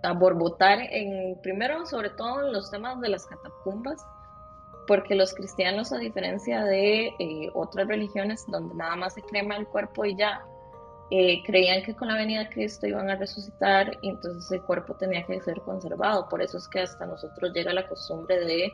a 0.02 0.14
borbotar 0.14 0.80
en, 0.90 1.40
primero, 1.44 1.86
sobre 1.86 2.10
todo 2.10 2.48
en 2.48 2.52
los 2.52 2.72
temas 2.72 3.00
de 3.00 3.10
las 3.10 3.28
catacumbas, 3.28 4.04
porque 4.88 5.16
los 5.16 5.34
cristianos, 5.34 5.92
a 5.92 5.98
diferencia 5.98 6.64
de 6.64 7.08
eh, 7.20 7.50
otras 7.54 7.88
religiones 7.88 8.46
donde 8.48 8.76
nada 8.76 8.96
más 8.96 9.14
se 9.14 9.22
crema 9.22 9.56
el 9.56 9.68
cuerpo 9.68 10.06
y 10.06 10.16
ya, 10.16 10.46
eh, 11.10 11.44
creían 11.46 11.84
que 11.84 11.94
con 11.94 12.08
la 12.08 12.16
venida 12.16 12.40
de 12.40 12.50
Cristo 12.50 12.88
iban 12.88 13.10
a 13.10 13.16
resucitar 13.16 13.98
y 14.02 14.10
entonces 14.10 14.50
el 14.52 14.62
cuerpo 14.62 14.96
tenía 14.96 15.26
que 15.26 15.42
ser 15.42 15.60
conservado. 15.62 16.30
Por 16.30 16.42
eso 16.42 16.58
es 16.58 16.68
que 16.68 16.82
hasta 16.82 17.06
nosotros 17.06 17.52
llega 17.54 17.74
la 17.74 17.88
costumbre 17.88 18.40
de 18.40 18.74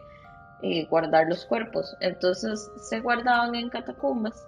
eh, 0.61 0.85
guardar 0.85 1.27
los 1.27 1.45
cuerpos. 1.45 1.95
Entonces 1.99 2.71
se 2.77 2.99
guardaban 2.99 3.55
en 3.55 3.69
catacumbas 3.69 4.47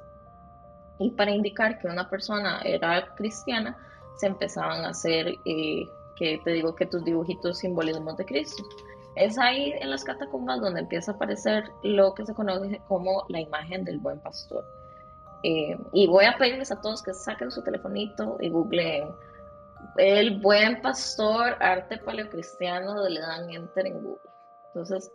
y 1.00 1.12
para 1.12 1.32
indicar 1.32 1.80
que 1.80 1.88
una 1.88 2.10
persona 2.10 2.62
era 2.64 3.14
cristiana 3.16 3.78
se 4.18 4.28
empezaban 4.28 4.84
a 4.84 4.90
hacer, 4.90 5.34
que 5.46 6.42
te 6.44 6.52
digo 6.52 6.76
que 6.76 6.86
tus 6.86 7.04
dibujitos 7.06 7.60
simbolismos 7.60 8.18
de 8.18 8.26
Cristo. 8.26 8.64
Es 9.20 9.38
ahí 9.38 9.74
en 9.80 9.92
las 9.92 10.04
catacumbas 10.04 10.62
donde 10.62 10.80
empieza 10.80 11.12
a 11.12 11.16
aparecer 11.16 11.66
lo 11.84 12.14
que 12.14 12.26
se 12.26 12.34
conoce 12.34 12.82
como 12.88 13.26
la 13.30 13.40
imagen 13.40 13.84
del 13.84 14.00
buen 14.00 14.20
pastor. 14.20 14.66
Eh, 15.44 15.78
y 15.94 16.08
voy 16.08 16.26
a 16.26 16.38
pedirles 16.38 16.72
a 16.72 16.82
todos 16.82 17.04
que 17.04 17.14
saquen 17.14 17.52
su 17.52 17.64
telefonito 17.64 18.38
y 18.42 18.50
googleen 18.50 19.10
el 19.98 20.40
buen 20.40 20.82
pastor 20.82 21.56
arte 21.60 21.98
paleocristiano, 21.98 23.08
le 23.08 23.20
dan 23.20 23.50
enter 23.50 23.88
en 23.88 24.02
Google. 24.02 24.20
Entonces, 24.68 25.12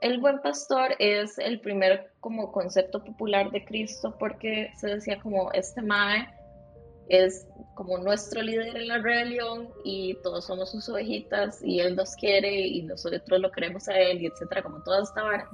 el 0.00 0.20
buen 0.20 0.40
pastor 0.40 0.94
es 0.98 1.38
el 1.38 1.60
primer 1.60 2.12
como 2.20 2.52
concepto 2.52 3.02
popular 3.02 3.50
de 3.50 3.64
Cristo 3.64 4.14
porque 4.18 4.70
se 4.76 4.88
decía 4.88 5.20
como 5.20 5.50
este 5.52 5.82
mae 5.82 6.28
es 7.08 7.46
como 7.74 7.98
nuestro 7.98 8.42
líder 8.42 8.76
en 8.76 8.88
la 8.88 8.98
rebelión 8.98 9.68
y 9.84 10.14
todos 10.22 10.46
somos 10.46 10.70
sus 10.70 10.88
ovejitas 10.88 11.62
y 11.62 11.80
él 11.80 11.96
nos 11.96 12.14
quiere 12.16 12.52
y 12.66 12.82
nosotros 12.82 13.40
lo 13.40 13.50
queremos 13.50 13.88
a 13.88 13.98
él 13.98 14.22
y 14.22 14.26
etcétera, 14.26 14.62
como 14.62 14.82
toda 14.82 15.02
esta 15.02 15.22
vara. 15.22 15.48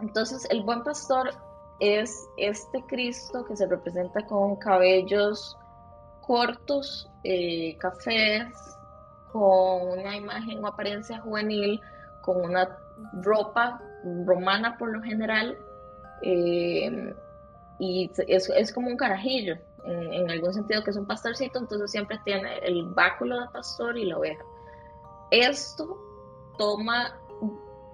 Entonces, 0.00 0.46
el 0.50 0.62
buen 0.62 0.82
pastor 0.82 1.30
es 1.80 2.28
este 2.36 2.84
Cristo 2.86 3.44
que 3.44 3.56
se 3.56 3.66
representa 3.66 4.24
con 4.26 4.56
cabellos 4.56 5.56
cortos, 6.20 7.10
eh, 7.24 7.76
cafés, 7.78 8.48
con 9.32 9.98
una 9.98 10.16
imagen 10.16 10.62
o 10.62 10.68
apariencia 10.68 11.20
juvenil, 11.20 11.80
con 12.20 12.44
una 12.44 12.68
ropa 13.22 13.80
romana 14.26 14.76
por 14.78 14.92
lo 14.92 15.02
general, 15.02 15.56
eh, 16.22 17.14
y 17.84 18.08
es, 18.28 18.72
como 18.72 18.86
un 18.86 18.96
carajillo, 18.96 19.56
en, 19.84 20.12
en, 20.12 20.30
algún 20.30 20.54
sentido 20.54 20.84
que 20.84 20.90
es 20.90 20.96
un 20.96 21.06
pastorcito, 21.06 21.58
entonces 21.58 21.90
siempre 21.90 22.20
tiene 22.24 22.58
el 22.58 22.84
báculo 22.90 23.40
de 23.40 23.48
pastor 23.48 23.98
y 23.98 24.04
la 24.04 24.18
oveja. 24.18 24.44
Esto 25.32 25.98
toma 26.58 27.18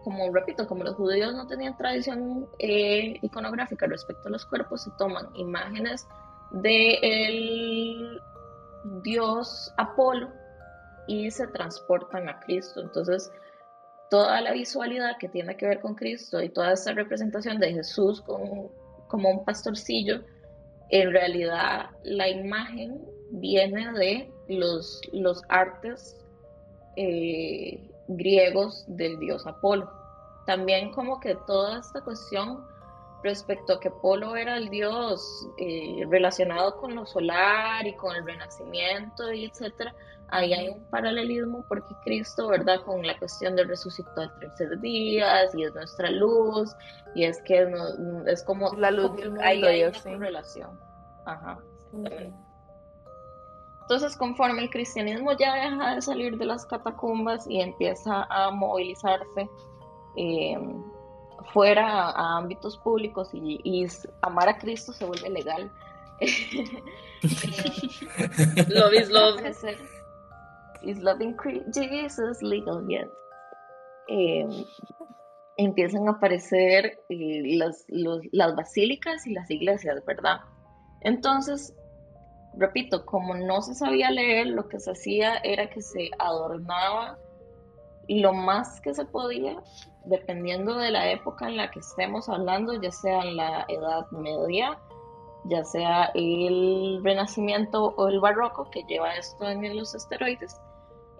como 0.05 0.31
repito, 0.33 0.67
como 0.67 0.85
los 0.85 0.95
judíos 0.95 1.35
no 1.35 1.47
tenían 1.47 1.77
tradición 1.77 2.49
eh, 2.59 3.19
iconográfica 3.23 3.87
respecto 3.87 4.29
a 4.29 4.31
los 4.31 4.47
cuerpos, 4.47 4.85
se 4.85 4.91
toman 4.99 5.29
imágenes 5.35 6.07
del 6.51 6.99
el 7.03 8.21
dios 9.03 9.73
Apolo 9.77 10.31
y 11.07 11.31
se 11.31 11.47
transportan 11.49 12.29
a 12.29 12.41
Cristo. 12.41 12.81
Entonces, 12.81 13.31
toda 14.11 14.41
la 14.41 14.53
visualidad 14.53 15.19
que 15.19 15.29
tiene 15.29 15.57
que 15.57 15.67
ver 15.67 15.81
con 15.81 15.95
Cristo 15.95 16.41
y 16.43 16.49
toda 16.49 16.73
esa 16.73 16.93
representación 16.93 17.59
de 17.59 17.73
Jesús 17.73 18.23
como, 18.23 18.71
como 19.09 19.31
un 19.31 19.45
pastorcillo, 19.45 20.23
en 20.91 21.13
realidad 21.13 21.91
la 22.05 22.29
imagen 22.29 23.01
viene 23.31 23.93
de 23.93 24.31
los, 24.49 25.01
los 25.13 25.43
artes 25.49 26.17
eh, 26.97 27.79
griegos 28.09 28.85
del 28.89 29.19
dios 29.19 29.47
Apolo. 29.47 29.91
También 30.47 30.93
como 30.93 31.21
que 31.21 31.35
toda 31.47 31.81
esta 31.81 32.01
cuestión 32.01 32.65
respecto 33.23 33.75
a 33.75 33.81
que 33.81 33.89
Apolo 33.89 34.37
era 34.37 34.57
el 34.57 34.71
dios 34.71 35.49
eh, 35.59 36.05
relacionado 36.09 36.77
con 36.77 36.95
lo 36.95 37.05
solar 37.05 37.87
y 37.87 37.95
con 37.95 38.15
el 38.17 38.25
renacimiento 38.25 39.33
y 39.33 39.47
etcétera, 39.47 39.95
ahí 40.31 40.53
hay 40.53 40.69
un 40.69 40.85
paralelismo 40.91 41.65
porque 41.69 41.95
Cristo, 42.05 42.49
¿verdad? 42.49 42.81
Con 42.85 43.07
la 43.07 43.19
cuestión 43.19 43.57
del 43.57 43.69
resucitó 43.69 44.21
al 44.21 44.39
tercer 44.39 44.79
día 44.81 45.45
y 45.55 45.65
es 45.65 45.75
nuestra 45.75 46.11
luz 46.11 46.75
y 47.15 47.25
es 47.25 47.41
que 47.43 47.71
es 48.27 48.43
como 48.45 48.73
la 48.75 48.91
luz 48.91 49.17
del 49.17 49.31
mundo, 49.31 49.45
ahí 49.45 49.65
hay 49.65 49.85
una 49.85 50.19
relación. 50.19 50.79
Ajá. 51.25 51.59
Entonces, 53.83 54.17
conforme 54.17 54.63
el 54.63 54.71
cristianismo 54.71 55.33
ya 55.33 55.55
deja 55.55 55.95
de 55.95 56.03
salir 56.03 56.37
de 56.37 56.45
las 56.45 56.67
catacumbas 56.67 57.47
y 57.49 57.61
empieza 57.61 58.25
a 58.29 58.51
movilizarse 58.51 59.49
eh, 60.17 60.59
fuera 61.53 62.11
a, 62.11 62.37
ámbitos 62.37 62.77
públicos 62.79 63.31
y, 63.33 63.87
amar 64.21 64.49
a 64.49 64.59
Cristo 64.59 64.93
se 64.93 65.05
vuelve 65.05 65.31
legal. 65.31 65.71
love 68.69 68.93
is 68.93 69.09
love. 69.09 69.41
Is 70.83 70.99
loving 70.99 71.37
Jesus 71.73 72.43
legal 72.43 72.87
yet? 72.89 73.09
Eh, 74.09 74.47
empiezan 75.57 76.09
a 76.09 76.13
aparecer 76.13 76.99
eh, 77.09 77.43
las, 77.57 77.85
las 78.33 78.57
basílicas 78.57 79.27
y 79.27 79.35
las 79.35 79.51
iglesias, 79.51 80.03
¿verdad? 80.07 80.41
Entonces, 81.01 81.75
repito, 82.57 83.05
como 83.05 83.35
no 83.35 83.61
se 83.61 83.75
sabía 83.75 84.11
leer, 84.11 84.49
lo 84.49 84.69
que 84.69 84.79
se 84.79 84.93
hacía 84.93 85.37
era 85.39 85.69
que 85.69 85.83
se 85.83 86.11
adornaba 86.19 87.19
lo 88.09 88.33
más 88.33 88.81
que 88.81 88.95
se 88.95 89.05
podía, 89.05 89.63
dependiendo 90.07 90.77
de 90.77 90.91
la 90.91 91.11
época 91.11 91.49
en 91.49 91.59
la 91.59 91.71
que 91.71 91.81
estemos 91.81 92.29
hablando, 92.29 92.81
ya 92.81 92.91
sea 92.91 93.23
la 93.25 93.67
Edad 93.69 94.11
Media, 94.11 94.79
ya 95.45 95.65
sea 95.65 96.11
el 96.15 97.01
Renacimiento 97.03 97.95
o 97.97 98.09
el 98.09 98.21
Barroco, 98.21 98.71
que 98.71 98.83
lleva 98.85 99.15
esto 99.15 99.47
en 99.49 99.77
los 99.77 99.95
esteroides, 99.95 100.59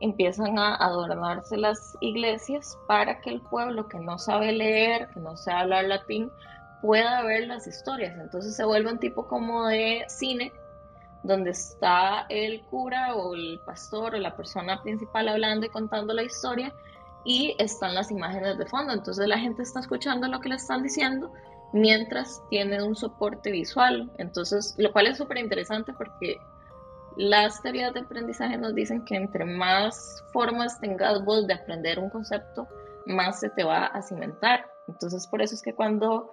empiezan 0.01 0.59
a 0.59 0.77
adornarse 0.77 1.57
las 1.57 1.97
iglesias 2.01 2.79
para 2.87 3.21
que 3.21 3.31
el 3.31 3.41
pueblo 3.41 3.89
que 3.89 3.99
no 3.99 4.19
sabe 4.19 4.53
leer, 4.53 5.09
que 5.11 5.21
no 5.21 5.37
sabe 5.37 5.61
hablar 5.61 5.85
latín, 5.85 6.31
pueda 6.83 7.23
ver 7.23 7.47
las 7.47 7.67
historias. 7.67 8.17
Entonces 8.19 8.57
se 8.57 8.65
vuelve 8.65 8.93
un 8.93 8.99
tipo 8.99 9.27
como 9.27 9.67
de 9.67 10.05
cine 10.09 10.53
donde 11.23 11.51
está 11.51 12.27
el 12.29 12.63
cura 12.63 13.15
o 13.15 13.35
el 13.35 13.61
pastor 13.67 14.15
o 14.15 14.19
la 14.19 14.37
persona 14.37 14.83
principal 14.83 15.29
hablando 15.29 15.67
y 15.67 15.71
contando 15.71 16.15
la 16.15 16.23
historia 16.23 16.73
y 17.25 17.57
están 17.59 17.95
las 17.95 18.11
imágenes 18.11 18.59
de 18.59 18.67
fondo. 18.67 18.93
Entonces 18.93 19.27
la 19.27 19.39
gente 19.39 19.63
está 19.63 19.81
escuchando 19.81 20.29
lo 20.29 20.41
que 20.41 20.49
le 20.49 20.55
están 20.55 20.83
diciendo 20.83 21.33
mientras 21.73 22.43
tiene 22.51 22.83
un 22.83 22.97
soporte 22.97 23.51
visual. 23.51 24.11
Entonces, 24.19 24.75
lo 24.79 24.93
cual 24.93 25.09
es 25.09 25.19
súper 25.19 25.39
interesante 25.39 25.93
porque 25.93 26.39
las 27.19 27.61
teorías 27.63 27.93
de 27.95 28.01
aprendizaje 28.01 28.57
nos 28.57 28.75
dicen 28.77 29.05
que 29.05 29.17
entre 29.17 29.45
más 29.45 30.25
formas 30.33 30.81
tengas 30.81 31.25
vos 31.25 31.49
de 31.49 31.55
aprender 31.55 31.99
un 31.99 32.11
concepto, 32.11 32.69
más 33.07 33.41
se 33.41 33.51
te 33.51 33.65
va 33.65 33.87
a 33.87 34.01
cimentar. 34.03 34.65
Entonces, 34.87 35.27
por 35.27 35.43
eso 35.43 35.57
es 35.57 35.63
que 35.63 35.75
cuando 35.75 36.31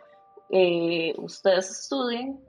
eh, 0.51 1.15
ustedes 1.17 1.71
estudien, 1.71 2.39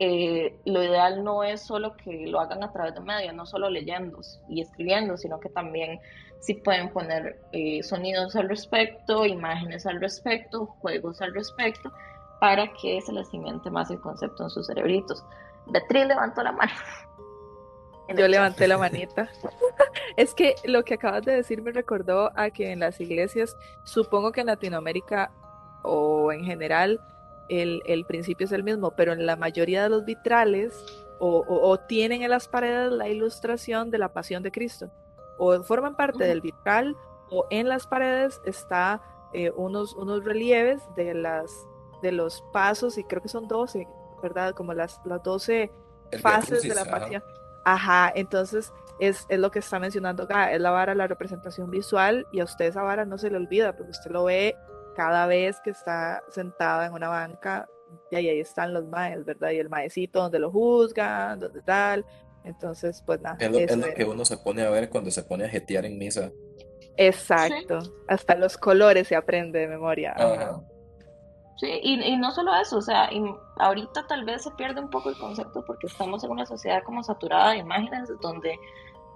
eh, 0.00 0.58
lo 0.64 0.82
ideal 0.82 1.22
no 1.22 1.44
es 1.44 1.62
solo 1.62 1.96
que 1.96 2.26
lo 2.26 2.40
hagan 2.40 2.64
a 2.64 2.72
través 2.72 2.94
de 2.94 3.00
medios, 3.00 3.32
no 3.32 3.46
solo 3.46 3.70
leyendo 3.70 4.18
y 4.48 4.60
escribiendo, 4.60 5.16
sino 5.16 5.38
que 5.38 5.48
también 5.50 6.00
si 6.40 6.54
pueden 6.54 6.92
poner 6.92 7.40
eh, 7.52 7.80
sonidos 7.84 8.34
al 8.34 8.48
respecto, 8.48 9.24
imágenes 9.24 9.86
al 9.86 10.00
respecto, 10.00 10.66
juegos 10.66 11.22
al 11.22 11.32
respecto, 11.32 11.92
para 12.40 12.66
que 12.72 13.00
se 13.00 13.12
les 13.12 13.30
cimente 13.30 13.70
más 13.70 13.88
el 13.92 14.00
concepto 14.00 14.42
en 14.42 14.50
sus 14.50 14.66
cerebritos. 14.66 15.24
Beatriz 15.68 16.06
levantó 16.06 16.42
la 16.42 16.52
mano. 16.52 16.72
Yo 18.08 18.28
levanté 18.28 18.68
la 18.68 18.78
manita. 18.78 19.28
es 20.16 20.34
que 20.34 20.54
lo 20.64 20.84
que 20.84 20.94
acabas 20.94 21.24
de 21.24 21.32
decir 21.32 21.62
me 21.62 21.72
recordó 21.72 22.30
a 22.34 22.50
que 22.50 22.72
en 22.72 22.80
las 22.80 23.00
iglesias, 23.00 23.56
supongo 23.84 24.32
que 24.32 24.40
en 24.40 24.48
Latinoamérica 24.48 25.32
o 25.82 26.32
en 26.32 26.44
general, 26.44 27.00
el, 27.48 28.04
principio 28.06 28.46
es 28.46 28.52
el 28.52 28.64
mismo, 28.64 28.92
pero 28.92 29.12
en 29.12 29.26
la 29.26 29.36
mayoría 29.36 29.82
de 29.82 29.90
los 29.90 30.04
vitrales 30.04 30.84
o, 31.18 31.78
tienen 31.88 32.22
en 32.22 32.30
las 32.30 32.48
paredes 32.48 32.92
la 32.92 33.08
ilustración 33.08 33.90
de 33.90 33.98
la 33.98 34.12
pasión 34.12 34.42
de 34.42 34.50
Cristo, 34.50 34.90
o 35.38 35.62
forman 35.62 35.96
parte 35.96 36.24
del 36.24 36.42
vitral, 36.42 36.96
o 37.30 37.46
en 37.50 37.68
las 37.68 37.86
paredes 37.86 38.42
está 38.44 39.00
eh, 39.32 39.50
unos, 39.56 39.94
unos 39.94 40.22
relieves 40.22 40.82
de, 40.96 41.14
las, 41.14 41.50
de 42.02 42.12
los 42.12 42.44
pasos, 42.52 42.98
y 42.98 43.04
creo 43.04 43.22
que 43.22 43.28
son 43.28 43.48
12, 43.48 43.86
¿verdad? 44.22 44.54
Como 44.54 44.74
las, 44.74 45.00
las 45.06 45.22
12 45.22 45.72
fases 46.20 46.62
de 46.62 46.74
la 46.74 46.84
pasión. 46.84 47.22
Ajá, 47.64 48.12
entonces 48.14 48.72
es, 49.00 49.26
es 49.28 49.38
lo 49.38 49.50
que 49.50 49.58
está 49.58 49.78
mencionando 49.78 50.24
acá, 50.24 50.52
es 50.52 50.60
la 50.60 50.70
vara, 50.70 50.94
la 50.94 51.06
representación 51.06 51.70
visual, 51.70 52.26
y 52.32 52.40
a 52.40 52.44
usted 52.44 52.66
esa 52.66 52.82
vara 52.82 53.04
no 53.04 53.18
se 53.18 53.30
le 53.30 53.36
olvida, 53.36 53.76
porque 53.76 53.92
usted 53.92 54.10
lo 54.10 54.24
ve 54.24 54.56
cada 54.94 55.26
vez 55.26 55.60
que 55.64 55.70
está 55.70 56.22
sentada 56.28 56.86
en 56.86 56.92
una 56.92 57.08
banca, 57.08 57.68
y 58.10 58.16
ahí, 58.16 58.40
están 58.40 58.74
los 58.74 58.86
maes, 58.86 59.24
¿verdad? 59.24 59.50
Y 59.50 59.58
el 59.58 59.68
maecito 59.68 60.20
donde 60.20 60.38
lo 60.38 60.50
juzgan, 60.50 61.38
donde 61.38 61.62
tal. 61.62 62.04
Entonces, 62.44 63.02
pues 63.04 63.20
nada. 63.20 63.36
Es 63.40 63.76
lo, 63.76 63.94
que 63.94 64.04
uno 64.04 64.24
se 64.24 64.36
pone 64.36 64.62
a 64.62 64.70
ver 64.70 64.90
cuando 64.90 65.10
se 65.10 65.22
pone 65.22 65.44
a 65.44 65.48
jetear 65.48 65.86
en 65.86 65.98
misa. 65.98 66.30
Exacto. 66.96 67.78
Hasta 68.06 68.36
los 68.36 68.56
colores 68.56 69.08
se 69.08 69.16
aprende 69.16 69.60
de 69.60 69.68
memoria. 69.68 70.14
Sí, 71.56 71.68
y, 71.82 72.02
y, 72.02 72.16
no 72.16 72.32
solo 72.32 72.52
eso, 72.56 72.78
o 72.78 72.82
sea, 72.82 73.08
ahorita 73.56 74.06
tal 74.08 74.24
vez 74.24 74.42
se 74.42 74.50
pierde 74.52 74.80
un 74.80 74.90
poco 74.90 75.10
el 75.10 75.16
concepto 75.16 75.64
porque 75.64 75.86
estamos 75.86 76.24
en 76.24 76.32
una 76.32 76.44
sociedad 76.46 76.82
como 76.82 77.02
saturada 77.04 77.52
de 77.52 77.58
imágenes 77.58 78.10
donde 78.20 78.58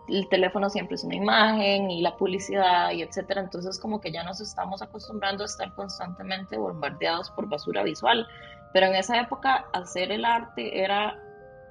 el 0.08 0.28
teléfono 0.28 0.70
siempre 0.70 0.94
es 0.94 1.04
una 1.04 1.16
imagen 1.16 1.90
y 1.90 2.00
la 2.00 2.16
publicidad 2.16 2.92
y 2.92 3.02
etcétera, 3.02 3.40
entonces 3.40 3.78
como 3.78 4.00
que 4.00 4.12
ya 4.12 4.22
nos 4.22 4.40
estamos 4.40 4.82
acostumbrando 4.82 5.42
a 5.42 5.46
estar 5.46 5.74
constantemente 5.74 6.56
bombardeados 6.56 7.30
por 7.30 7.48
basura 7.48 7.82
visual, 7.82 8.26
pero 8.72 8.86
en 8.86 8.94
esa 8.94 9.20
época 9.20 9.66
hacer 9.72 10.12
el 10.12 10.24
arte 10.24 10.82
era 10.82 11.18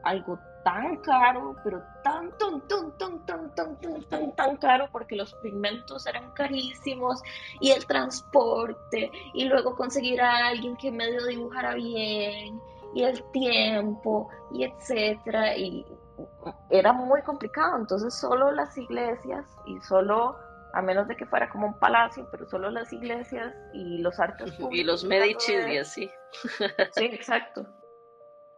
algo 0.04 0.40
tan 0.68 0.98
caro, 0.98 1.56
pero 1.64 1.82
tan, 2.04 2.30
tan, 2.38 2.60
tan, 2.68 2.92
tan, 2.98 3.26
tan, 3.26 3.56
tan, 3.56 3.80
tan, 3.80 4.04
tan, 4.10 4.36
tan 4.36 4.58
caro 4.58 4.90
porque 4.92 5.16
los 5.16 5.34
pigmentos 5.36 6.06
eran 6.08 6.30
carísimos 6.32 7.24
y 7.62 7.72
el 7.72 7.86
transporte 7.86 9.10
y 9.34 9.46
luego 9.46 9.78
conseguir 9.78 10.22
a 10.22 10.48
alguien 10.48 10.76
que 10.76 10.92
medio 10.92 11.26
dibujara 11.26 11.74
bien 11.76 12.60
y 12.94 13.04
el 13.04 13.24
tiempo 13.32 14.28
y 14.52 14.66
etcétera 14.66 15.56
y 15.56 15.86
era 16.70 16.92
muy 16.92 17.22
complicado, 17.22 17.78
entonces 17.78 18.14
solo 18.14 18.52
las 18.52 18.78
iglesias 18.78 19.46
y 19.68 19.80
solo 19.80 20.36
a 20.74 20.82
menos 20.82 21.08
de 21.08 21.16
que 21.16 21.26
fuera 21.26 21.50
como 21.50 21.68
un 21.68 21.80
palacio, 21.80 22.28
pero 22.30 22.46
solo 22.50 22.70
las 22.72 22.92
iglesias 22.92 23.56
y 23.74 24.00
los 24.00 24.20
artes 24.20 24.52
públicos. 24.52 24.78
Y 24.78 24.84
los 24.84 25.06
Medici 25.06 25.54
y 25.54 25.78
así. 25.78 26.12
Sí, 26.92 27.06
exacto. 27.06 27.66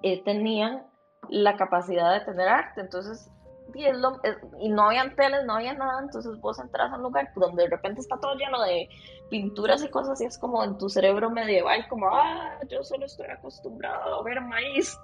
Eh, 0.01 0.24
tenían 0.24 0.89
la 1.28 1.58
capacidad 1.58 2.14
de 2.14 2.26
tener 2.26 2.48
arte. 2.48 2.82
Entonces, 2.82 3.30
y, 3.74 3.86
y 3.86 4.70
no 4.70 4.84
había 4.84 5.14
teles, 5.16 5.46
no 5.46 5.56
había 5.56 5.74
nada, 5.74 6.02
entonces 6.02 6.40
vos 6.40 6.60
entras 6.60 6.92
a 6.92 6.96
un 6.96 7.04
lugar 7.04 7.32
donde 7.36 7.64
de 7.64 7.70
repente 7.70 8.02
está 8.02 8.18
todo 8.18 8.36
lleno 8.36 8.62
de 8.64 8.90
pinturas 9.30 9.84
y 9.84 9.90
cosas 9.90 10.20
y 10.22 10.26
es 10.26 10.38
como 10.38 10.64
en 10.64 10.78
tu 10.78 10.90
cerebro 10.90 11.30
medieval, 11.30 11.88
como, 11.88 12.08
ah, 12.10 12.58
yo 12.70 12.84
solo 12.84 13.06
estoy 13.06 13.28
acostumbrado 13.28 14.20
a 14.20 14.24
ver 14.24 14.42
maíz. 14.42 14.98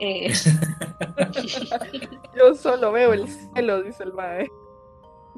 Eh, 0.00 0.32
yo 2.36 2.54
solo 2.54 2.92
veo 2.92 3.12
el 3.12 3.28
cielo, 3.28 3.82
dice 3.82 4.02
el 4.02 4.12
mae. 4.12 4.48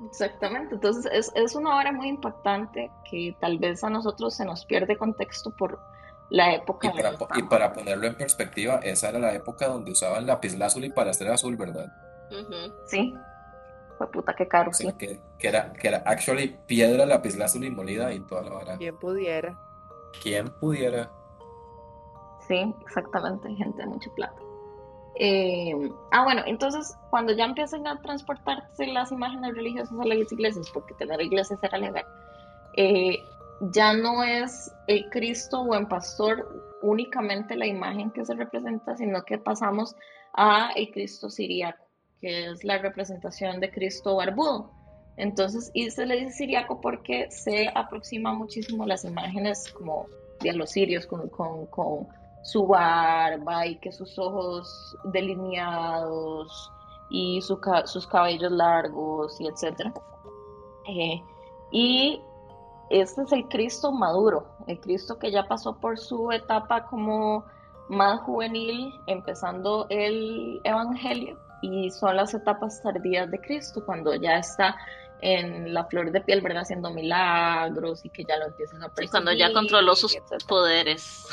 Exactamente, 0.07 0.75
entonces 0.75 1.07
es, 1.13 1.33
es 1.35 1.55
una 1.55 1.79
obra 1.79 1.93
muy 1.93 2.09
impactante 2.09 2.91
que 3.09 3.37
tal 3.41 3.59
vez 3.59 3.85
a 3.85 3.91
nosotros 3.91 4.35
se 4.35 4.45
nos 4.45 4.65
pierde 4.67 4.97
contexto 4.97 5.55
por 5.57 5.79
la 6.31 6.55
época. 6.55 6.93
Y 7.37 7.43
para, 7.45 7.73
ponerlo 7.73 8.07
en 8.07 8.15
perspectiva, 8.15 8.81
esa 8.83 9.11
era 9.11 9.19
la 9.19 9.35
época 9.35 9.69
donde 9.69 9.93
usaban 9.93 10.27
lapislázuli 10.27 10.91
para 10.91 11.11
hacer 11.11 11.29
azul, 11.29 11.57
¿verdad? 11.57 11.93
Sí. 12.87 13.15
Fue 13.99 14.11
puta 14.11 14.35
que 14.35 14.49
caro, 14.49 14.73
sí. 14.73 14.91
Que, 14.95 15.21
era, 15.41 15.73
que 15.73 15.89
era 15.89 16.03
actually 16.05 16.59
piedra 16.67 17.07
lapislázuli 17.07 17.71
molida 17.71 18.13
y 18.13 18.21
toda 18.21 18.43
la 18.43 18.51
vara. 18.51 18.77
¿Quién 18.77 18.97
pudiera? 18.97 19.57
¿Quién 20.23 20.49
pudiera? 20.59 21.11
Sí, 22.49 22.75
exactamente, 22.83 23.55
gente 23.55 23.79
de 23.79 23.87
mucha 23.87 24.11
plata. 24.15 24.41
Eh, 25.17 25.73
ah, 26.11 26.25
bueno, 26.25 26.43
entonces 26.47 26.97
cuando 27.11 27.33
ya 27.33 27.45
empiezan 27.45 27.87
a 27.87 28.01
transportarse 28.03 28.87
las 28.89 29.13
imágenes 29.13 29.55
religiosas 29.55 29.99
a 29.99 30.05
las 30.05 30.33
iglesias, 30.33 30.71
porque 30.73 30.95
tener 30.95 31.21
iglesias 31.21 31.61
era 31.63 31.79
legal, 31.79 32.05
eh, 32.77 33.25
ya 33.73 33.95
no 33.95 34.23
es 34.23 34.73
el 34.87 35.09
Cristo 35.11 35.65
buen 35.65 35.87
pastor 35.87 36.77
únicamente 36.83 37.57
la 37.57 37.67
imagen 37.67 38.11
que 38.11 38.25
se 38.25 38.35
representa, 38.35 38.97
sino 38.97 39.23
que 39.25 39.39
pasamos 39.39 39.97
a 40.35 40.71
el 40.77 40.91
Cristo 40.91 41.31
siriaco, 41.31 41.85
que 42.21 42.51
es 42.51 42.65
la 42.65 42.79
representación 42.79 43.61
de 43.61 43.71
Cristo 43.71 44.17
barbudo. 44.17 44.71
Entonces, 45.17 45.71
y 45.75 45.91
se 45.91 46.07
le 46.07 46.17
dice 46.17 46.33
siriaco 46.33 46.81
porque 46.81 47.31
se 47.31 47.71
aproxima 47.75 48.35
muchísimo 48.35 48.85
las 48.85 49.05
imágenes 49.05 49.71
como 49.73 50.07
de 50.41 50.53
los 50.53 50.71
sirios 50.71 51.07
con, 51.07 51.29
con, 51.29 52.09
su 52.43 52.67
barba 52.67 53.67
y 53.67 53.77
que 53.77 53.91
sus 53.91 54.19
ojos 54.19 54.95
delineados 55.05 56.71
y 57.09 57.41
sus 57.41 58.07
cabellos 58.09 58.53
largos 58.53 59.41
y 59.41 59.47
etcétera. 59.47 59.95
Eh, 60.87 61.23
y 61.73 62.21
este 62.91 63.23
es 63.23 63.33
el 63.33 63.49
Cristo 63.49 63.93
maduro, 63.93 64.47
el 64.67 64.81
Cristo 64.81 65.19
que 65.19 65.31
ya 65.31 65.47
pasó 65.47 65.77
por 65.77 65.99
su 65.99 66.31
etapa 66.33 66.87
como 66.87 67.45
más 67.89 68.21
juvenil, 68.21 68.93
empezando 69.07 69.87
el 69.91 70.61
Evangelio, 70.65 71.39
y 71.63 71.91
son 71.91 72.17
las 72.17 72.35
etapas 72.35 72.83
tardías 72.83 73.31
de 73.31 73.41
Cristo, 73.41 73.85
cuando 73.85 74.15
ya 74.15 74.39
está 74.39 74.77
en 75.21 75.73
la 75.73 75.85
flor 75.87 76.13
de 76.13 76.21
piel, 76.21 76.43
¿verdad? 76.43 76.63
Haciendo 76.63 76.91
milagros 76.91 78.05
y 78.05 78.11
que 78.11 78.25
ya 78.25 78.37
lo 78.37 78.47
empiezan 78.47 78.83
a 78.83 78.89
perseguir. 78.89 79.11
cuando 79.11 79.33
ya 79.33 79.53
controló 79.53 79.95
sus 79.95 80.17
poderes. 80.47 81.27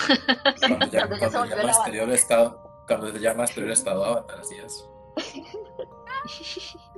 Cuando 0.60 0.86
ya, 0.88 1.08
cuando 1.08 1.18
ya, 1.18 1.30
cuando 1.30 1.56
ya 1.56 1.62
exterior 1.64 2.10
estado, 2.12 2.84
cuando 2.88 3.12
se 3.12 3.20
llama 3.20 3.44
exterior 3.44 3.72
estado 3.72 4.26
así 4.40 4.56
es. 4.56 4.88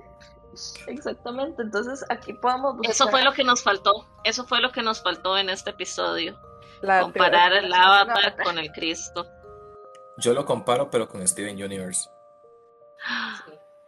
Exactamente, 0.88 1.62
entonces 1.62 2.06
aquí 2.10 2.34
podemos 2.34 2.76
Eso 2.84 3.08
fue 3.10 3.24
lo 3.24 3.34
que 3.34 3.44
nos 3.44 3.64
faltó, 3.64 4.08
eso 4.24 4.46
fue 4.46 4.62
lo 4.62 4.72
que 4.72 4.82
nos 4.82 5.02
faltó 5.02 5.38
en 5.38 5.50
este 5.50 5.72
episodio. 5.72 6.40
comparar 7.02 7.54
el 7.54 7.74
avatar 7.74 8.36
con 8.44 8.58
el 8.58 8.72
Cristo. 8.72 9.28
Yo 10.18 10.34
lo 10.34 10.46
comparo, 10.46 10.90
pero 10.90 11.08
con 11.08 11.28
Steven 11.28 11.62
Universe. 11.62 12.10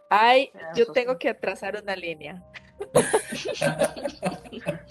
Ay, 0.08 0.52
yo 0.74 0.92
tengo 0.92 1.18
que 1.18 1.30
atrasar 1.30 1.80
una 1.82 1.96
línea. 1.96 2.42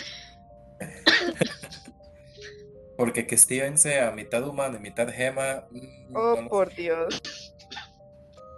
Porque 2.97 3.27
que 3.27 3.37
Steven 3.37 3.77
sea 3.77 4.11
mitad 4.11 4.47
humano 4.47 4.77
y 4.77 4.79
mitad 4.79 5.09
gema. 5.09 5.65
Mm, 5.69 6.15
oh, 6.15 6.47
por 6.47 6.73
Dios. 6.73 7.21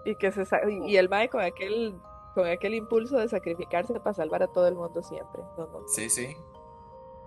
Y 0.06 0.16
que 0.16 0.32
se 0.32 0.44
y 0.86 0.96
el 0.98 1.10
Mae 1.10 1.28
con 1.28 1.42
aquel 1.42 1.96
con 2.38 2.48
aquel 2.48 2.76
impulso 2.76 3.18
de 3.18 3.28
sacrificarse 3.28 4.00
para 4.00 4.14
salvar 4.14 4.44
a 4.44 4.48
todo 4.48 4.68
el 4.68 4.76
mundo 4.76 5.02
siempre. 5.02 5.42
Sí, 5.88 6.08
sí. 6.08 6.38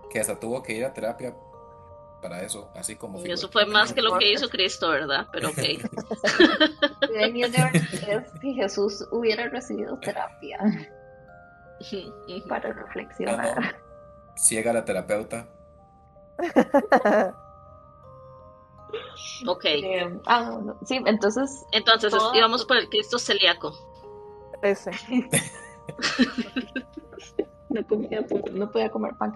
Que 0.09 0.21
hasta 0.21 0.39
tuvo 0.39 0.63
que 0.63 0.71
ir 0.71 0.85
a 0.85 0.93
terapia 0.93 1.35
para 2.21 2.41
eso, 2.43 2.69
así 2.75 2.95
como... 2.95 3.19
Y 3.19 3.29
eso 3.29 3.49
fue 3.49 3.65
más 3.65 3.91
que 3.91 4.01
lo 4.01 4.17
que 4.17 4.31
hizo 4.31 4.47
Cristo, 4.47 4.87
¿verdad? 4.87 5.27
Pero 5.33 5.49
ok. 5.49 5.57
es 5.57 5.81
que 8.39 8.53
Jesús 8.53 9.05
hubiera 9.11 9.49
recibido 9.49 9.99
terapia 9.99 10.59
para 12.47 12.71
reflexionar. 12.71 13.53
Ah, 13.57 13.73
Ciega 14.37 14.71
la 14.71 14.85
terapeuta. 14.85 15.45
ok. 19.45 19.65
Eh, 19.65 20.21
ah, 20.25 20.57
sí, 20.85 21.01
entonces... 21.05 21.65
Entonces 21.73 22.13
íbamos 22.33 22.63
por 22.63 22.77
el 22.77 22.87
Cristo 22.87 23.19
celíaco. 23.19 23.90
Ese. 24.61 24.91
no, 27.69 27.87
comía, 27.87 28.25
no 28.53 28.71
podía 28.71 28.89
comer 28.89 29.15
pan. 29.15 29.33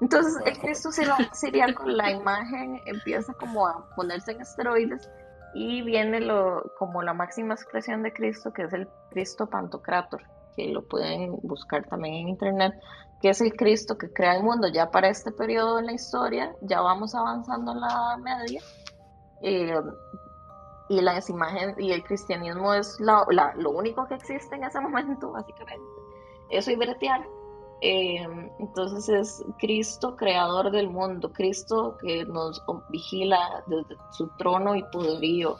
Entonces 0.00 0.36
el 0.44 0.58
Cristo 0.58 0.90
con 1.76 1.96
la 1.96 2.10
imagen 2.10 2.80
empieza 2.86 3.32
como 3.34 3.66
a 3.66 3.88
ponerse 3.94 4.32
en 4.32 4.40
esteroides 4.40 5.08
y 5.54 5.82
viene 5.82 6.20
lo, 6.20 6.72
como 6.78 7.02
la 7.02 7.14
máxima 7.14 7.54
expresión 7.54 8.02
de 8.02 8.12
Cristo 8.12 8.52
que 8.52 8.64
es 8.64 8.72
el 8.72 8.88
Cristo 9.10 9.46
Pantocrator, 9.46 10.22
que 10.56 10.66
lo 10.68 10.86
pueden 10.86 11.38
buscar 11.42 11.86
también 11.86 12.14
en 12.14 12.28
internet, 12.28 12.74
que 13.22 13.30
es 13.30 13.40
el 13.40 13.54
Cristo 13.54 13.96
que 13.96 14.12
crea 14.12 14.36
el 14.36 14.42
mundo. 14.42 14.68
Ya 14.68 14.90
para 14.90 15.08
este 15.08 15.30
periodo 15.30 15.78
en 15.78 15.86
la 15.86 15.92
historia, 15.92 16.54
ya 16.62 16.80
vamos 16.80 17.14
avanzando 17.14 17.72
en 17.72 17.80
la 17.80 18.16
media. 18.18 18.60
Eh, 19.42 19.74
y 20.88 21.00
las 21.00 21.30
imágenes 21.30 21.76
y 21.78 21.92
el 21.92 22.02
cristianismo 22.04 22.74
es 22.74 23.00
la, 23.00 23.24
lo 23.56 23.70
único 23.70 24.06
que 24.06 24.14
existe 24.14 24.56
en 24.56 24.64
ese 24.64 24.80
momento, 24.80 25.32
básicamente. 25.32 25.84
Eso 26.50 26.70
y 26.70 26.76
bretear. 26.76 27.26
Eh, 27.80 28.26
entonces 28.58 29.08
es 29.08 29.44
Cristo 29.58 30.16
creador 30.16 30.70
del 30.70 30.88
mundo, 30.88 31.32
Cristo 31.32 31.98
que 32.00 32.24
nos 32.24 32.62
vigila 32.88 33.62
desde 33.66 33.96
su 34.10 34.28
trono 34.36 34.74
y 34.74 34.82
poderío. 34.84 35.56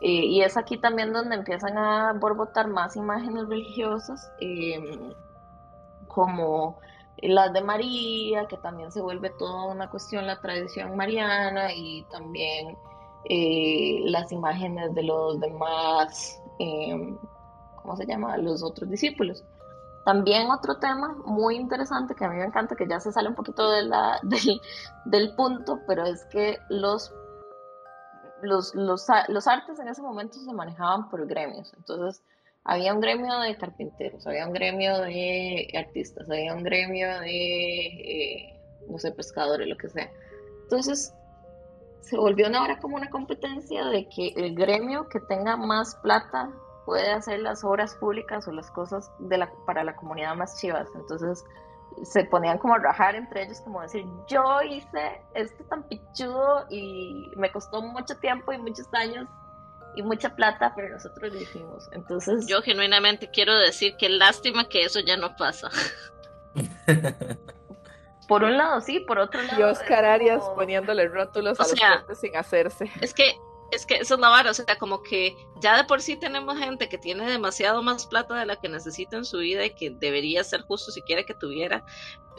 Eh, 0.00 0.24
y 0.24 0.42
es 0.42 0.56
aquí 0.56 0.78
también 0.78 1.12
donde 1.12 1.36
empiezan 1.36 1.76
a 1.76 2.12
borbotar 2.14 2.68
más 2.68 2.96
imágenes 2.96 3.48
religiosas, 3.48 4.32
em, 4.40 5.12
como 6.08 6.78
las 7.18 7.52
de 7.52 7.60
María, 7.60 8.46
que 8.46 8.56
también 8.56 8.90
se 8.90 9.02
vuelve 9.02 9.30
toda 9.30 9.66
una 9.66 9.90
cuestión 9.90 10.26
la 10.26 10.40
tradición 10.40 10.96
mariana 10.96 11.72
y 11.74 12.04
también 12.04 12.78
eh, 13.28 14.00
las 14.04 14.32
imágenes 14.32 14.94
de 14.94 15.02
los 15.02 15.40
demás, 15.40 16.40
em, 16.58 17.18
¿cómo 17.82 17.96
se 17.96 18.06
llama?, 18.06 18.36
los 18.36 18.62
otros 18.62 18.88
discípulos. 18.90 19.44
También 20.04 20.50
otro 20.50 20.78
tema 20.78 21.14
muy 21.26 21.56
interesante 21.56 22.14
que 22.14 22.24
a 22.24 22.28
mí 22.28 22.36
me 22.36 22.46
encanta, 22.46 22.74
que 22.74 22.88
ya 22.88 22.98
se 23.00 23.12
sale 23.12 23.28
un 23.28 23.34
poquito 23.34 23.70
de 23.70 23.82
la, 23.82 24.18
del, 24.22 24.60
del 25.04 25.34
punto, 25.34 25.80
pero 25.86 26.04
es 26.04 26.24
que 26.26 26.58
los, 26.68 27.12
los, 28.42 28.74
los, 28.74 29.06
los 29.28 29.46
artes 29.46 29.78
en 29.78 29.88
ese 29.88 30.02
momento 30.02 30.38
se 30.38 30.52
manejaban 30.52 31.10
por 31.10 31.26
gremios. 31.26 31.72
Entonces, 31.76 32.22
había 32.64 32.94
un 32.94 33.00
gremio 33.00 33.38
de 33.40 33.56
carpinteros, 33.56 34.26
había 34.26 34.46
un 34.46 34.52
gremio 34.52 34.98
de 35.00 35.68
artistas, 35.76 36.28
había 36.30 36.54
un 36.54 36.62
gremio 36.62 37.20
de, 37.20 37.86
eh, 37.86 38.60
no 38.88 38.98
sé, 38.98 39.12
pescadores, 39.12 39.66
lo 39.66 39.76
que 39.76 39.88
sea. 39.88 40.10
Entonces, 40.64 41.14
se 42.02 42.16
volvió 42.16 42.46
ahora 42.56 42.78
como 42.78 42.96
una 42.96 43.10
competencia 43.10 43.84
de 43.86 44.08
que 44.08 44.28
el 44.36 44.54
gremio 44.54 45.08
que 45.08 45.20
tenga 45.20 45.56
más 45.56 45.94
plata 45.96 46.50
puede 46.86 47.10
hacer 47.12 47.40
las 47.40 47.62
obras 47.64 47.94
públicas 47.94 48.48
o 48.48 48.52
las 48.52 48.70
cosas 48.70 49.10
de 49.18 49.38
la, 49.38 49.52
para 49.66 49.84
la 49.84 49.94
comunidad 49.96 50.34
más 50.34 50.58
chivas. 50.60 50.88
Entonces, 50.94 51.44
se 52.02 52.24
ponían 52.24 52.58
como 52.58 52.74
a 52.74 52.78
rajar 52.78 53.14
entre 53.14 53.44
ellos, 53.44 53.60
como 53.60 53.82
decir, 53.82 54.04
yo 54.28 54.62
hice 54.62 55.22
esto 55.34 55.64
tan 55.64 55.82
pichudo 55.84 56.66
y 56.70 57.30
me 57.36 57.50
costó 57.52 57.82
mucho 57.82 58.16
tiempo 58.16 58.52
y 58.52 58.58
muchos 58.58 58.86
años 58.92 59.28
y 59.96 60.02
mucha 60.02 60.34
plata, 60.34 60.72
pero 60.74 60.88
nosotros 60.88 61.32
lo 61.32 61.40
hicimos. 61.40 61.88
Entonces. 61.92 62.46
Yo 62.46 62.62
genuinamente 62.62 63.28
quiero 63.30 63.56
decir 63.56 63.96
que 63.96 64.08
lástima 64.08 64.68
que 64.68 64.82
eso 64.82 65.00
ya 65.00 65.16
no 65.16 65.36
pasa. 65.36 65.68
por 68.30 68.44
un 68.44 68.56
lado 68.56 68.80
sí, 68.80 69.00
por 69.00 69.18
otro 69.18 69.42
lado. 69.42 69.58
Y 69.58 69.62
Oscar 69.64 70.04
Arias 70.04 70.48
poniéndole 70.54 71.08
rótulos 71.08 71.58
a 71.58 71.64
los 71.64 72.18
sin 72.18 72.36
hacerse. 72.36 72.88
Es 73.00 73.12
que 73.12 73.36
es 73.72 73.86
que 73.86 73.96
eso 73.96 74.14
es 74.14 74.20
la 74.20 74.28
vara, 74.28 74.50
o 74.50 74.54
sea, 74.54 74.78
como 74.78 75.02
que 75.02 75.36
ya 75.56 75.76
de 75.76 75.84
por 75.84 76.00
sí 76.00 76.16
tenemos 76.16 76.56
gente 76.56 76.88
que 76.88 76.96
tiene 76.96 77.28
demasiado 77.28 77.82
más 77.82 78.06
plata 78.06 78.34
de 78.34 78.46
la 78.46 78.54
que 78.56 78.68
necesita 78.68 79.16
en 79.16 79.24
su 79.24 79.38
vida 79.38 79.64
y 79.64 79.74
que 79.74 79.90
debería 79.90 80.44
ser 80.44 80.62
justo 80.62 80.92
si 80.92 81.02
quiere 81.02 81.24
que 81.24 81.34
tuviera, 81.34 81.84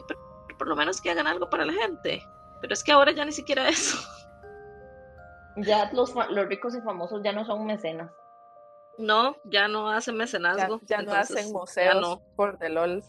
pero 0.08 0.18
por 0.58 0.66
lo 0.66 0.76
menos 0.76 1.00
que 1.00 1.10
hagan 1.10 1.26
algo 1.26 1.50
para 1.50 1.66
la 1.66 1.74
gente. 1.74 2.26
Pero 2.62 2.72
es 2.72 2.82
que 2.82 2.92
ahora 2.92 3.12
ya 3.12 3.24
ni 3.26 3.32
siquiera 3.32 3.68
eso. 3.68 3.98
Ya 5.56 5.90
los, 5.92 6.14
los 6.14 6.46
ricos 6.46 6.74
y 6.74 6.80
famosos 6.80 7.20
ya 7.22 7.32
no 7.32 7.44
son 7.44 7.66
mecenas. 7.66 8.10
No, 8.96 9.36
ya 9.44 9.68
no 9.68 9.90
hacen 9.90 10.16
mecenazgo. 10.16 10.80
Ya, 10.86 11.02
no 11.02 11.12
hacen 11.12 11.52
museos 11.52 12.20
por 12.36 12.58
the 12.58 12.70
LOL. 12.70 13.02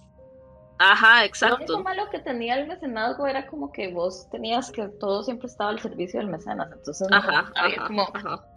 Ajá, 0.79 1.23
exacto. 1.25 1.57
Lo 1.57 1.75
único 1.75 1.83
malo 1.83 2.09
que 2.09 2.19
tenía 2.19 2.55
el 2.55 2.67
mecenazgo 2.67 3.27
era 3.27 3.47
como 3.47 3.71
que 3.71 3.93
vos 3.93 4.27
tenías 4.31 4.71
que 4.71 4.87
todo 4.87 5.23
siempre 5.23 5.47
estaba 5.47 5.69
al 5.69 5.79
servicio 5.79 6.19
del 6.19 6.29
mecenas. 6.29 6.71
Entonces 6.71 7.07
había 7.11 7.85
como 7.87 8.07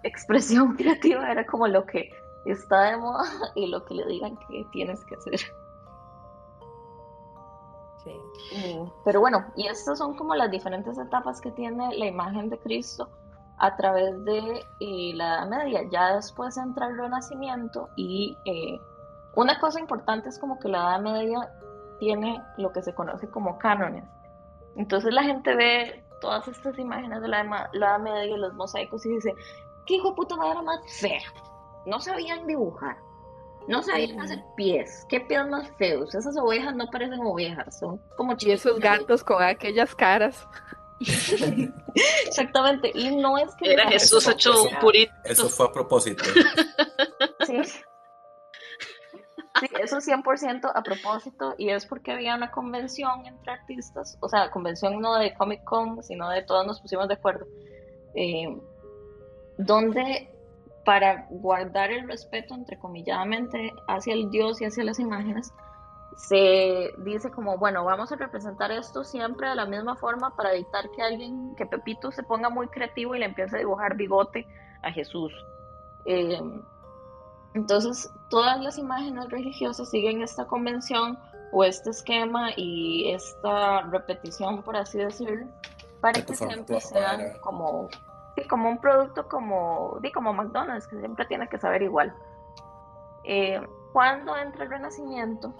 expresión 0.02 0.74
creativa, 0.76 1.30
era 1.30 1.46
como 1.46 1.68
lo 1.68 1.84
que 1.86 2.10
está 2.46 2.90
de 2.90 2.96
moda 2.96 3.24
y 3.54 3.66
lo 3.66 3.84
que 3.84 3.94
le 3.94 4.06
digan 4.06 4.36
que 4.48 4.64
tienes 4.72 5.04
que 5.04 5.14
hacer. 5.16 5.40
Sí. 8.04 8.78
pero 9.04 9.18
bueno, 9.18 9.44
y 9.56 9.66
estas 9.66 9.98
son 9.98 10.14
como 10.16 10.36
las 10.36 10.48
diferentes 10.48 10.96
etapas 10.96 11.40
que 11.40 11.50
tiene 11.50 11.92
la 11.96 12.06
imagen 12.06 12.48
de 12.48 12.56
Cristo 12.60 13.10
a 13.58 13.74
través 13.74 14.24
de 14.24 14.64
eh, 14.78 15.12
la 15.14 15.38
Edad 15.38 15.48
Media. 15.48 15.80
Ya 15.90 16.14
después 16.14 16.56
entra 16.56 16.86
el 16.86 16.96
Renacimiento 16.98 17.88
y 17.96 18.36
eh, 18.44 18.78
una 19.34 19.58
cosa 19.58 19.80
importante 19.80 20.28
es 20.28 20.38
como 20.38 20.58
que 20.58 20.68
la 20.68 20.78
Edad 20.78 21.00
Media 21.00 21.52
tiene 21.98 22.42
lo 22.56 22.72
que 22.72 22.82
se 22.82 22.94
conoce 22.94 23.28
como 23.28 23.58
cánones. 23.58 24.04
Entonces 24.76 25.12
la 25.12 25.22
gente 25.22 25.54
ve 25.54 26.04
todas 26.20 26.46
estas 26.48 26.78
imágenes 26.78 27.20
de 27.20 27.28
la, 27.28 27.68
Edad 27.72 27.98
Media 27.98 28.24
y 28.24 28.38
los 28.38 28.54
mosaicos 28.54 29.04
y 29.06 29.10
dice, 29.10 29.34
¿qué 29.86 29.94
hijo 29.94 30.10
de 30.10 30.16
puta 30.16 30.36
madre 30.36 30.62
más 30.62 30.80
fea? 31.00 31.20
No 31.86 32.00
sabían 32.00 32.46
dibujar. 32.46 32.96
No 33.68 33.82
sabían 33.82 34.20
hacer 34.20 34.42
pies. 34.56 35.04
¿Qué 35.08 35.20
pies 35.20 35.46
más 35.48 35.68
feos? 35.76 36.14
Esas 36.14 36.36
ovejas 36.36 36.74
no 36.76 36.86
parecen 36.90 37.20
ovejas, 37.20 37.78
son 37.78 38.00
como 38.16 38.36
Y 38.38 38.52
esos 38.52 38.78
gatos 38.78 39.24
con 39.24 39.42
aquellas 39.42 39.94
caras. 39.94 40.46
Exactamente, 42.26 42.90
y 42.94 43.16
no 43.16 43.36
es 43.38 43.54
que... 43.56 43.72
Era 43.72 43.88
Jesús 43.88 44.26
hecho 44.28 44.62
un 44.62 44.78
purito. 44.80 45.12
Eso 45.24 45.48
fue 45.48 45.66
a 45.66 45.72
propósito. 45.72 46.24
sí. 47.46 47.60
Sí, 49.60 49.68
eso 49.80 49.98
100% 49.98 50.70
a 50.74 50.82
propósito 50.82 51.54
y 51.56 51.70
es 51.70 51.86
porque 51.86 52.12
había 52.12 52.34
una 52.34 52.50
convención 52.50 53.26
entre 53.26 53.52
artistas, 53.52 54.18
o 54.20 54.28
sea, 54.28 54.50
convención 54.50 55.00
no 55.00 55.16
de 55.16 55.34
Comic 55.34 55.64
Con, 55.64 56.02
sino 56.02 56.28
de 56.30 56.42
todos 56.42 56.66
nos 56.66 56.80
pusimos 56.80 57.08
de 57.08 57.14
acuerdo, 57.14 57.46
eh, 58.14 58.54
donde 59.58 60.30
para 60.84 61.26
guardar 61.30 61.90
el 61.90 62.06
respeto, 62.06 62.54
entrecomilladamente, 62.54 63.72
hacia 63.88 64.14
el 64.14 64.30
Dios 64.30 64.60
y 64.60 64.66
hacia 64.66 64.84
las 64.84 65.00
imágenes, 65.00 65.52
se 66.16 66.92
dice 66.98 67.30
como, 67.30 67.58
bueno, 67.58 67.84
vamos 67.84 68.10
a 68.12 68.16
representar 68.16 68.70
esto 68.70 69.04
siempre 69.04 69.48
de 69.48 69.56
la 69.56 69.66
misma 69.66 69.96
forma 69.96 70.34
para 70.36 70.54
evitar 70.54 70.88
que 70.94 71.02
alguien, 71.02 71.54
que 71.56 71.66
Pepito 71.66 72.10
se 72.12 72.22
ponga 72.22 72.48
muy 72.48 72.68
creativo 72.68 73.14
y 73.14 73.18
le 73.18 73.26
empiece 73.26 73.56
a 73.56 73.58
dibujar 73.58 73.96
bigote 73.96 74.46
a 74.82 74.92
Jesús. 74.92 75.32
Eh, 76.06 76.40
entonces, 77.56 78.12
todas 78.28 78.60
las 78.60 78.76
imágenes 78.76 79.30
religiosas 79.30 79.88
siguen 79.88 80.20
esta 80.20 80.46
convención 80.46 81.18
o 81.52 81.64
este 81.64 81.88
esquema 81.88 82.50
y 82.54 83.10
esta 83.10 83.80
repetición, 83.80 84.62
por 84.62 84.76
así 84.76 84.98
decirlo, 84.98 85.46
para 86.02 86.20
que 86.22 86.34
siempre 86.34 86.78
sean 86.82 87.32
como, 87.40 87.88
como 88.50 88.68
un 88.68 88.78
producto 88.78 89.26
como, 89.26 89.98
como 90.12 90.34
McDonald's, 90.34 90.86
que 90.86 90.98
siempre 90.98 91.24
tiene 91.24 91.48
que 91.48 91.56
saber 91.56 91.80
igual. 91.80 92.14
Eh, 93.24 93.58
cuando 93.94 94.36
entra 94.36 94.64
el 94.64 94.70
Renacimiento, 94.70 95.54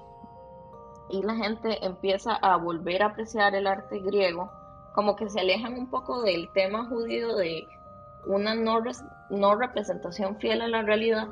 y 1.09 1.23
la 1.23 1.35
gente 1.35 1.83
empieza 1.83 2.35
a 2.35 2.57
volver 2.57 3.03
a 3.03 3.07
apreciar 3.07 3.55
el 3.55 3.67
arte 3.67 4.01
griego, 4.01 4.51
como 4.95 5.17
que 5.17 5.31
se 5.31 5.41
alejan 5.41 5.79
un 5.79 5.89
poco 5.89 6.21
del 6.21 6.53
tema 6.53 6.85
judío 6.85 7.37
de 7.37 7.67
una 8.27 8.55
no, 8.55 8.83
no 9.31 9.55
representación 9.55 10.37
fiel 10.37 10.61
a 10.61 10.69
la 10.69 10.83
realidad, 10.83 11.29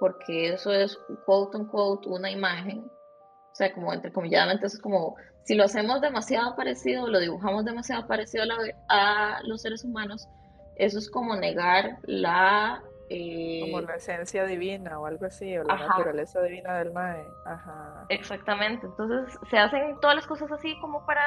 porque 0.00 0.50
eso 0.50 0.72
es 0.72 0.98
quote 1.24 1.56
unquote 1.56 2.08
una 2.08 2.30
imagen, 2.30 2.80
o 2.80 3.54
sea, 3.54 3.72
como 3.72 3.92
entre 3.92 4.12
comilladamente, 4.12 4.66
es 4.66 4.78
como 4.80 5.16
si 5.44 5.54
lo 5.54 5.64
hacemos 5.64 6.00
demasiado 6.00 6.54
parecido, 6.56 7.08
lo 7.08 7.20
dibujamos 7.20 7.64
demasiado 7.64 8.06
parecido 8.06 8.44
a 8.88 9.40
los 9.44 9.62
seres 9.62 9.84
humanos, 9.84 10.28
eso 10.76 10.98
es 10.98 11.10
como 11.10 11.34
negar 11.36 11.98
la 12.02 12.82
eh, 13.10 13.60
Como 13.62 13.80
la 13.80 13.96
esencia 13.96 14.44
divina 14.44 15.00
o 15.00 15.06
algo 15.06 15.26
así, 15.26 15.56
o 15.56 15.64
la 15.64 15.76
naturaleza 15.76 16.42
divina 16.42 16.78
del 16.78 16.92
Mae. 16.92 17.24
Ajá. 17.46 18.04
Exactamente, 18.10 18.86
entonces 18.86 19.38
se 19.48 19.58
hacen 19.58 19.98
todas 20.00 20.16
las 20.16 20.26
cosas 20.26 20.50
así 20.52 20.78
como 20.80 21.04
para, 21.06 21.22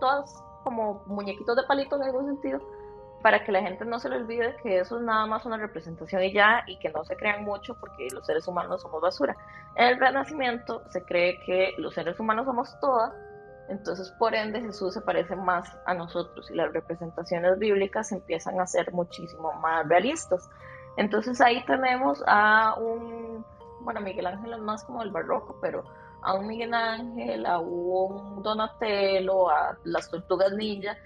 todas 0.00 0.34
como 0.64 1.04
muñequitos 1.06 1.56
de 1.56 1.62
palito 1.64 1.96
en 1.96 2.02
algún 2.02 2.26
sentido, 2.26 2.60
para 3.22 3.44
que 3.44 3.52
la 3.52 3.62
gente 3.62 3.84
no 3.84 3.98
se 4.00 4.08
le 4.08 4.16
olvide 4.16 4.56
que 4.62 4.80
eso 4.80 4.96
es 4.96 5.02
nada 5.02 5.26
más 5.26 5.46
una 5.46 5.56
representación 5.56 6.22
y 6.24 6.32
ya, 6.32 6.64
y 6.66 6.78
que 6.78 6.90
no 6.90 7.04
se 7.04 7.16
crean 7.16 7.44
mucho 7.44 7.74
porque 7.78 8.08
los 8.12 8.26
seres 8.26 8.46
humanos 8.48 8.82
somos 8.82 9.00
basura. 9.00 9.36
En 9.76 9.86
el 9.86 10.00
Renacimiento 10.00 10.82
se 10.90 11.04
cree 11.04 11.40
que 11.46 11.74
los 11.78 11.94
seres 11.94 12.18
humanos 12.18 12.46
somos 12.46 12.78
todas, 12.80 13.12
entonces 13.68 14.10
por 14.18 14.34
ende 14.34 14.60
Jesús 14.60 14.94
se 14.94 15.00
parece 15.00 15.36
más 15.36 15.78
a 15.86 15.94
nosotros 15.94 16.50
y 16.50 16.54
las 16.54 16.72
representaciones 16.72 17.58
bíblicas 17.58 18.10
empiezan 18.12 18.60
a 18.60 18.66
ser 18.66 18.92
muchísimo 18.92 19.52
más 19.54 19.88
realistas. 19.88 20.50
Entonces 20.96 21.40
ahí 21.40 21.64
tenemos 21.64 22.22
a 22.26 22.74
un, 22.78 23.44
bueno, 23.80 24.00
Miguel 24.00 24.26
Ángel 24.26 24.52
es 24.52 24.60
más 24.60 24.84
como 24.84 25.02
el 25.02 25.10
barroco, 25.10 25.58
pero 25.62 25.84
a 26.22 26.34
un 26.34 26.48
Miguel 26.48 26.74
Ángel, 26.74 27.46
a 27.46 27.58
un 27.60 28.42
Donatello, 28.42 29.48
a 29.48 29.78
las 29.84 30.10
tortugas 30.10 30.52
ninja, 30.52 30.96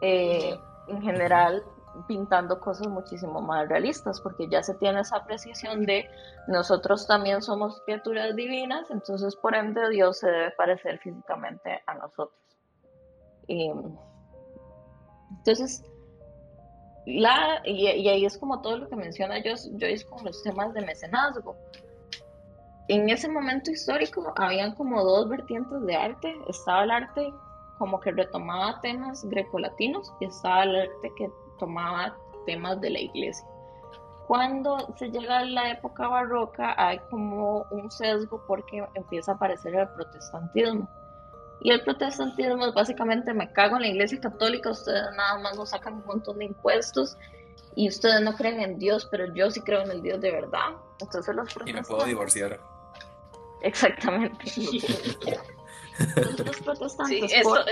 eh, 0.00 0.58
en 0.88 1.02
general 1.02 1.62
pintando 2.08 2.60
cosas 2.60 2.88
muchísimo 2.88 3.40
más 3.40 3.68
realistas, 3.68 4.20
porque 4.20 4.48
ya 4.48 4.62
se 4.62 4.74
tiene 4.74 5.00
esa 5.00 5.18
apreciación 5.18 5.86
de 5.86 6.08
nosotros 6.48 7.06
también 7.06 7.40
somos 7.40 7.80
criaturas 7.82 8.34
divinas, 8.34 8.90
entonces 8.90 9.36
por 9.36 9.54
ende 9.54 9.88
Dios 9.90 10.18
se 10.18 10.28
debe 10.28 10.50
parecer 10.52 10.98
físicamente 10.98 11.82
a 11.86 11.94
nosotros. 11.94 12.38
Y, 13.46 13.70
entonces, 15.38 15.84
la, 17.06 17.60
y, 17.64 17.86
ahí 17.86 18.24
es 18.24 18.38
como 18.38 18.60
todo 18.60 18.78
lo 18.78 18.88
que 18.88 18.96
menciona 18.96 19.36
Joyce, 19.42 20.06
con 20.06 20.24
los 20.24 20.42
temas 20.42 20.72
de 20.74 20.80
mecenazgo. 20.80 21.56
En 22.88 23.08
ese 23.08 23.28
momento 23.28 23.70
histórico 23.70 24.32
habían 24.36 24.74
como 24.74 25.02
dos 25.02 25.28
vertientes 25.28 25.80
de 25.86 25.96
arte. 25.96 26.36
Estaba 26.48 26.84
el 26.84 26.90
arte 26.90 27.32
como 27.78 28.00
que 28.00 28.12
retomaba 28.12 28.80
temas 28.80 29.24
grecolatinos 29.24 30.12
y 30.20 30.26
estaba 30.26 30.64
el 30.64 30.76
arte 30.76 31.12
que 31.16 31.30
tomaba 31.58 32.16
temas 32.46 32.80
de 32.80 32.90
la 32.90 33.00
iglesia. 33.00 33.46
Cuando 34.26 34.94
se 34.96 35.10
llega 35.10 35.40
a 35.40 35.44
la 35.44 35.70
época 35.70 36.08
barroca 36.08 36.74
hay 36.78 36.98
como 37.10 37.66
un 37.70 37.90
sesgo 37.90 38.42
porque 38.46 38.82
empieza 38.94 39.32
a 39.32 39.34
aparecer 39.34 39.74
el 39.74 39.88
protestantismo 39.88 40.88
y 41.60 41.70
el 41.70 41.82
protestantismo 41.82 42.66
es 42.66 42.74
básicamente 42.74 43.32
me 43.32 43.50
cago 43.52 43.76
en 43.76 43.82
la 43.82 43.88
iglesia 43.88 44.20
católica, 44.20 44.70
ustedes 44.70 45.04
nada 45.16 45.38
más 45.38 45.56
nos 45.56 45.70
sacan 45.70 45.94
un 45.94 46.06
montón 46.06 46.38
de 46.38 46.46
impuestos 46.46 47.16
y 47.74 47.88
ustedes 47.88 48.20
no 48.22 48.34
creen 48.34 48.60
en 48.60 48.78
Dios, 48.78 49.08
pero 49.10 49.32
yo 49.34 49.50
sí 49.50 49.60
creo 49.60 49.82
en 49.82 49.90
el 49.90 50.02
Dios 50.02 50.20
de 50.20 50.30
verdad. 50.30 50.76
Entonces 51.00 51.34
los 51.34 51.52
protestantes... 51.52 51.88
Y 51.88 51.92
me 51.92 51.96
puedo 51.96 52.06
divorciar. 52.06 52.60
Exactamente. 53.62 54.44
los 55.98 56.60
protestantes. 56.64 57.30
Sí, 57.30 57.36
esto, 57.36 57.64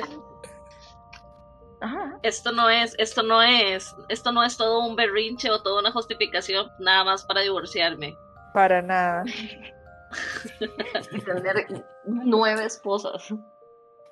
esto 2.23 2.53
no 2.53 2.71
es, 2.71 2.95
esto 2.99 3.23
no 3.23 3.43
es, 3.43 3.95
esto 4.09 4.33
no 4.33 4.45
es 4.45 4.57
todo 4.57 4.87
un 4.87 4.97
berrinche 4.97 5.51
o 5.51 5.63
toda 5.63 5.81
una 5.81 5.93
justificación 5.93 6.71
nada 6.79 7.05
más 7.05 7.25
para 7.25 7.41
divorciarme. 7.41 8.17
Para 8.55 8.83
nada. 8.83 9.25
y 11.11 11.21
tener 11.21 11.85
nueve 12.05 12.65
esposas. 12.65 13.35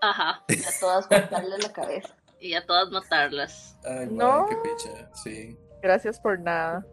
Ajá. 0.01 0.43
Y 0.49 0.63
a 0.63 0.81
todas 0.81 1.07
cortarle 1.07 1.59
la 1.59 1.73
cabeza. 1.73 2.15
Y 2.41 2.55
a 2.55 2.65
todas 2.65 2.91
matarlas. 2.91 3.77
Ay, 3.85 4.09
no. 4.11 4.47
qué 4.49 4.57
picha, 4.57 5.11
sí. 5.15 5.59
Gracias 5.83 6.19
por 6.19 6.41
nada. 6.41 6.85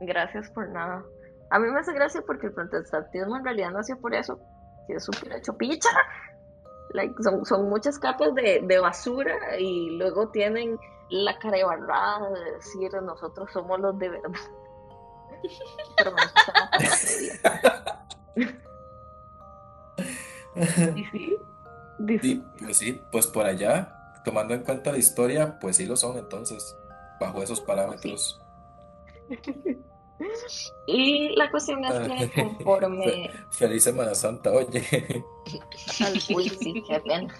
Gracias 0.00 0.50
por 0.50 0.68
nada. 0.70 1.04
A 1.50 1.58
mí 1.58 1.68
me 1.68 1.78
hace 1.78 1.92
gracia 1.92 2.22
porque 2.26 2.46
el 2.46 2.54
protestantismo 2.54 3.36
en 3.36 3.44
realidad 3.44 3.70
nació 3.70 4.00
por 4.00 4.14
eso. 4.14 4.40
Que 4.86 4.94
es 4.94 5.04
súper 5.04 5.34
hecho 5.34 5.56
picha 5.56 5.90
son, 7.44 7.68
muchas 7.68 7.98
capas 7.98 8.34
de, 8.34 8.78
basura 8.80 9.58
y 9.58 9.90
luego 9.90 10.28
tienen 10.28 10.78
la 11.10 11.38
cara 11.38 11.58
de 11.58 11.64
barrada 11.64 12.30
de 12.30 12.52
decir 12.52 12.92
nosotros 13.02 13.50
somos 13.52 13.80
los 13.80 13.98
de 13.98 14.08
verdad. 14.08 14.30
Pero 15.96 16.12
¿Y 20.96 21.04
sí? 21.04 21.38
pues 22.58 22.76
sí, 22.76 23.00
pues 23.10 23.26
por 23.26 23.46
allá, 23.46 24.12
tomando 24.24 24.54
en 24.54 24.62
cuenta 24.62 24.92
la 24.92 24.98
historia, 24.98 25.58
pues 25.58 25.76
sí 25.76 25.86
lo 25.86 25.96
son 25.96 26.18
entonces, 26.18 26.76
bajo 27.18 27.42
esos 27.42 27.60
parámetros. 27.60 28.40
Y 30.86 31.34
la 31.36 31.50
cuestión 31.50 31.84
es 31.84 32.30
que 32.30 32.42
conforme... 32.42 33.30
Feliz 33.50 33.84
Semana 33.84 34.14
Santa, 34.14 34.50
oye. 34.50 35.24
Uy, 36.34 36.48
sí, 36.48 36.82
qué 36.86 37.00
pena. 37.00 37.34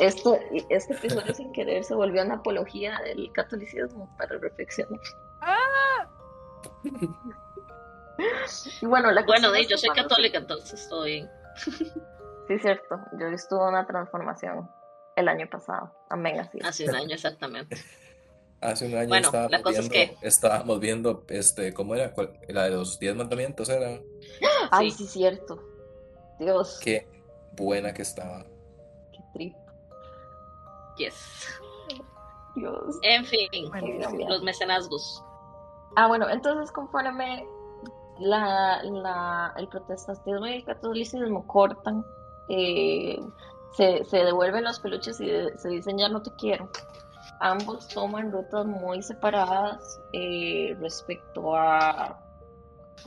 Esto, 0.00 0.38
este 0.68 0.94
episodio 0.94 1.34
sin 1.34 1.52
querer 1.52 1.84
se 1.84 1.94
volvió 1.94 2.22
una 2.22 2.36
apología 2.36 2.98
del 3.04 3.30
catolicismo 3.32 4.14
para 4.16 4.38
reflexionar. 4.38 5.00
¡Ah! 5.40 6.08
Y 8.80 8.86
bueno, 8.86 9.10
la 9.10 9.22
bueno, 9.24 9.52
yo 9.56 9.76
soy 9.76 9.90
católica, 9.90 10.38
entonces 10.38 10.80
estoy 10.80 11.28
Sí, 12.48 12.58
cierto. 12.60 13.00
Yo 13.18 13.26
estuve 13.28 13.68
una 13.68 13.86
transformación 13.86 14.70
el 15.16 15.28
año 15.28 15.48
pasado. 15.50 15.92
Amén, 16.08 16.38
así. 16.38 16.58
Hace 16.64 16.88
un 16.88 16.94
año, 16.94 17.14
exactamente. 17.14 17.76
Hace 18.60 18.86
un 18.86 18.94
año 18.96 19.14
estábamos, 19.14 19.88
viendo, 19.88 20.18
estábamos 20.22 20.80
viendo, 20.80 21.24
este, 21.28 21.74
¿cómo 21.74 21.94
era? 21.94 22.14
La 22.48 22.64
de 22.64 22.70
los 22.70 22.98
diez 22.98 23.14
mandamientos 23.14 23.68
era. 23.68 24.00
Ay, 24.70 24.90
sí, 24.90 25.06
cierto. 25.06 25.62
Dios. 26.38 26.80
Qué 26.82 27.06
buena 27.52 27.92
que 27.92 28.02
estaba. 28.02 28.44
Qué 29.12 29.18
trip. 29.34 29.54
Yes. 30.96 31.46
Dios. 32.54 32.98
En 33.02 33.26
fin, 33.26 33.48
los 34.26 34.42
mecenazgos. 34.42 35.22
Ah, 35.96 36.08
bueno, 36.08 36.28
entonces 36.28 36.72
conforme 36.72 37.46
la, 38.18 38.82
la, 38.82 39.54
el 39.58 39.68
protestantismo 39.68 40.46
y 40.46 40.54
el 40.54 40.64
catolicismo 40.64 41.46
cortan, 41.46 42.04
eh, 42.48 43.20
se, 43.76 44.02
se 44.06 44.16
devuelven 44.24 44.64
los 44.64 44.80
peluches 44.80 45.20
y 45.20 45.28
se 45.58 45.68
dicen 45.68 45.98
ya 45.98 46.08
no 46.08 46.22
te 46.22 46.30
quiero 46.36 46.70
ambos 47.40 47.88
toman 47.88 48.32
rutas 48.32 48.66
muy 48.66 49.02
separadas 49.02 50.00
eh, 50.12 50.76
respecto 50.80 51.54
a 51.54 52.18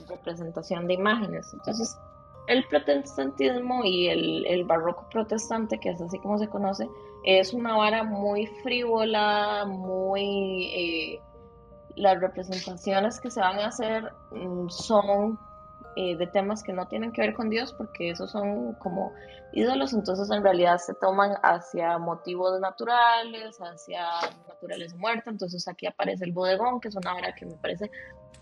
representación 0.08 0.88
de 0.88 0.94
imágenes. 0.96 1.54
Entonces, 1.54 1.98
el 2.48 2.66
protestantismo 2.68 3.84
y 3.84 4.08
el, 4.08 4.64
barroco 4.66 5.08
protestante, 5.10 5.80
que 5.80 5.90
es 5.90 6.02
así 6.02 6.20
como 6.20 6.38
se 6.38 6.48
conoce, 6.48 6.90
es 7.24 7.54
una 7.54 7.76
vara 7.76 8.04
muy 8.04 8.48
frívola, 8.64 9.66
muy... 9.66 10.66
Eh, 10.74 11.22
las 11.96 12.20
representaciones 12.22 13.20
que 13.20 13.30
se 13.30 13.42
van 13.42 13.60
a 13.60 13.68
hacer 13.68 14.14
mm, 14.32 14.70
son 14.70 15.38
eh, 15.96 16.16
de 16.16 16.28
temas 16.28 16.64
que 16.64 16.72
no 16.72 16.88
tienen 16.88 17.12
que 17.12 17.22
ver 17.22 17.34
con 17.34 17.50
Dios, 17.50 17.74
porque 17.74 18.12
esos 18.12 18.32
son 18.32 18.74
como 18.76 19.14
ídolos, 19.54 19.94
entonces 19.94 20.30
en 20.30 20.44
realidad 20.44 20.78
se 20.78 20.94
toman 20.94 21.34
hacia 21.42 21.98
motivos 21.98 22.60
naturales, 22.60 23.58
hacia 23.60 24.06
naturales 24.48 24.94
muerta, 24.96 25.30
entonces 25.30 25.68
aquí 25.68 25.88
aparece 25.88 26.26
el 26.26 26.32
bodegón, 26.32 26.80
que 26.80 26.90
es 26.90 26.96
una 26.96 27.16
obra 27.16 27.34
que 27.34 27.46
me 27.46 27.56
parece 27.56 27.90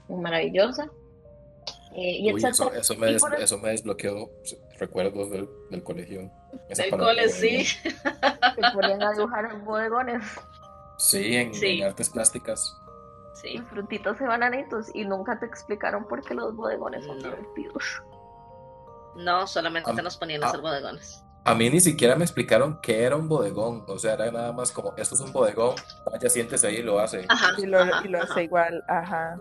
muy 0.08 0.22
maravillosa. 0.22 0.89
Eh, 1.95 2.18
y 2.20 2.30
eso, 2.30 2.72
eso, 2.74 2.95
me 2.98 3.16
eso, 3.16 3.58
me 3.58 3.70
desbloqueó 3.70 4.30
recuerdos 4.78 5.32
del, 5.32 5.50
del 5.72 5.84
colegio. 5.84 6.30
Del 6.70 6.91
cole, 6.91 7.30
sí. 7.30 7.64
Se 7.64 7.91
ponían 8.74 9.02
a 9.02 9.14
dibujar 9.14 9.58
bodegones. 9.62 10.24
Sí, 10.98 11.36
en, 11.36 11.52
en 11.56 11.84
artes 11.86 12.10
plásticas. 12.10 12.76
Sí. 13.41 13.57
Los 13.57 13.67
frutitos 13.67 14.19
y 14.19 14.23
bananitos 14.23 14.89
y 14.95 15.05
nunca 15.05 15.39
te 15.39 15.45
explicaron 15.45 16.07
por 16.07 16.23
qué 16.23 16.33
los 16.33 16.55
bodegones 16.55 17.05
son 17.05 17.19
divertidos. 17.19 18.03
No, 19.15 19.45
solamente 19.47 20.01
nos 20.01 20.17
ponían 20.17 20.43
a 20.43 20.47
hacer 20.47 20.61
bodegones. 20.61 21.23
A 21.43 21.53
mí 21.53 21.69
ni 21.69 21.79
siquiera 21.79 22.15
me 22.15 22.25
explicaron 22.25 22.79
qué 22.81 23.03
era 23.03 23.15
un 23.15 23.29
bodegón. 23.29 23.85
O 23.88 23.97
sea, 23.97 24.13
era 24.13 24.31
nada 24.31 24.51
más 24.53 24.71
como, 24.71 24.93
esto 24.97 25.15
es 25.15 25.21
un 25.21 25.31
bodegón, 25.31 25.75
vaya, 26.11 26.29
siéntese 26.29 26.67
ahí 26.67 26.77
y 26.77 26.83
lo 26.83 26.99
hace. 26.99 27.25
y 27.57 27.65
lo, 27.65 27.79
hace 28.21 28.43
igual, 28.43 28.83
ajá. 28.88 29.38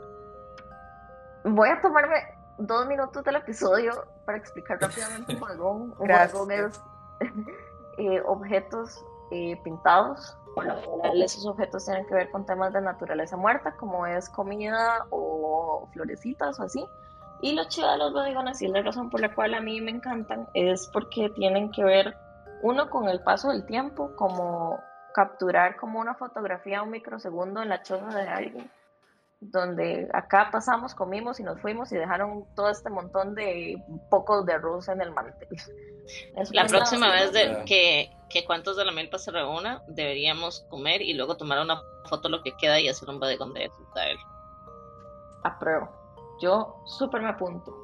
Voy 1.44 1.68
a 1.68 1.80
tomarme 1.80 2.16
dos 2.58 2.86
minutos 2.86 3.24
del 3.24 3.36
episodio 3.36 4.06
para 4.24 4.38
explicar 4.38 4.80
rápidamente 4.80 5.34
un 5.34 5.40
bodegón. 5.40 5.82
Un 5.98 6.08
bodegón 6.08 6.52
es 6.52 6.80
eh, 7.98 8.22
objetos 8.26 9.04
eh, 9.30 9.58
pintados 9.64 10.36
bueno, 10.56 10.74
esos 11.22 11.46
objetos 11.46 11.84
tienen 11.84 12.06
que 12.06 12.14
ver 12.14 12.30
con 12.30 12.46
temas 12.46 12.72
de 12.72 12.80
naturaleza 12.80 13.36
muerta, 13.36 13.76
como 13.76 14.06
es 14.06 14.30
comida 14.30 15.06
o 15.10 15.86
florecitas 15.92 16.58
o 16.58 16.62
así. 16.62 16.82
Y 17.42 17.52
lo 17.52 17.68
chido 17.68 17.92
de 17.92 17.98
los 17.98 18.14
bodegones 18.14 18.62
y 18.62 18.68
la 18.68 18.80
razón 18.80 19.10
por 19.10 19.20
la 19.20 19.34
cual 19.34 19.52
a 19.52 19.60
mí 19.60 19.82
me 19.82 19.90
encantan 19.90 20.48
es 20.54 20.88
porque 20.90 21.28
tienen 21.28 21.70
que 21.70 21.84
ver, 21.84 22.16
uno, 22.62 22.88
con 22.88 23.06
el 23.10 23.20
paso 23.20 23.50
del 23.50 23.66
tiempo, 23.66 24.16
como 24.16 24.80
capturar 25.12 25.76
como 25.76 26.00
una 26.00 26.14
fotografía 26.14 26.82
un 26.82 26.90
microsegundo 26.90 27.62
en 27.62 27.68
la 27.68 27.82
choza 27.82 28.08
de 28.18 28.26
alguien, 28.26 28.70
donde 29.40 30.08
acá 30.12 30.48
pasamos, 30.50 30.94
comimos 30.94 31.40
y 31.40 31.42
nos 31.42 31.60
fuimos 31.60 31.92
y 31.92 31.96
dejaron 31.96 32.46
todo 32.54 32.70
este 32.70 32.90
montón 32.90 33.34
de 33.34 33.82
pocos 34.10 34.46
de 34.46 34.54
arroz 34.54 34.88
en 34.88 35.00
el 35.00 35.12
mantel. 35.12 35.48
la 36.52 36.66
próxima 36.66 37.10
vez 37.10 37.32
de, 37.32 37.62
que, 37.66 38.10
que 38.30 38.44
cuantos 38.44 38.76
de 38.76 38.84
la 38.84 38.92
milpa 38.92 39.18
se 39.18 39.30
reúna, 39.30 39.82
deberíamos 39.88 40.66
comer 40.70 41.02
y 41.02 41.14
luego 41.14 41.36
tomar 41.36 41.60
una 41.60 41.80
foto 42.08 42.28
lo 42.28 42.42
que 42.42 42.56
queda 42.56 42.80
y 42.80 42.88
hacer 42.88 43.08
un 43.08 43.20
bodegón 43.20 43.52
de 43.52 43.64
él. 43.64 43.70
Apruebo. 45.44 45.88
Yo 46.40 46.82
súper 46.86 47.22
me 47.22 47.28
apunto. 47.28 47.74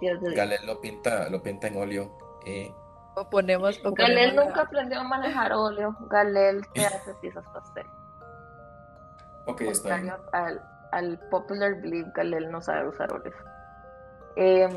Galel 0.00 0.66
lo 0.66 0.80
pinta, 0.80 1.28
lo 1.28 1.42
pinta 1.42 1.66
en 1.68 1.76
óleo. 1.76 2.18
Eh. 2.46 2.72
O 3.16 3.28
ponemos, 3.28 3.80
Galel 3.82 4.36
nunca 4.36 4.62
aprendió 4.62 5.00
a 5.00 5.04
manejar 5.04 5.52
óleo. 5.52 5.96
Galel 6.08 6.64
te 6.72 6.86
hace 6.86 7.14
piezas 7.14 7.44
pastel. 7.52 7.86
Ok, 9.46 9.62
está 9.62 9.96
bien. 9.96 10.14
Al, 10.32 10.62
al 10.92 11.18
popular 11.30 11.80
belief, 11.80 12.06
Galel 12.14 12.50
no 12.50 12.60
sabe 12.60 12.88
usar 12.88 13.12
óleo. 13.12 13.32
Eh, 14.36 14.68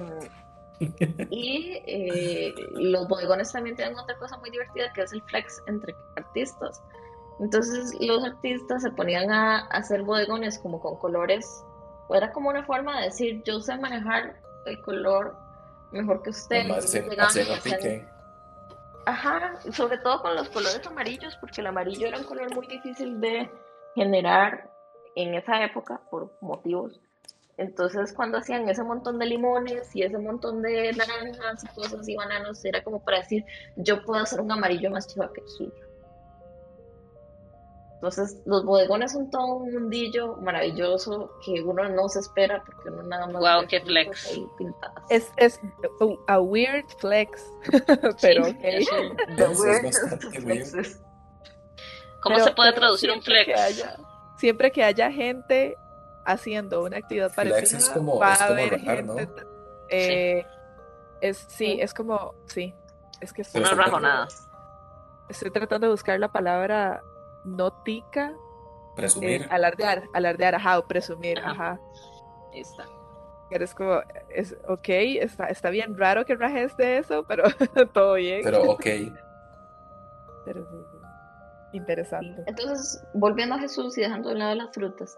y 1.30 1.82
eh, 1.86 2.54
los 2.74 3.08
bodegones 3.08 3.52
también 3.52 3.76
tienen 3.76 3.98
otra 3.98 4.18
cosa 4.18 4.38
muy 4.38 4.50
divertida 4.50 4.92
que 4.94 5.02
es 5.04 5.14
el 5.14 5.22
flex 5.24 5.62
entre 5.68 5.96
artistas. 6.16 6.82
Entonces 7.40 7.96
los 8.00 8.24
artistas 8.24 8.84
se 8.84 8.92
ponían 8.92 9.32
a, 9.32 9.68
hacer 9.68 10.04
bodegones 10.04 10.60
como 10.60 10.80
con 10.80 10.98
colores, 10.98 11.64
era 12.10 12.32
como 12.32 12.50
una 12.50 12.64
forma 12.64 13.00
de 13.00 13.06
decir, 13.06 13.42
yo 13.44 13.60
sé 13.60 13.78
manejar 13.78 14.40
el 14.66 14.80
color 14.82 15.36
mejor 15.92 16.22
que 16.22 16.30
usted. 16.30 16.68
Ajá, 19.06 19.60
sobre 19.72 19.98
todo 19.98 20.22
con 20.22 20.36
los 20.36 20.48
colores 20.50 20.86
amarillos, 20.88 21.36
porque 21.38 21.62
el 21.62 21.68
amarillo 21.68 22.08
era 22.08 22.20
un 22.20 22.24
color 22.24 22.54
muy 22.56 22.68
difícil 22.68 23.20
de 23.20 23.52
generar 23.96 24.73
en 25.16 25.34
esa 25.34 25.64
época 25.64 26.02
por 26.10 26.38
motivos 26.42 27.00
entonces, 27.58 28.14
cuando 28.14 28.38
hacían 28.40 28.68
ese 28.68 28.84
montón 28.84 29.20
de 29.20 29.28
limones 29.28 29.96
y 29.96 30.02
ese 30.02 30.18
montón 30.18 30.64
de 30.64 30.92
naranjas 30.94 31.64
y 31.64 31.68
cosas 31.76 32.10
y 32.10 32.16
bananos, 32.16 32.66
era 32.66 32.84
como 32.84 33.04
para 33.04 33.20
decir, 33.20 33.46
yo 33.76 34.02
puedo 34.04 34.22
hacer 34.22 34.42
un 34.42 34.52
amarillo 34.52 34.90
más 34.90 35.08
chido 35.08 35.32
que 35.32 35.42
el 35.42 35.48
suyo. 35.48 35.72
Entonces, 37.96 38.42
los 38.46 38.66
bodegones 38.66 39.12
son 39.14 39.30
todo 39.30 39.58
un 39.58 39.72
mundillo 39.72 40.38
maravilloso 40.38 41.32
que 41.46 41.62
uno 41.62 41.88
no 41.88 42.10
se 42.10 42.20
espera 42.20 42.64
porque 42.66 42.90
uno 42.90 43.04
nada 43.04 43.28
más. 43.28 43.42
¡Wow, 43.42 43.68
qué 43.70 43.82
flex! 43.82 44.36
Es, 45.10 45.32
es 45.38 45.60
a 46.28 46.42
weird 46.42 46.86
flex, 46.98 47.46
pero 48.22 48.48
okay. 48.48 48.84
¿Cómo 52.22 52.40
se 52.40 52.52
puede 52.52 52.74
traducir 52.74 53.12
un 53.12 53.22
flex? 53.22 53.86
Siempre 54.44 54.74
que 54.74 54.84
haya 54.84 55.10
gente 55.10 55.78
haciendo 56.26 56.84
una 56.84 56.98
actividad 56.98 57.34
parecida. 57.34 57.78
Es 57.78 57.90
como, 57.90 58.20
va 58.20 58.34
a 58.34 58.48
haber 58.48 58.82
eh, 59.88 60.46
Es, 61.22 61.46
sí, 61.48 61.78
es 61.80 61.94
como, 61.94 62.36
sí, 62.48 62.74
es 63.22 63.32
que 63.32 63.44
Una 63.54 63.72
rajonada. 63.72 64.28
Estoy 65.30 65.50
tratando 65.50 65.88
de 65.88 65.92
buscar 65.92 66.20
la 66.20 66.30
palabra 66.30 67.02
notica. 67.46 68.34
Presumir. 68.98 69.44
Eh, 69.44 69.48
alardear, 69.50 70.04
alardear, 70.14 70.56
ajá, 70.56 70.78
o 70.80 70.88
presumir, 70.90 71.40
ajá. 71.40 71.80
Ahí 72.52 72.60
está. 72.60 72.86
Eres 73.50 73.74
como, 73.74 74.02
es, 74.28 74.58
ok, 74.68 74.90
está, 75.22 75.46
está 75.46 75.70
bien 75.70 75.98
raro 75.98 76.26
que 76.26 76.36
rajes 76.36 76.76
de 76.76 76.98
eso, 76.98 77.24
pero 77.24 77.46
todo 77.94 78.16
bien. 78.16 78.42
Pero 78.44 78.64
ok. 78.64 78.86
Pero 80.44 80.68
interesante. 81.74 82.44
Entonces, 82.48 83.04
volviendo 83.14 83.56
a 83.56 83.60
Jesús 83.60 83.98
y 83.98 84.02
dejando 84.02 84.30
de 84.30 84.36
lado 84.36 84.56
las 84.56 84.74
frutas, 84.74 85.18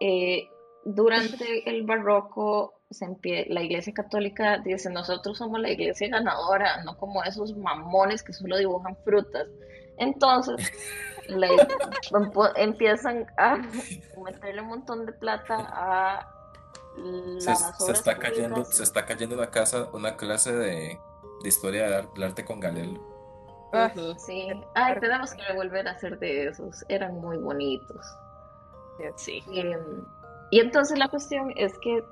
eh, 0.00 0.48
durante 0.84 1.68
el 1.70 1.84
barroco 1.84 2.74
se 2.90 3.06
la 3.48 3.62
iglesia 3.62 3.92
católica 3.92 4.58
dice, 4.58 4.90
nosotros 4.90 5.38
somos 5.38 5.58
la 5.60 5.70
iglesia 5.70 6.08
ganadora, 6.08 6.84
no 6.84 6.96
como 6.96 7.24
esos 7.24 7.56
mamones 7.56 8.22
que 8.22 8.32
solo 8.32 8.58
dibujan 8.58 8.96
frutas. 9.04 9.48
Entonces, 9.98 10.72
empiezan 12.56 13.26
a 13.36 13.56
meterle 14.24 14.62
un 14.62 14.68
montón 14.68 15.06
de 15.06 15.12
plata 15.12 15.56
a 15.58 16.32
se, 17.38 17.54
se, 17.54 17.92
está 17.92 18.16
cayendo 18.16 18.64
se 18.64 18.82
está 18.82 19.04
cayendo 19.04 19.34
una 19.34 19.50
casa 19.50 19.90
una 19.92 20.16
clase 20.16 20.54
de, 20.54 20.98
de 21.42 21.48
historia 21.48 22.02
del 22.14 22.22
arte 22.22 22.44
con 22.44 22.58
Galel 22.58 22.98
ah, 23.72 23.92
sí. 24.18 24.48
ay 24.74 24.98
tenemos 25.00 25.34
que 25.34 25.52
volver 25.54 25.88
a 25.88 25.92
hacer 25.92 26.18
de 26.18 26.48
esos. 26.48 26.84
Eran 26.88 27.20
muy 27.20 27.38
bonitos. 27.38 28.04
Sí. 29.16 29.42
Em, 29.52 30.04
y 30.50 30.60
entonces 30.60 30.98
la 30.98 31.08
cuestión 31.08 31.52
es 31.56 31.76
que 31.78 32.04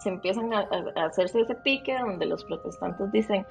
se 0.00 0.10
empiezan 0.10 0.52
a, 0.52 0.68
hacerse 1.06 1.40
ese 1.40 1.54
pique 1.56 1.98
donde 1.98 2.26
los 2.26 2.44
protestantes 2.44 3.10
dicen, 3.10 3.46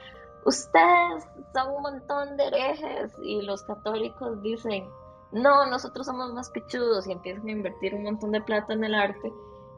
ustedes 0.46 1.28
son 1.54 1.76
un 1.76 1.82
montón 1.82 2.38
de 2.38 2.48
herejes 2.48 3.14
y 3.22 3.42
los 3.42 3.64
católicos 3.64 4.42
dicen, 4.42 4.88
no, 5.32 5.66
nosotros 5.66 6.06
somos 6.06 6.34
más 6.34 6.50
pichudos 6.52 7.08
y 7.08 7.12
empiezan 7.12 7.48
a 7.48 7.52
invertir 7.52 7.94
un 7.96 8.04
montón 8.04 8.32
de 8.32 8.42
plata 8.42 8.74
en 8.74 8.84
el 8.84 8.96
arte. 8.96 9.34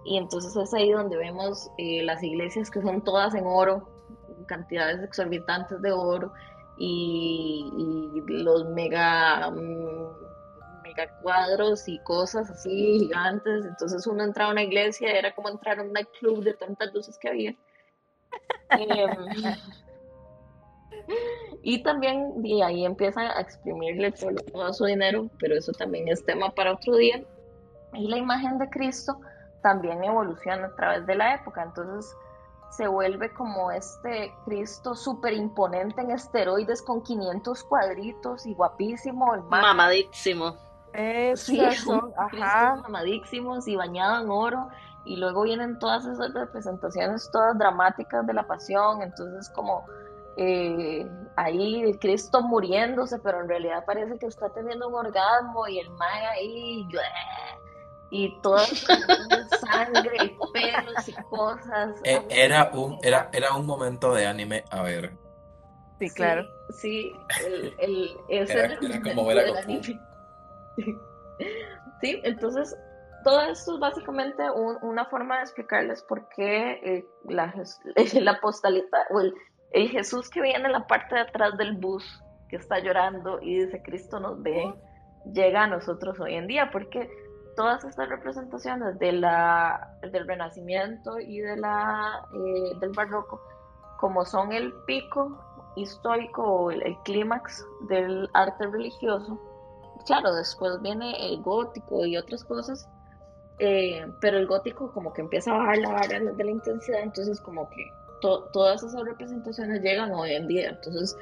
Y 0.05 0.17
entonces 0.17 0.55
es 0.55 0.73
ahí 0.73 0.91
donde 0.91 1.17
vemos 1.17 1.69
eh, 1.77 2.03
las 2.03 2.23
iglesias 2.23 2.69
que 2.69 2.81
son 2.81 3.03
todas 3.03 3.33
en 3.33 3.45
oro, 3.45 3.89
cantidades 4.47 5.03
exorbitantes 5.03 5.81
de 5.81 5.91
oro 5.91 6.31
y, 6.79 8.11
y 8.15 8.21
los 8.43 8.65
mega... 8.69 9.51
Mm, 9.51 9.99
cuadros 11.21 11.87
y 11.87 11.99
cosas 11.99 12.49
así 12.49 12.99
gigantes. 12.99 13.65
Entonces 13.65 14.05
uno 14.07 14.23
entraba 14.23 14.49
a 14.49 14.53
una 14.53 14.63
iglesia, 14.63 15.11
era 15.11 15.33
como 15.33 15.49
entrar 15.49 15.79
a 15.79 15.83
un 15.83 15.93
nightclub 15.93 16.43
de 16.43 16.53
tantas 16.53 16.93
luces 16.93 17.17
que 17.17 17.29
había. 17.29 17.55
Em, 18.71 19.55
y 21.63 21.81
también 21.81 22.33
y 22.43 22.61
ahí 22.61 22.85
empiezan 22.85 23.25
a 23.25 23.41
exprimirle 23.41 24.11
todo, 24.11 24.73
su 24.73 24.85
dinero, 24.85 25.27
pero 25.39 25.55
eso 25.55 25.71
también 25.71 26.07
es 26.07 26.23
tema 26.23 26.51
para 26.51 26.73
otro 26.73 26.95
día. 26.95 27.23
Y 27.93 28.07
la 28.07 28.17
imagen 28.17 28.59
de 28.59 28.69
Cristo 28.69 29.19
también 29.63 30.03
evoluciona 30.03 30.67
a 30.67 30.75
través 30.75 31.05
de 31.07 31.15
la 31.15 31.33
época. 31.33 31.63
Entonces 31.63 32.15
se 32.69 32.87
vuelve 32.87 33.33
como 33.33 33.71
este 33.71 34.33
Cristo 34.45 34.95
súper 34.95 35.33
imponente 35.33 36.01
en 36.01 36.11
esteroides 36.11 36.81
con 36.81 37.01
500 37.01 37.63
cuadritos 37.63 38.45
y 38.45 38.53
guapísimo. 38.53 39.33
El 39.33 39.43
Mamadísimo 39.43 40.55
sí, 41.35 41.61
son 41.83 42.13
amadísimos 42.17 43.67
y 43.67 43.75
bañados 43.75 44.23
en 44.23 44.29
oro. 44.29 44.69
Y 45.05 45.15
luego 45.15 45.43
vienen 45.43 45.79
todas 45.79 46.05
esas 46.05 46.33
representaciones 46.33 47.29
todas 47.31 47.57
dramáticas 47.57 48.25
de 48.27 48.33
la 48.33 48.45
pasión. 48.45 49.01
Entonces 49.01 49.49
como 49.49 49.85
eh, 50.37 51.09
ahí 51.35 51.81
el 51.81 51.99
Cristo 51.99 52.41
muriéndose, 52.41 53.19
pero 53.19 53.41
en 53.41 53.49
realidad 53.49 53.83
parece 53.85 54.17
que 54.19 54.27
está 54.27 54.49
teniendo 54.49 54.87
un 54.87 54.95
orgasmo 54.95 55.67
y 55.67 55.79
el 55.79 55.89
mae 55.91 56.27
ahí 56.27 56.87
y 58.11 58.39
toda 58.41 58.65
sangre 58.65 60.17
y 60.23 60.29
pelos 60.53 61.07
y 61.07 61.13
cosas. 61.29 61.95
E, 62.03 62.25
era 62.29 62.71
un, 62.73 62.97
era, 63.03 63.29
era 63.33 63.55
un 63.55 63.65
momento 63.65 64.13
de 64.13 64.25
anime, 64.25 64.63
a 64.71 64.81
ver. 64.81 65.11
Sí, 65.99 66.09
claro. 66.11 66.45
Sí, 66.77 67.11
el, 67.45 67.73
el, 67.79 68.17
ese 68.29 68.53
era, 68.53 68.77
era 68.81 69.01
como 69.01 69.25
ver 69.25 69.39
a 69.39 69.47
Goku. 69.47 69.81
sí, 72.01 72.21
entonces 72.23 72.75
todo 73.23 73.41
esto 73.41 73.73
es 73.73 73.79
básicamente 73.79 74.43
una 74.81 75.05
forma 75.05 75.37
de 75.37 75.41
explicarles 75.43 76.01
por 76.03 76.27
qué 76.29 76.71
eh, 76.83 77.05
la, 77.25 77.53
la 78.13 78.39
postalita 78.39 79.05
o 79.11 79.21
el, 79.21 79.33
Jesús 79.71 80.29
que 80.29 80.41
viene 80.41 80.65
en 80.65 80.71
la 80.71 80.87
parte 80.87 81.13
de 81.15 81.21
atrás 81.21 81.55
del 81.57 81.73
bus 81.77 82.03
que 82.49 82.55
está 82.55 82.79
llorando 82.79 83.39
y 83.39 83.65
dice 83.65 83.83
Cristo 83.83 84.19
nos 84.19 84.41
ve, 84.41 84.73
llega 85.31 85.63
a 85.63 85.67
nosotros 85.67 86.19
hoy 86.19 86.33
en 86.35 86.47
día, 86.47 86.71
porque 86.71 87.07
todas 87.59 87.83
estas 87.83 88.07
representaciones 88.07 88.97
de 88.99 89.11
del 90.13 90.27
Renacimiento 90.27 91.19
y 91.19 91.41
de 91.41 91.57
la, 91.57 92.25
eh, 92.33 92.71
del 92.79 92.91
Barroco, 92.91 93.41
como 93.99 94.23
son 94.23 94.53
el 94.53 94.71
pico 94.87 95.37
histórico 95.75 96.41
o 96.41 96.71
el 96.71 96.95
clímax 97.03 97.67
del 97.89 98.29
arte 98.33 98.65
religioso, 98.65 99.37
claro, 100.05 100.33
después 100.35 100.81
viene 100.81 101.13
el 101.27 101.41
gótico 101.41 102.05
y 102.05 102.15
otras 102.15 102.45
cosas, 102.45 102.87
eh, 103.59 104.07
pero 104.21 104.37
el 104.37 104.47
gótico 104.47 104.93
como 104.93 105.11
que 105.11 105.19
empieza 105.19 105.51
a 105.51 105.57
bajar 105.57 105.79
la 105.79 105.89
vara 105.89 106.17
de 106.17 106.41
la 106.45 106.51
intensidad, 106.51 107.01
entonces 107.01 107.41
como 107.41 107.69
que 107.71 107.91
todas 108.21 108.83
esas 108.83 109.03
representaciones 109.03 109.81
llegan 109.81 110.13
hoy 110.13 110.31
en 110.31 110.47
día, 110.47 110.69
entonces 110.69 111.13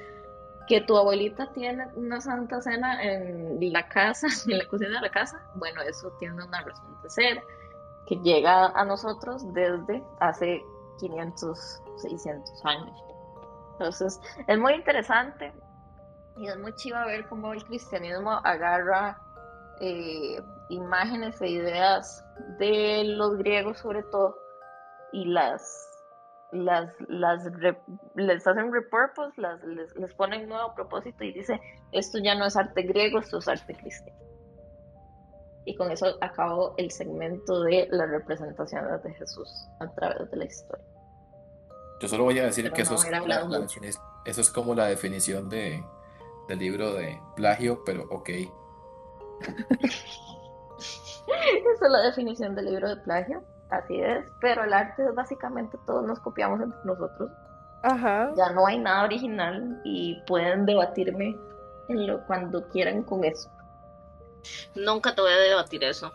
que 0.67 0.81
tu 0.81 0.97
abuelita 0.97 1.51
tiene 1.53 1.87
una 1.95 2.19
santa 2.19 2.61
cena 2.61 3.01
en 3.03 3.57
la 3.71 3.87
casa, 3.87 4.27
en 4.47 4.57
la 4.57 4.67
cocina 4.67 4.95
de 4.95 5.07
la 5.07 5.11
casa, 5.11 5.41
bueno, 5.55 5.81
eso 5.81 6.11
tiene 6.19 6.43
una 6.43 6.61
razón 6.61 7.01
de 7.01 7.09
ser, 7.09 7.43
que 8.05 8.15
llega 8.17 8.67
a 8.67 8.85
nosotros 8.85 9.43
desde 9.53 10.03
hace 10.19 10.63
500, 10.99 11.81
600 11.97 12.65
años. 12.65 13.03
Entonces, 13.73 14.19
es 14.47 14.57
muy 14.57 14.73
interesante, 14.73 15.53
y 16.37 16.47
es 16.47 16.57
muy 16.57 16.73
chiva 16.75 17.05
ver 17.05 17.27
cómo 17.27 17.53
el 17.53 17.63
cristianismo 17.63 18.31
agarra 18.43 19.19
eh, 19.79 20.41
imágenes 20.69 21.41
e 21.41 21.49
ideas 21.49 22.23
de 22.59 23.03
los 23.05 23.37
griegos 23.37 23.79
sobre 23.79 24.03
todo 24.03 24.37
y 25.11 25.25
las 25.25 25.86
las, 26.51 26.93
las 27.07 27.43
les 28.15 28.47
hacen 28.47 28.71
repurpose, 28.71 29.39
las, 29.39 29.63
les, 29.63 29.95
les 29.95 30.13
ponen 30.13 30.47
nuevo 30.47 30.73
propósito 30.75 31.23
y 31.23 31.33
dice 31.33 31.59
esto 31.91 32.19
ya 32.19 32.35
no 32.35 32.45
es 32.45 32.55
arte 32.55 32.83
griego, 32.83 33.19
esto 33.19 33.39
es 33.39 33.47
arte 33.47 33.75
cristiano. 33.75 34.17
Y 35.65 35.75
con 35.75 35.91
eso 35.91 36.17
acabo 36.21 36.73
el 36.77 36.91
segmento 36.91 37.63
de 37.63 37.87
las 37.91 38.09
representaciones 38.09 39.03
de 39.03 39.13
Jesús 39.15 39.67
a 39.81 39.87
través 39.93 40.31
de 40.31 40.37
la 40.37 40.45
historia. 40.45 40.85
Yo 41.99 42.07
solo 42.07 42.23
voy 42.23 42.39
a 42.39 42.45
decir 42.45 42.71
que 42.71 42.83
eso 42.83 42.95
es, 42.95 43.99
eso 44.25 44.41
es 44.41 44.49
como 44.49 44.75
la 44.75 44.85
definición 44.85 45.49
de, 45.49 45.83
del 46.47 46.59
libro 46.59 46.93
de 46.93 47.19
plagio, 47.35 47.83
pero 47.85 48.05
ok. 48.09 48.29
Esa 51.27 51.85
es 51.85 51.91
la 51.91 52.01
definición 52.03 52.55
del 52.55 52.65
libro 52.65 52.87
de 52.87 52.97
plagio, 52.97 53.43
así 53.69 53.99
es, 53.99 54.25
pero 54.39 54.63
el 54.63 54.73
arte 54.73 55.03
es 55.03 55.15
básicamente 55.15 55.77
todos 55.85 56.05
nos 56.05 56.19
copiamos 56.19 56.61
entre 56.61 56.79
nosotros. 56.83 57.31
Ajá. 57.83 58.31
Ya 58.35 58.51
no 58.51 58.65
hay 58.65 58.79
nada 58.79 59.03
original 59.03 59.81
y 59.83 60.21
pueden 60.25 60.65
debatirme 60.65 61.37
en 61.89 62.07
lo, 62.07 62.25
cuando 62.25 62.67
quieran 62.69 63.03
con 63.03 63.23
eso. 63.23 63.49
Nunca 64.75 65.13
te 65.13 65.21
voy 65.21 65.31
a 65.31 65.37
debatir 65.37 65.83
eso. 65.83 66.11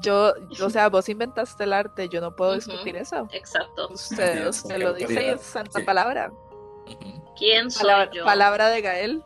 Yo, 0.00 0.32
o 0.62 0.70
sea, 0.70 0.88
vos 0.88 1.08
inventaste 1.08 1.64
el 1.64 1.72
arte, 1.72 2.08
yo 2.08 2.20
no 2.20 2.34
puedo 2.34 2.54
discutir 2.54 2.96
eso. 2.96 3.28
Exacto. 3.32 3.88
Usted, 3.90 4.46
usted 4.46 4.78
lo 4.78 4.92
dice 4.92 5.24
y 5.24 5.26
es 5.30 5.40
santa 5.40 5.80
palabra. 5.84 6.30
¿Quién 7.36 7.70
soy 7.70 7.82
palabra, 7.82 8.10
yo? 8.12 8.24
Palabra 8.24 8.68
de 8.68 8.80
Gael. 8.80 9.24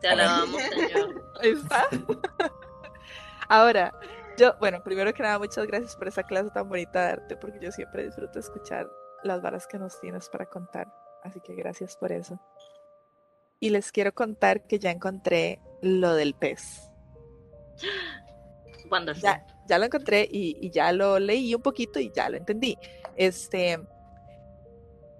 Te 0.00 0.08
alabamos, 0.08 0.62
Señor. 0.62 1.24
Ahí 1.42 1.50
está. 1.50 1.86
Ahora, 3.48 3.92
yo, 4.40 4.54
bueno, 4.58 4.82
primero 4.82 5.12
que 5.12 5.22
nada, 5.22 5.38
muchas 5.38 5.66
gracias 5.66 5.94
por 5.96 6.08
esa 6.08 6.22
clase 6.22 6.50
tan 6.50 6.68
bonita 6.68 7.04
de 7.04 7.12
arte, 7.12 7.36
porque 7.36 7.58
yo 7.60 7.70
siempre 7.70 8.04
disfruto 8.04 8.38
escuchar 8.38 8.90
las 9.22 9.42
varas 9.42 9.66
que 9.66 9.78
nos 9.78 10.00
tienes 10.00 10.28
para 10.30 10.46
contar. 10.46 10.90
Así 11.22 11.40
que 11.40 11.54
gracias 11.54 11.96
por 11.96 12.10
eso. 12.10 12.40
Y 13.60 13.68
les 13.68 13.92
quiero 13.92 14.14
contar 14.14 14.66
que 14.66 14.78
ya 14.78 14.90
encontré 14.90 15.60
lo 15.82 16.14
del 16.14 16.34
pez. 16.34 16.90
Ya, 19.22 19.46
ya 19.68 19.78
lo 19.78 19.84
encontré 19.84 20.26
y, 20.28 20.56
y, 20.60 20.70
ya 20.70 20.90
lo 20.90 21.20
leí 21.20 21.54
un 21.54 21.62
poquito 21.62 22.00
y 22.00 22.10
ya 22.10 22.28
lo 22.28 22.38
entendí. 22.38 22.76
Este, 23.14 23.78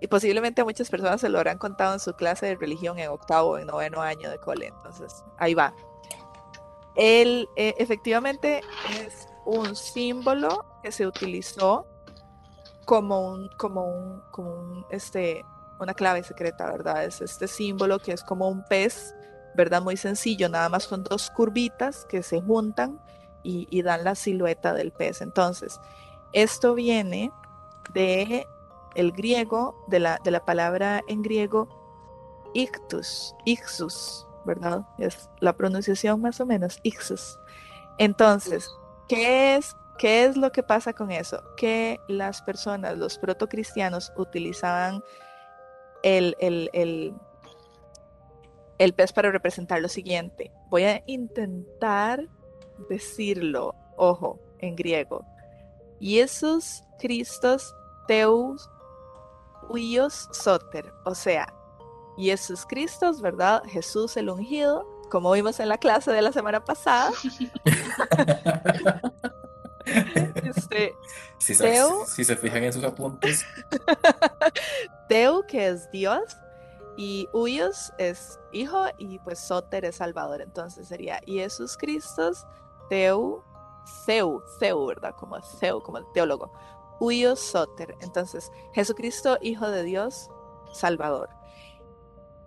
y 0.00 0.08
posiblemente 0.08 0.62
a 0.62 0.64
muchas 0.64 0.90
personas 0.90 1.20
se 1.20 1.28
lo 1.28 1.38
habrán 1.38 1.58
contado 1.58 1.92
en 1.92 2.00
su 2.00 2.14
clase 2.14 2.46
de 2.46 2.56
religión 2.56 2.98
en 2.98 3.10
octavo 3.10 3.50
o 3.50 3.58
en 3.58 3.68
noveno 3.68 4.02
año 4.02 4.28
de 4.28 4.38
cole. 4.38 4.66
Entonces, 4.66 5.22
ahí 5.38 5.54
va. 5.54 5.72
Él 6.96 7.48
eh, 7.56 7.74
efectivamente 7.78 8.60
es 9.04 9.28
un 9.44 9.74
símbolo 9.74 10.64
que 10.82 10.92
se 10.92 11.06
utilizó 11.06 11.86
como 12.84 13.20
un, 13.20 13.48
como 13.56 13.84
un, 13.84 14.22
como 14.30 14.50
un, 14.52 14.86
este, 14.90 15.44
una 15.78 15.94
clave 15.94 16.22
secreta, 16.22 16.70
¿verdad? 16.70 17.04
Es 17.04 17.20
este 17.20 17.48
símbolo 17.48 17.98
que 17.98 18.12
es 18.12 18.22
como 18.22 18.48
un 18.48 18.64
pez, 18.64 19.14
¿verdad? 19.54 19.82
Muy 19.82 19.96
sencillo, 19.96 20.48
nada 20.48 20.68
más 20.68 20.86
con 20.86 21.04
dos 21.04 21.30
curvitas 21.30 22.04
que 22.06 22.22
se 22.22 22.40
juntan 22.40 23.00
y, 23.42 23.82
dan 23.82 24.04
la 24.04 24.14
silueta 24.14 24.74
del 24.74 24.92
pez. 24.92 25.22
Entonces, 25.22 25.80
esto 26.32 26.74
viene 26.74 27.32
de 27.94 28.46
el 28.94 29.12
griego, 29.12 29.84
de 29.88 30.00
la, 30.00 30.18
de 30.22 30.30
la 30.30 30.44
palabra 30.44 31.00
en 31.08 31.22
griego 31.22 31.68
ictus, 32.54 33.34
ixus, 33.44 34.26
¿verdad? 34.44 34.82
Es 34.98 35.28
la 35.40 35.52
pronunciación 35.52 36.20
más 36.20 36.40
o 36.40 36.46
menos, 36.46 36.78
ixus. 36.82 37.38
Entonces, 37.98 38.70
¿qué 39.08 39.56
es, 39.56 39.76
¿qué 39.98 40.24
es 40.24 40.36
lo 40.36 40.52
que 40.52 40.62
pasa 40.62 40.92
con 40.92 41.10
eso? 41.10 41.42
Que 41.56 42.00
las 42.08 42.42
personas, 42.42 42.96
los 42.96 43.18
protocristianos, 43.18 44.12
utilizaban 44.16 45.02
el, 46.02 46.36
el, 46.40 46.70
el, 48.78 48.92
pez 48.94 49.12
para 49.12 49.30
representar 49.30 49.80
lo 49.80 49.88
siguiente. 49.88 50.50
Voy 50.70 50.84
a 50.84 51.02
intentar 51.06 52.26
decirlo, 52.88 53.74
ojo, 53.96 54.40
en 54.60 54.76
griego. 54.76 55.24
Jesús 56.00 56.82
Christos 56.98 57.74
Teus 58.08 58.70
Huios 59.68 60.28
Soter, 60.32 60.92
o 61.04 61.14
sea, 61.14 61.52
Jesús 62.16 62.66
Cristo, 62.68 63.12
¿verdad? 63.20 63.62
Jesús 63.66 64.16
el 64.16 64.30
ungido, 64.30 64.86
como 65.10 65.32
vimos 65.32 65.60
en 65.60 65.68
la 65.68 65.78
clase 65.78 66.12
de 66.12 66.22
la 66.22 66.32
semana 66.32 66.64
pasada. 66.64 67.10
este, 69.84 70.94
si, 71.38 71.54
se, 71.54 72.36
fijan 72.36 72.64
en 72.64 72.72
sus 72.72 72.84
apuntes. 72.84 73.44
Teu, 75.08 75.44
que 75.46 75.68
es 75.68 75.90
Dios, 75.90 76.22
y 76.96 77.28
Huyos 77.32 77.92
es 77.98 78.38
hijo, 78.52 78.84
y 78.98 79.18
pues 79.20 79.38
Soter 79.38 79.84
es 79.84 79.96
Salvador. 79.96 80.42
Entonces 80.42 80.88
sería 80.88 81.20
Jesús 81.26 81.76
Cristo, 81.76 82.30
Teu, 82.88 83.42
Seu, 84.04 84.42
Seu, 84.58 84.86
¿verdad? 84.86 85.14
Como 85.18 85.40
Seu, 85.42 85.82
como 85.82 85.98
el 85.98 86.04
teólogo. 86.12 86.52
Huyos 87.00 87.40
Soter. 87.40 87.96
Entonces, 88.00 88.52
Jesucristo, 88.74 89.38
Hijo 89.40 89.68
de 89.68 89.82
Dios, 89.82 90.28
Salvador. 90.72 91.39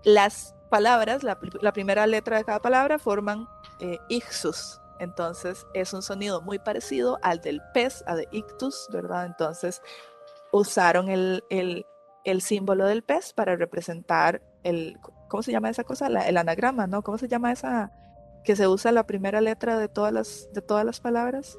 Las 0.03 0.55
palabras, 0.69 1.23
la, 1.23 1.37
primera 1.73 2.07
letra 2.07 2.37
de 2.37 2.43
cada 2.43 2.59
palabra 2.59 2.97
forman 2.99 3.47
eh, 3.79 3.99
ixus. 4.09 4.81
Entonces 4.99 5.67
es 5.73 5.93
un 5.93 6.01
sonido 6.01 6.41
muy 6.41 6.59
parecido 6.59 7.19
al 7.21 7.41
del 7.41 7.61
pez, 7.73 8.03
a 8.07 8.15
de 8.15 8.27
ictus, 8.31 8.87
¿verdad? 8.91 9.25
Entonces 9.25 9.81
usaron 10.51 11.09
el, 11.09 11.43
el, 11.49 12.41
símbolo 12.41 12.85
del 12.85 13.03
pez 13.03 13.33
para 13.33 13.55
representar 13.55 14.41
el, 14.63 14.97
¿cómo 15.27 15.43
se 15.43 15.51
llama 15.51 15.69
esa 15.69 15.83
cosa? 15.83 16.07
el 16.07 16.37
anagrama, 16.37 16.87
¿no? 16.87 17.01
¿Cómo 17.01 17.17
se 17.17 17.27
llama 17.27 17.51
esa 17.51 17.91
que 18.43 18.55
se 18.55 18.67
usa 18.67 18.91
la 18.91 19.05
primera 19.05 19.41
letra 19.41 19.77
de 19.77 19.87
todas 19.87 20.13
las, 20.13 20.49
de 20.53 20.61
todas 20.61 20.85
las 20.85 20.99
palabras? 20.99 21.57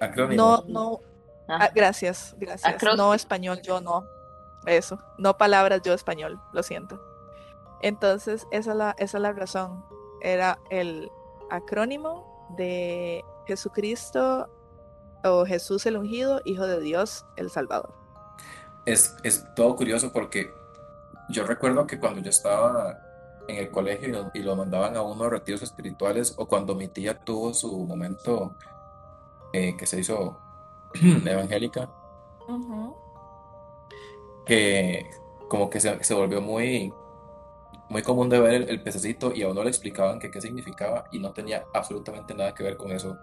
Acrónimo. 0.00 0.42
No, 0.42 0.64
no. 0.68 1.00
Ah. 1.48 1.58
Ah, 1.62 1.70
gracias, 1.74 2.34
gracias. 2.38 2.76
No 2.96 3.14
español, 3.14 3.60
yo 3.62 3.80
no. 3.80 4.04
Eso, 4.66 4.98
no 5.18 5.38
palabras, 5.38 5.80
yo 5.82 5.94
español, 5.94 6.38
lo 6.52 6.62
siento. 6.62 7.09
Entonces, 7.82 8.46
esa 8.50 8.70
es 8.72 8.76
la, 8.76 8.90
esa 8.98 9.18
es 9.18 9.22
la 9.22 9.32
razón. 9.32 9.84
Era 10.20 10.58
el 10.70 11.10
acrónimo 11.50 12.48
de 12.56 13.24
Jesucristo 13.46 14.48
o 15.24 15.44
Jesús 15.44 15.86
el 15.86 15.96
ungido, 15.96 16.40
Hijo 16.44 16.66
de 16.66 16.80
Dios, 16.80 17.24
el 17.36 17.50
Salvador. 17.50 17.92
Es, 18.86 19.14
es 19.22 19.44
todo 19.54 19.76
curioso 19.76 20.12
porque 20.12 20.52
yo 21.28 21.46
recuerdo 21.46 21.86
que 21.86 21.98
cuando 21.98 22.20
yo 22.20 22.30
estaba 22.30 22.98
en 23.48 23.56
el 23.56 23.70
colegio 23.70 24.30
y 24.32 24.40
lo, 24.40 24.56
mandaban 24.56 24.96
a 24.96 25.02
unos 25.02 25.30
retiros 25.30 25.62
espirituales 25.62 26.34
o 26.36 26.46
cuando 26.46 26.74
mi 26.74 26.88
tía 26.88 27.18
tuvo 27.18 27.52
su 27.52 27.84
momento 27.84 28.54
eh, 29.52 29.76
que 29.76 29.86
se 29.86 30.00
hizo 30.00 30.38
evangélica, 31.24 31.90
que 34.46 35.10
como 35.48 35.68
que 35.68 35.80
se, 35.80 36.02
se 36.02 36.14
volvió 36.14 36.40
muy 36.40 36.92
muy 37.90 38.02
común 38.02 38.28
de 38.28 38.38
ver 38.38 38.70
el, 38.70 38.80
pececito 38.82 39.32
y 39.34 39.42
a 39.42 39.48
uno 39.48 39.64
le 39.64 39.68
explicaban 39.68 40.20
que 40.20 40.30
qué 40.30 40.40
significaba 40.40 41.06
y 41.10 41.18
no 41.18 41.32
tenía 41.32 41.66
absolutamente 41.74 42.34
nada 42.34 42.54
que 42.54 42.62
ver 42.62 42.76
con 42.76 42.92
eso. 42.92 43.18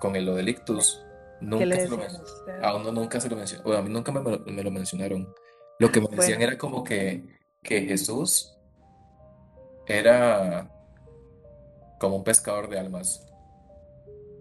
Con 0.00 0.16
el 0.16 0.24
lo 0.24 0.34
del 0.34 0.48
ictus. 0.48 0.98
Nunca 1.42 1.76
se 1.76 1.88
lo 1.88 1.98
a 2.62 2.74
uno 2.74 2.90
nunca 2.90 3.20
se 3.20 3.28
lo 3.28 3.36
mencionó. 3.36 3.64
Bueno, 3.64 3.78
a 3.78 3.82
mí 3.82 3.90
nunca 3.90 4.10
me, 4.10 4.62
lo 4.62 4.70
mencionaron. 4.70 5.34
Lo 5.78 5.92
que 5.92 6.00
me 6.00 6.08
decían 6.08 6.40
era 6.40 6.56
como 6.56 6.82
que, 6.82 7.38
que 7.62 7.82
Jesús 7.82 8.56
era 9.86 10.70
como 12.00 12.16
un 12.16 12.24
pescador 12.24 12.70
de 12.70 12.78
almas. 12.78 13.26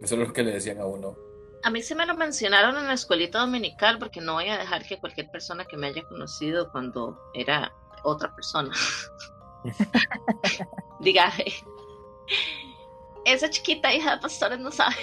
Eso 0.01 0.15
es 0.15 0.27
lo 0.27 0.31
que 0.31 0.43
le 0.43 0.53
decían 0.53 0.79
a 0.79 0.85
uno. 0.85 1.17
A 1.63 1.69
mí 1.69 1.81
se 1.81 1.95
me 1.95 2.05
lo 2.05 2.15
mencionaron 2.15 2.77
en 2.77 2.87
la 2.87 2.93
escuelita 2.93 3.39
dominical 3.39 3.99
porque 3.99 4.21
no 4.21 4.33
voy 4.33 4.47
a 4.47 4.57
dejar 4.57 4.85
que 4.85 4.99
cualquier 4.99 5.29
persona 5.29 5.65
que 5.65 5.75
me 5.75 5.87
haya 5.87 6.03
conocido 6.03 6.71
cuando 6.71 7.19
era 7.33 7.73
otra 8.03 8.33
persona. 8.33 8.71
Diga, 10.99 11.31
esa 13.25 13.49
chiquita 13.49 13.93
hija 13.93 14.15
de 14.15 14.21
pastores 14.21 14.59
no 14.59 14.71
sabe. 14.71 14.95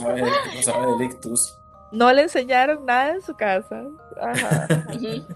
no 0.00 0.62
sabe 0.62 0.86
de 0.86 0.98
lictus. 0.98 1.58
No 1.92 2.12
le 2.12 2.22
enseñaron 2.22 2.84
nada 2.84 3.14
en 3.14 3.22
su 3.22 3.34
casa. 3.34 3.84
Ajá. 4.20 4.68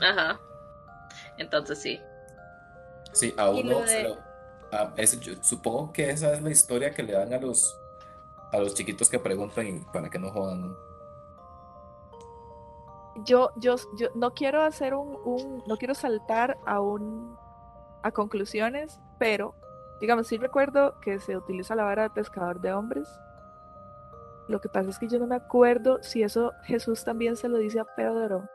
Ajá. 0.00 0.40
Entonces 1.38 1.80
sí. 1.80 2.00
Sí, 3.12 3.34
a 3.36 3.48
uno 3.50 3.82
supongo 5.40 5.92
que 5.92 6.10
esa 6.10 6.34
es 6.34 6.42
la 6.42 6.50
historia 6.50 6.92
que 6.92 7.02
le 7.02 7.12
dan 7.12 7.32
a 7.32 7.38
los 7.38 7.76
a 8.52 8.58
los 8.58 8.74
chiquitos 8.74 9.08
que 9.08 9.18
preguntan 9.18 9.86
para 9.92 10.08
que 10.10 10.18
no 10.18 10.30
jodan 10.30 10.74
yo, 13.24 13.50
yo, 13.56 13.76
yo 13.96 14.08
no 14.14 14.34
quiero 14.34 14.62
hacer 14.62 14.94
un, 14.94 15.62
no 15.66 15.76
quiero 15.76 15.94
saltar 15.94 16.56
a 16.66 16.80
un, 16.80 17.36
a 18.02 18.10
conclusiones, 18.10 19.00
pero, 19.18 19.54
digamos, 20.00 20.26
sí 20.26 20.36
recuerdo 20.36 20.98
que 21.00 21.18
se 21.20 21.36
utiliza 21.36 21.74
la 21.74 21.84
vara 21.84 22.04
de 22.04 22.10
pescador 22.10 22.60
de 22.60 22.72
hombres. 22.72 23.08
Lo 24.48 24.60
que 24.60 24.68
pasa 24.68 24.90
es 24.90 24.98
que 24.98 25.08
yo 25.08 25.18
no 25.18 25.26
me 25.26 25.36
acuerdo 25.36 26.02
si 26.02 26.22
eso 26.22 26.52
Jesús 26.64 27.04
también 27.04 27.36
se 27.36 27.48
lo 27.48 27.58
dice 27.58 27.80
a 27.80 27.84
Pedro. 27.84 28.48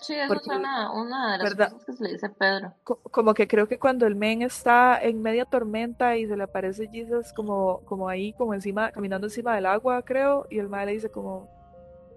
Sí, 0.00 0.14
eso 0.14 0.34
es 0.34 0.46
una, 0.48 0.90
una, 0.90 1.38
de 1.38 1.44
las 1.44 1.54
cosas 1.54 1.84
que 1.84 1.92
se 1.92 2.02
le 2.02 2.12
dice 2.12 2.26
a 2.26 2.32
Pedro. 2.32 2.74
como 2.82 3.32
que 3.32 3.46
creo 3.46 3.68
que 3.68 3.78
cuando 3.78 4.06
el 4.06 4.16
men 4.16 4.42
está 4.42 5.00
en 5.00 5.22
media 5.22 5.44
tormenta 5.44 6.16
y 6.16 6.26
se 6.26 6.36
le 6.36 6.42
aparece 6.42 6.88
Jesus 6.88 7.32
como, 7.32 7.80
como 7.84 8.08
ahí, 8.08 8.32
como 8.32 8.54
encima, 8.54 8.90
caminando 8.90 9.28
encima 9.28 9.54
del 9.54 9.66
agua, 9.66 10.02
creo, 10.02 10.48
y 10.50 10.58
el 10.58 10.68
mal 10.68 10.86
le 10.86 10.92
dice 10.94 11.10
como, 11.10 11.48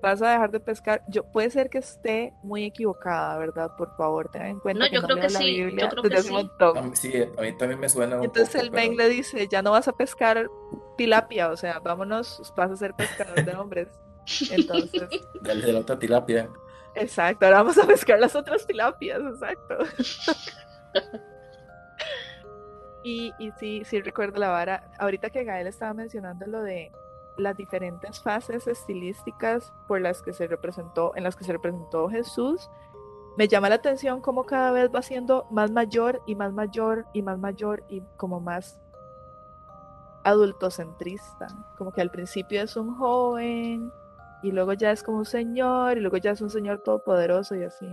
vas 0.01 0.21
a 0.21 0.31
dejar 0.31 0.51
de 0.51 0.59
pescar. 0.59 1.03
Yo 1.07 1.23
puede 1.23 1.49
ser 1.49 1.69
que 1.69 1.79
esté 1.79 2.33
muy 2.43 2.65
equivocada, 2.65 3.37
¿verdad? 3.37 3.71
Por 3.77 3.95
favor, 3.95 4.29
tengan 4.29 4.49
en 4.49 4.59
cuenta. 4.59 4.85
No, 4.85 4.91
yo 4.91 5.01
creo 5.01 5.17
que 5.17 5.29
sí. 5.29 5.57
yo 5.57 5.89
creo 5.89 6.03
que 6.03 6.21
sí. 6.21 6.35
A 6.59 6.81
mí, 6.81 6.91
sí. 6.95 7.13
A 7.37 7.41
mí 7.41 7.57
también 7.57 7.79
me 7.79 7.89
suena. 7.89 8.17
Un 8.17 8.25
Entonces 8.25 8.55
el 8.55 8.71
men 8.71 8.95
le 8.95 9.09
dice, 9.09 9.47
ya 9.47 9.61
no 9.61 9.71
vas 9.71 9.87
a 9.87 9.93
pescar 9.93 10.49
tilapia, 10.97 11.49
o 11.49 11.57
sea, 11.57 11.79
vámonos, 11.79 12.53
vas 12.55 12.71
a 12.71 12.75
ser 12.75 12.93
pescador 12.93 13.43
de 13.43 13.55
hombres. 13.55 13.87
Entonces. 14.51 15.09
Dale 15.41 15.65
de 15.65 15.73
la 15.73 15.79
otra 15.79 15.97
tilapia. 15.97 16.49
Exacto, 16.95 17.45
ahora 17.45 17.59
vamos 17.59 17.77
a 17.77 17.85
pescar 17.85 18.19
las 18.19 18.35
otras 18.35 18.65
tilapias, 18.65 19.21
exacto. 19.21 19.77
y, 23.03 23.31
y 23.37 23.51
sí, 23.59 23.83
sí 23.85 24.01
recuerdo 24.01 24.39
la 24.39 24.49
vara. 24.49 24.91
Ahorita 24.97 25.29
que 25.29 25.43
Gael 25.43 25.67
estaba 25.67 25.93
mencionando 25.93 26.47
lo 26.47 26.63
de 26.63 26.91
las 27.37 27.55
diferentes 27.55 28.21
fases 28.21 28.67
estilísticas 28.67 29.73
por 29.87 30.01
las 30.01 30.21
que 30.21 30.33
se 30.33 30.47
representó, 30.47 31.13
en 31.15 31.23
las 31.23 31.35
que 31.35 31.43
se 31.43 31.53
representó 31.53 32.09
Jesús, 32.09 32.69
me 33.37 33.47
llama 33.47 33.69
la 33.69 33.75
atención 33.75 34.19
cómo 34.21 34.45
cada 34.45 34.71
vez 34.71 34.89
va 34.93 35.01
siendo 35.01 35.45
más 35.51 35.69
mayor 35.71 36.21
y 36.25 36.35
más 36.35 36.51
mayor 36.53 37.05
y 37.13 37.21
más 37.21 37.37
mayor 37.37 37.83
y 37.87 38.01
como 38.17 38.39
más 38.39 38.79
adultocentrista. 40.23 41.47
Como 41.77 41.91
que 41.91 42.01
al 42.01 42.09
principio 42.09 42.63
es 42.63 42.75
un 42.75 42.95
joven 42.97 43.91
y 44.41 44.51
luego 44.51 44.73
ya 44.73 44.91
es 44.91 45.03
como 45.03 45.19
un 45.19 45.25
señor 45.25 45.97
y 45.97 46.01
luego 46.01 46.17
ya 46.17 46.31
es 46.31 46.41
un 46.41 46.49
señor 46.49 46.81
todopoderoso 46.83 47.55
y 47.55 47.63
así 47.63 47.87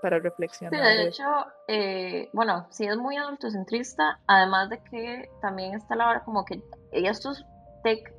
para 0.00 0.18
reflexionar. 0.18 0.80
Sí, 0.80 0.96
de 0.96 1.08
hecho, 1.08 1.24
eh, 1.68 2.30
bueno, 2.32 2.66
sí 2.70 2.86
es 2.86 2.96
muy 2.96 3.16
adultocentrista, 3.16 4.20
además 4.26 4.70
de 4.70 4.82
que 4.82 5.30
también 5.40 5.74
está 5.74 5.96
la 5.96 6.08
hora 6.08 6.24
como 6.24 6.44
que 6.44 6.62
estos 6.92 7.44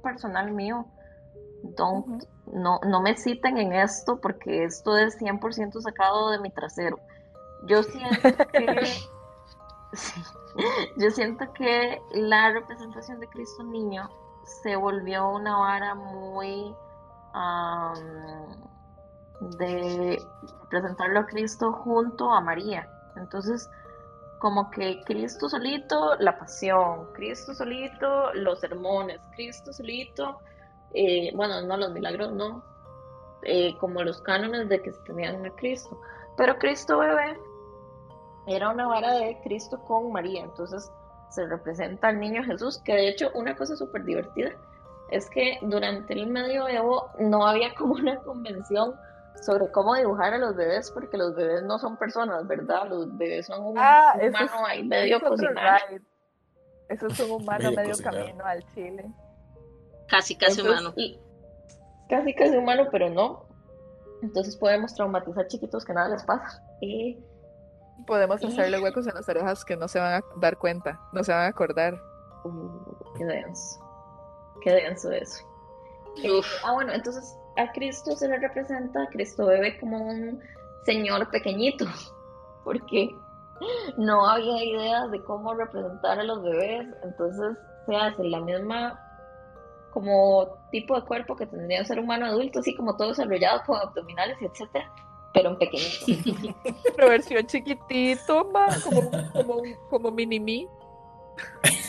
personal 0.01 0.51
mío. 0.51 0.85
no, 2.53 2.79
no 2.85 3.01
me 3.01 3.15
citen 3.17 3.57
en 3.57 3.73
esto 3.73 4.19
porque 4.21 4.63
esto 4.63 4.97
es 4.97 5.19
100% 5.19 5.81
sacado 5.81 6.31
de 6.31 6.39
mi 6.39 6.49
trasero. 6.49 6.99
Yo 7.65 7.83
siento 7.83 8.37
que... 8.51 8.91
yo 10.97 11.11
siento 11.11 11.51
que 11.53 12.01
la 12.11 12.51
representación 12.51 13.19
de 13.19 13.27
Cristo 13.27 13.63
niño 13.63 14.09
se 14.61 14.75
volvió 14.75 15.29
una 15.29 15.57
vara 15.57 15.95
muy 15.95 16.75
de 19.59 20.19
presentarlo 20.69 21.19
a 21.19 21.25
Cristo 21.27 21.71
junto 21.71 22.31
a 22.31 22.41
María. 22.41 22.89
Entonces, 23.15 23.69
como 24.39 24.69
que 24.71 25.01
Cristo 25.05 25.49
solito, 25.49 26.15
la 26.19 26.37
pasión, 26.37 27.11
Cristo 27.13 27.53
solito, 27.53 28.33
los 28.33 28.59
sermones, 28.59 29.19
Cristo 29.35 29.73
solito, 29.73 30.39
eh, 30.93 31.31
bueno, 31.35 31.61
no 31.61 31.77
los 31.77 31.91
milagros, 31.91 32.31
no, 32.33 32.63
eh, 33.43 33.75
como 33.79 34.03
los 34.03 34.21
cánones 34.21 34.69
de 34.69 34.81
que 34.81 34.91
se 34.91 35.01
tenían 35.01 35.45
a 35.45 35.51
Cristo. 35.51 35.99
Pero 36.37 36.57
Cristo 36.57 36.99
bebé 36.99 37.39
era 38.47 38.69
una 38.69 38.87
vara 38.87 39.13
de 39.13 39.39
Cristo 39.43 39.79
con 39.85 40.11
María, 40.11 40.43
entonces 40.43 40.91
se 41.29 41.45
representa 41.45 42.07
al 42.07 42.19
niño 42.19 42.43
Jesús, 42.43 42.79
que 42.83 42.93
de 42.93 43.09
hecho 43.09 43.31
una 43.33 43.55
cosa 43.55 43.75
súper 43.75 44.03
divertida 44.03 44.51
es 45.09 45.29
que 45.29 45.57
durante 45.61 46.13
el 46.13 46.27
medioevo 46.27 47.09
no 47.19 47.47
había 47.47 47.73
como 47.75 47.93
una 47.93 48.17
convención 48.19 48.93
sobre 49.41 49.71
cómo 49.71 49.95
dibujar 49.95 50.33
a 50.33 50.37
los 50.37 50.55
bebés, 50.55 50.91
porque 50.91 51.17
los 51.17 51.35
bebés 51.35 51.63
no 51.63 51.77
son 51.79 51.97
personas, 51.97 52.45
¿verdad? 52.47 52.87
Los 52.89 53.15
bebés 53.17 53.45
son 53.45 53.63
un 53.65 53.77
Ah, 53.77 54.13
humano 54.17 54.65
ahí 54.67 54.83
medio 54.83 55.17
eso 55.17 55.25
es 55.27 55.31
otro 55.31 55.47
cocinado. 55.47 55.77
Eso 56.89 57.07
es 57.07 57.19
un 57.19 57.31
humano 57.31 57.71
Medio 57.71 57.95
camino 58.03 58.45
al 58.45 58.63
Chile. 58.73 59.05
Casi, 60.07 60.35
casi 60.37 60.61
Entonces, 60.61 60.81
humano. 60.81 60.93
y- 60.97 61.19
casi 62.09 62.33
casi 62.33 62.55
humano, 62.57 62.87
pero 62.91 63.09
no. 63.09 63.45
Entonces 64.21 64.55
podemos 64.55 64.93
traumatizar 64.95 65.47
chiquitos 65.47 65.83
que 65.85 65.93
nada 65.93 66.09
les 66.09 66.23
pasa. 66.23 66.63
Y 66.81 67.19
Podemos 68.05 68.41
Y- 68.43 68.47
hacerle 68.47 68.79
huecos 68.79 69.07
en 69.07 69.15
las 69.15 69.27
orejas 69.27 69.65
que 69.65 69.75
no 69.75 69.87
se 69.87 69.99
van 69.99 70.21
a 70.21 70.25
dar 70.39 70.57
cuenta, 70.57 70.99
no 71.13 71.23
se 71.23 71.31
van 71.31 71.41
a 71.45 71.47
acordar. 71.47 71.99
uh, 72.45 73.13
qué 73.17 73.25
denso. 73.25 73.79
Qué 74.61 74.71
denso 74.71 75.11
eso. 75.11 75.43
Eh, 76.23 76.41
ah, 76.63 76.73
bueno, 76.73 76.93
entonces 76.93 77.35
a 77.57 77.71
Cristo 77.71 78.15
se 78.15 78.27
le 78.27 78.37
representa, 78.39 79.03
a 79.03 79.07
Cristo 79.07 79.45
bebe 79.45 79.79
como 79.79 79.97
un 79.97 80.39
señor 80.83 81.29
pequeñito, 81.29 81.85
porque 82.63 83.09
no 83.97 84.27
había 84.27 84.63
ideas 84.63 85.11
de 85.11 85.23
cómo 85.23 85.53
representar 85.53 86.19
a 86.19 86.23
los 86.23 86.43
bebés, 86.43 86.87
entonces 87.03 87.57
se 87.85 87.95
hace 87.95 88.23
la 88.23 88.39
misma 88.39 89.03
como 89.91 90.47
tipo 90.71 90.95
de 90.95 91.05
cuerpo 91.07 91.35
que 91.35 91.47
tendría 91.47 91.79
un 91.79 91.85
ser 91.85 91.99
humano 91.99 92.27
adulto, 92.27 92.59
así 92.59 92.75
como 92.75 92.95
todo 92.95 93.09
desarrollado 93.09 93.63
con 93.65 93.77
abdominales 93.77 94.37
etcétera, 94.41 94.91
pero 95.33 95.49
en 95.49 95.57
pequeñito. 95.57 96.53
Pero 96.95 97.09
versión 97.09 97.45
chiquitito, 97.47 98.47
como, 98.83 99.11
como, 99.33 99.61
como 99.89 100.11
mini 100.11 100.39
me. 100.39 100.67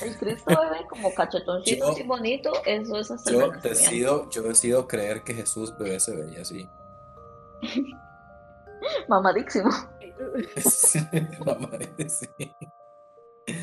El 0.03 0.17
Cristo 0.17 0.51
bebé 0.61 0.87
como 0.89 1.13
cachetoncito 1.15 1.93
Yo- 1.97 1.99
y 2.05 2.07
bonito, 2.07 2.53
eso 2.67 2.99
es 2.99 3.11
hasta 3.11 3.31
el 3.31 3.37
Yo 3.39 3.51
decido, 3.63 4.31
yo 4.31 4.43
decido 4.43 4.87
creer 4.89 5.23
que 5.23 5.35
Jesús 5.35 5.77
bebé 5.79 5.99
se 6.01 6.15
veía 6.17 6.43
así. 6.43 6.69
Mamadísimo. 9.09 9.71
Sí, 10.57 11.01
sí. 12.09 12.29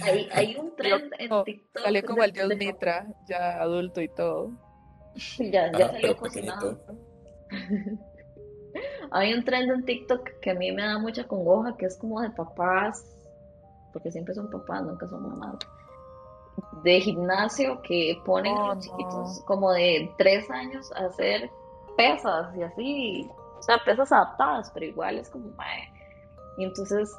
Hay, 0.04 0.30
hay 0.34 0.56
un 0.56 0.76
trend 0.76 1.14
en 1.20 1.44
TikTok. 1.44 1.84
Salió 1.84 2.06
como 2.06 2.24
el 2.24 2.32
dios 2.32 2.50
Mitra, 2.58 3.06
ya 3.28 3.62
adulto 3.62 4.02
y 4.02 4.10
todo. 4.10 4.52
Ya, 5.40 5.72
ya 5.72 5.86
Ajá, 5.86 5.92
salió 5.94 6.18
cocinado. 6.18 6.78
pequeñito. 7.48 8.06
Hay 9.12 9.34
un 9.34 9.46
trend 9.46 9.72
en 9.72 9.86
TikTok 9.86 10.30
que 10.42 10.52
a 10.52 10.56
mí 10.56 10.74
me 10.74 10.82
da 10.82 10.98
mucha 10.98 11.26
congoja, 11.26 11.78
que 11.78 11.86
es 11.86 11.96
como 11.96 12.20
de 12.20 12.30
papás, 12.32 13.06
porque 13.94 14.12
siempre 14.12 14.34
son 14.36 14.50
papás, 14.50 14.84
nunca 14.84 15.08
son 15.08 15.24
mamás, 15.24 15.56
de 16.84 17.00
gimnasio 17.02 17.82
que 17.82 18.22
ponen 18.26 18.56
a 18.58 18.64
Oh, 18.64 18.68
los 18.68 18.76
no. 18.76 18.82
chiquitos 18.82 19.44
como 19.46 19.72
de 19.72 20.14
tres 20.18 20.50
años 20.50 20.92
a 20.94 21.06
hacer 21.06 21.50
pesas 21.98 22.56
y 22.56 22.64
así, 22.64 23.30
o 23.58 23.62
sea, 23.62 23.78
pesas 23.86 24.12
adaptadas, 24.12 24.70
pero 24.72 24.86
igual 24.86 25.18
es 25.18 25.30
como, 25.30 25.50
mae. 25.58 25.92
Y 26.58 26.64
entonces 26.66 27.18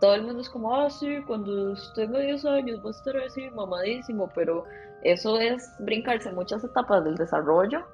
todo 0.00 0.14
el 0.14 0.22
mundo 0.24 0.40
es 0.40 0.48
como, 0.50 0.74
ah, 0.74 0.90
sí, 0.90 1.22
cuando 1.26 1.74
tenga 1.94 2.18
10 2.18 2.44
años 2.46 2.80
va 2.84 2.88
a 2.88 2.90
estar 2.90 3.16
así 3.18 3.48
mamadísimo, 3.50 4.28
pero 4.34 4.64
eso 5.02 5.38
es 5.38 5.68
brincarse 5.80 6.32
muchas 6.32 6.64
etapas 6.64 7.04
del 7.04 7.16
desarrollo 7.16 7.84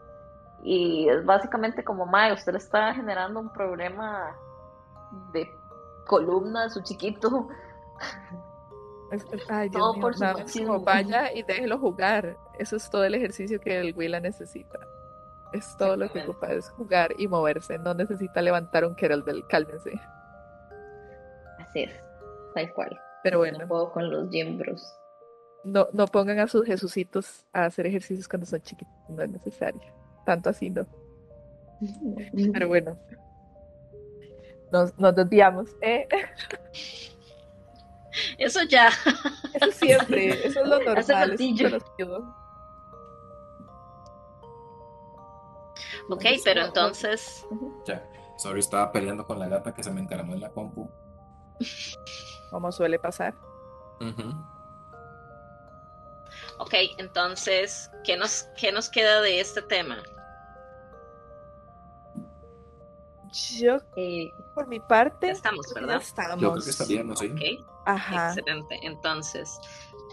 y 0.62 1.08
es 1.08 1.24
básicamente 1.24 1.84
como, 1.84 2.06
mae, 2.06 2.32
usted 2.32 2.52
le 2.52 2.58
está 2.58 2.94
generando 2.94 3.40
un 3.40 3.52
problema 3.52 4.34
de 5.32 5.50
columna 6.06 6.64
de 6.64 6.70
su 6.70 6.82
chiquito. 6.82 7.48
Ay, 9.48 9.68
Dios 9.70 9.84
Todo 9.84 9.94
mío, 9.94 10.02
por 10.02 10.14
su 10.16 10.20
nada 10.20 10.34
más 10.34 10.42
machismo. 10.44 10.66
como 10.66 10.84
vaya 10.84 11.32
y 11.32 11.42
déjelo 11.42 11.78
jugar. 11.78 12.36
Eso 12.58 12.76
es 12.76 12.88
todo 12.90 13.04
el 13.04 13.14
ejercicio 13.14 13.60
que 13.60 13.78
el 13.80 13.94
Willa 13.96 14.20
necesita. 14.20 14.78
Es 15.52 15.76
todo 15.78 15.96
lo 15.96 16.10
que 16.10 16.20
ocupa, 16.20 16.48
es 16.52 16.68
jugar 16.70 17.14
y 17.18 17.26
moverse. 17.28 17.78
No 17.78 17.94
necesita 17.94 18.42
levantar 18.42 18.84
un 18.84 18.94
kettlebell, 18.94 19.46
cálmense. 19.48 19.92
Así 21.58 21.84
es, 21.84 21.92
tal 22.54 22.72
cual. 22.74 22.98
Pero 23.22 23.36
No 23.36 23.38
bueno, 23.40 23.66
puedo 23.68 23.92
con 23.92 24.10
los 24.10 24.28
miembros. 24.28 24.94
no, 25.64 25.88
no 25.92 26.06
pongan 26.06 26.38
a 26.38 26.46
sus 26.48 26.64
jesucitos 26.66 27.44
a 27.52 27.64
hacer 27.64 27.86
ejercicios 27.86 28.28
cuando 28.28 28.46
son 28.46 28.60
chiquitos, 28.60 28.94
no 29.08 29.22
es 29.22 29.30
necesario. 29.30 29.80
Tanto 30.26 30.50
así 30.50 30.70
no. 30.70 30.86
Pero 32.52 32.68
bueno, 32.68 32.98
nos, 34.70 34.98
nos 34.98 35.14
desviamos. 35.14 35.70
¿eh? 35.80 36.06
Eso 38.38 38.62
ya. 38.62 38.88
Eso 39.54 39.70
siempre, 39.72 40.46
eso 40.46 40.62
es 40.62 40.68
lo 40.68 40.78
normal. 40.84 41.36
eso. 41.36 42.34
Ok, 46.10 46.24
pero 46.44 46.64
entonces, 46.64 47.46
Ya, 47.86 48.02
sorry, 48.38 48.60
estaba 48.60 48.90
peleando 48.92 49.26
con 49.26 49.38
la 49.38 49.46
gata 49.48 49.74
que 49.74 49.82
se 49.82 49.90
me 49.90 50.00
encaramó 50.00 50.34
en 50.34 50.40
la 50.40 50.50
compu. 50.50 50.90
Como 52.50 52.72
suele 52.72 52.98
pasar. 52.98 53.34
Ujú. 54.00 54.32
ok, 56.60 56.74
entonces, 56.98 57.90
¿qué 58.04 58.16
nos, 58.16 58.44
qué 58.56 58.72
nos 58.72 58.88
queda 58.88 59.20
de 59.20 59.40
este 59.40 59.60
tema? 59.62 59.98
Yo, 63.58 63.76
Eh, 63.96 64.30
por 64.54 64.66
mi 64.68 64.80
parte, 64.80 65.26
Ya 65.28 65.32
estamos, 65.32 65.72
¿verdad? 65.74 65.96
ya 65.98 66.04
estamos. 66.04 66.40
Yo 66.40 66.52
creo 66.52 66.64
que 66.64 66.70
estaríamos, 66.70 67.18
sí. 67.18 67.26
Ok, 67.30 67.66
Ajá. 67.86 68.28
excelente. 68.28 68.78
Entonces, 68.82 69.58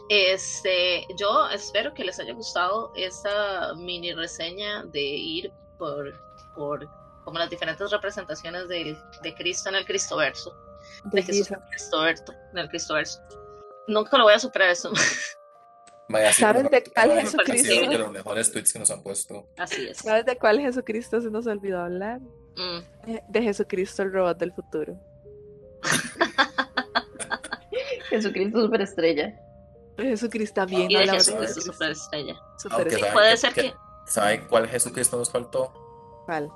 este, 0.10 1.06
yo 1.18 1.50
espero 1.50 1.94
que 1.94 2.04
les 2.04 2.20
haya 2.20 2.34
gustado 2.34 2.92
esta 2.96 3.74
mini 3.76 4.14
reseña 4.14 4.84
de 4.86 5.02
ir 5.02 5.52
por, 5.78 6.14
por 6.56 6.88
como 7.24 7.40
las 7.40 7.50
diferentes 7.50 7.90
representaciones 7.90 8.68
de 8.68 8.96
Cristo 9.36 9.70
en 9.70 9.76
el 9.76 9.86
Cristoverso, 9.86 10.56
de 11.06 11.22
De 11.22 11.24
Jesús 11.24 11.50
en 11.52 11.58
el 11.58 11.70
Cristoverso, 11.70 12.34
en 12.52 12.58
el 12.60 12.70
Cristoverso. 12.70 13.20
Nunca 13.88 14.18
lo 14.18 14.26
voy 14.26 14.34
a 14.34 14.40
superar 14.40 14.70
eso. 14.70 14.92
Vaya, 16.08 16.32
sí, 16.32 16.42
¿Sabes 16.42 16.70
de 16.70 16.84
cuál 16.94 17.20
Jesucristo? 17.20 17.90
de 17.90 17.98
los 17.98 18.12
mejores 18.12 18.52
tweets 18.52 18.74
que 18.74 18.78
nos 18.78 18.92
han 18.92 19.02
puesto. 19.02 19.48
Así 19.58 19.88
es. 19.88 19.98
¿Sabes 19.98 20.24
de 20.26 20.38
cuál 20.38 20.60
Jesucristo 20.60 21.20
se 21.20 21.32
nos 21.32 21.48
olvidó 21.48 21.80
hablar? 21.82 22.20
Mm, 22.58 22.80
De- 23.30 23.42
Jesucristo, 23.42 24.04
el 24.04 24.14
robot 24.14 24.38
del 24.38 24.52
futuro. 24.54 24.96
Jesucristo 28.10 28.62
superestrella. 28.62 29.34
Jesucristo 29.98 30.56
también 30.62 30.92
y 30.92 30.96
de 30.96 31.08
Jesucristo 31.08 31.62
superestrella. 31.62 32.36
Bien. 32.86 33.14
Puede 33.14 33.38
ser 33.38 33.54
que- 33.54 33.62
que 33.72 33.76
¿Saben 34.08 34.46
cuál 34.48 34.68
Jesucristo 34.68 35.18
nos 35.18 35.32
faltó? 35.32 35.74
¿Cuál? 36.26 36.50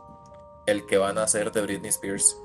El 0.68 0.86
que 0.86 0.98
van 0.98 1.18
a 1.18 1.24
hacer 1.24 1.52
de 1.52 1.62
Britney 1.62 1.90
Spears. 1.90 2.38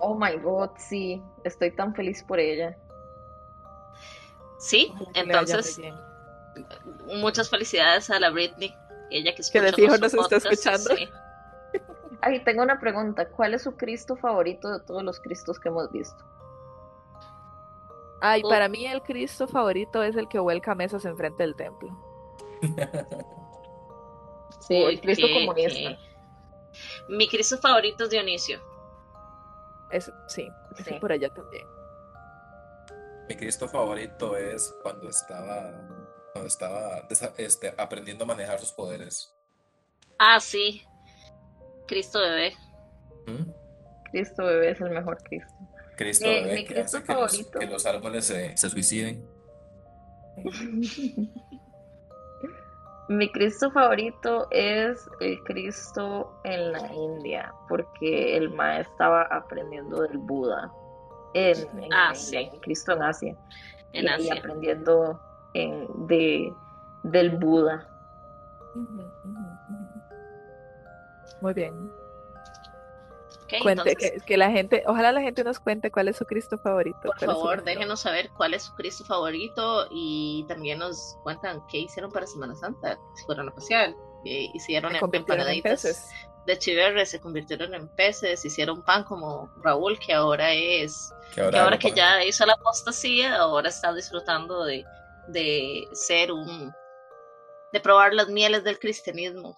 Oh 0.00 0.16
my 0.18 0.36
god, 0.38 0.70
sí, 0.76 1.22
estoy 1.44 1.70
tan 1.74 1.94
feliz 1.94 2.22
por 2.24 2.40
ella. 2.40 2.76
sí, 4.58 4.92
entonces 5.14 5.78
bien. 5.78 5.94
muchas 7.20 7.48
felicidades 7.48 8.10
a 8.10 8.18
la 8.20 8.30
Britney, 8.30 8.74
ella 9.10 9.30
que 9.30 9.36
Que 9.36 9.42
escucha 9.42 9.62
de 9.62 9.72
fijo 9.72 9.96
nos 9.98 10.12
está 10.14 10.36
escuchando. 10.36 10.96
sí. 10.96 11.08
Ay, 12.22 12.42
tengo 12.44 12.62
una 12.62 12.78
pregunta. 12.78 13.28
¿Cuál 13.30 13.54
es 13.54 13.62
su 13.62 13.76
Cristo 13.76 14.16
favorito 14.16 14.70
de 14.70 14.84
todos 14.84 15.02
los 15.02 15.20
Cristos 15.20 15.58
que 15.58 15.68
hemos 15.68 15.90
visto? 15.90 16.22
Ay, 18.20 18.42
Oh. 18.44 18.48
para 18.50 18.68
mí 18.68 18.86
el 18.86 19.02
Cristo 19.02 19.46
favorito 19.48 20.02
es 20.02 20.14
el 20.16 20.28
que 20.28 20.38
vuelca 20.38 20.74
mesas 20.74 21.04
enfrente 21.04 21.42
del 21.42 21.54
templo. 21.56 21.96
Sí, 24.60 24.76
el 24.76 25.00
Cristo 25.00 25.26
comunista. 25.32 25.98
Mi 27.08 27.26
Cristo 27.28 27.56
favorito 27.58 28.04
es 28.04 28.10
Dionisio. 28.10 28.60
Es, 29.90 30.12
sí, 30.28 30.46
Sí. 30.84 30.94
por 31.00 31.10
allá 31.12 31.32
también. 31.32 31.66
Mi 33.28 33.34
Cristo 33.36 33.68
favorito 33.68 34.36
es 34.36 34.72
cuando 34.82 35.08
estaba, 35.08 35.72
cuando 36.32 36.46
estaba 36.46 37.06
este, 37.38 37.74
aprendiendo 37.78 38.24
a 38.24 38.26
manejar 38.28 38.60
sus 38.60 38.70
poderes. 38.70 39.34
Ah, 40.18 40.38
sí. 40.40 40.84
Cristo 41.90 42.20
bebé. 42.20 42.54
¿Mm? 43.26 43.50
Cristo 44.10 44.44
bebé 44.44 44.70
es 44.70 44.80
el 44.80 44.90
mejor 44.90 45.18
Cristo. 45.22 45.54
Cristo 45.96 46.26
Eh, 46.26 46.42
bebé 46.44 46.54
mi 46.54 46.64
que 46.64 46.74
Cristo 46.74 46.96
hace 46.98 47.06
que 47.06 47.12
los, 47.12 47.30
favorito. 47.32 47.58
que 47.58 47.66
los 47.66 47.84
árboles 47.86 48.24
se, 48.24 48.56
se 48.56 48.70
suiciden. 48.70 49.22
Mi 53.08 53.28
Cristo 53.32 53.70
favorito 53.72 54.46
es 54.52 55.08
el 55.18 55.42
Cristo 55.42 56.40
en 56.44 56.70
la 56.72 56.92
India, 56.94 57.52
porque 57.68 58.36
el 58.36 58.50
Ma 58.50 58.78
estaba 58.78 59.22
aprendiendo 59.22 60.02
del 60.02 60.16
Buda 60.18 60.70
en, 61.34 61.56
Ah, 61.92 62.10
en- 62.10 62.16
sí. 62.16 62.36
en 62.36 62.60
Cristo 62.60 62.92
en 62.92 63.02
Asia. 63.02 63.36
En 63.92 64.04
y 64.04 64.08
Asia. 64.08 64.34
aprendiendo 64.38 65.20
en- 65.54 65.88
de, 66.06 66.52
del 67.02 67.30
Buda. 67.30 67.88
Ujú. 68.76 69.02
Muy 71.40 71.54
bien. 71.54 71.90
Ok, 73.44 73.54
Cuente, 73.62 73.90
entonces, 73.90 73.96
que, 73.98 74.20
que 74.24 74.36
la 74.36 74.50
gente, 74.50 74.84
ojalá 74.86 75.12
la 75.12 75.20
gente 75.20 75.42
nos 75.42 75.58
cuente 75.58 75.90
cuál 75.90 76.08
es 76.08 76.16
su 76.16 76.24
Cristo 76.24 76.56
favorito. 76.58 77.00
por 77.02 77.18
favor, 77.18 77.64
déjenos 77.64 78.00
saber 78.00 78.30
cuál 78.36 78.54
es 78.54 78.62
su 78.64 78.74
Cristo 78.74 79.04
favorito 79.04 79.88
y 79.90 80.44
también 80.48 80.78
nos 80.78 81.16
cuentan 81.24 81.60
qué 81.68 81.78
hicieron 81.78 82.12
para 82.12 82.26
Semana 82.26 82.54
Santa, 82.54 82.98
si 83.16 83.24
fueron 83.24 83.48
a 83.48 83.52
pasear, 83.52 83.94
qué 84.24 84.50
hicieron 84.54 84.92
Se 84.92 84.98
en 84.98 85.00
convirtieron 85.00 85.48
en 85.48 85.54
empanaditas 85.56 85.82
peces. 85.82 86.08
de 86.46 86.58
chiverre, 86.58 87.06
se 87.06 87.20
convirtieron 87.20 87.74
en 87.74 87.88
peces, 87.88 88.44
hicieron 88.44 88.84
pan 88.84 89.02
como 89.04 89.50
Raúl, 89.64 89.98
que 89.98 90.12
ahora 90.14 90.52
es 90.52 91.12
Que 91.34 91.40
ahora, 91.40 91.52
que 91.52 91.58
ahora 91.58 91.78
que 91.78 91.90
ya 91.92 92.24
hizo 92.24 92.46
la 92.46 92.52
apostasía, 92.52 93.36
ahora 93.36 93.68
está 93.68 93.92
disfrutando 93.92 94.64
de, 94.64 94.84
de 95.28 95.88
ser 95.92 96.30
un 96.30 96.72
de 97.72 97.80
probar 97.80 98.14
las 98.14 98.28
mieles 98.28 98.64
del 98.64 98.78
cristianismo. 98.78 99.56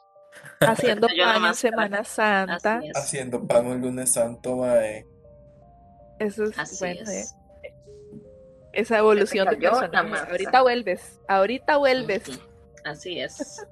Haciendo 0.60 1.08
pan 1.08 1.44
en 1.44 1.54
Semana 1.54 2.04
Santa. 2.04 2.76
Así 2.78 2.88
es. 2.88 2.96
Haciendo 2.96 3.46
pan 3.46 3.66
un 3.66 3.80
lunes 3.80 4.12
santo, 4.12 4.56
mae. 4.56 5.06
Eso 6.18 6.44
es 6.44 6.58
Así 6.58 6.76
bueno, 6.78 7.10
¿eh? 7.10 7.20
es. 7.20 7.34
Esa 8.72 8.98
evolución 8.98 9.48
de 9.48 9.56
cayó 9.56 9.72
la 9.72 9.80
personaje. 9.80 10.08
masa. 10.08 10.26
Ahorita 10.30 10.62
vuelves, 10.62 11.20
ahorita 11.28 11.76
vuelves. 11.76 12.22
Así 12.84 13.20
es. 13.20 13.66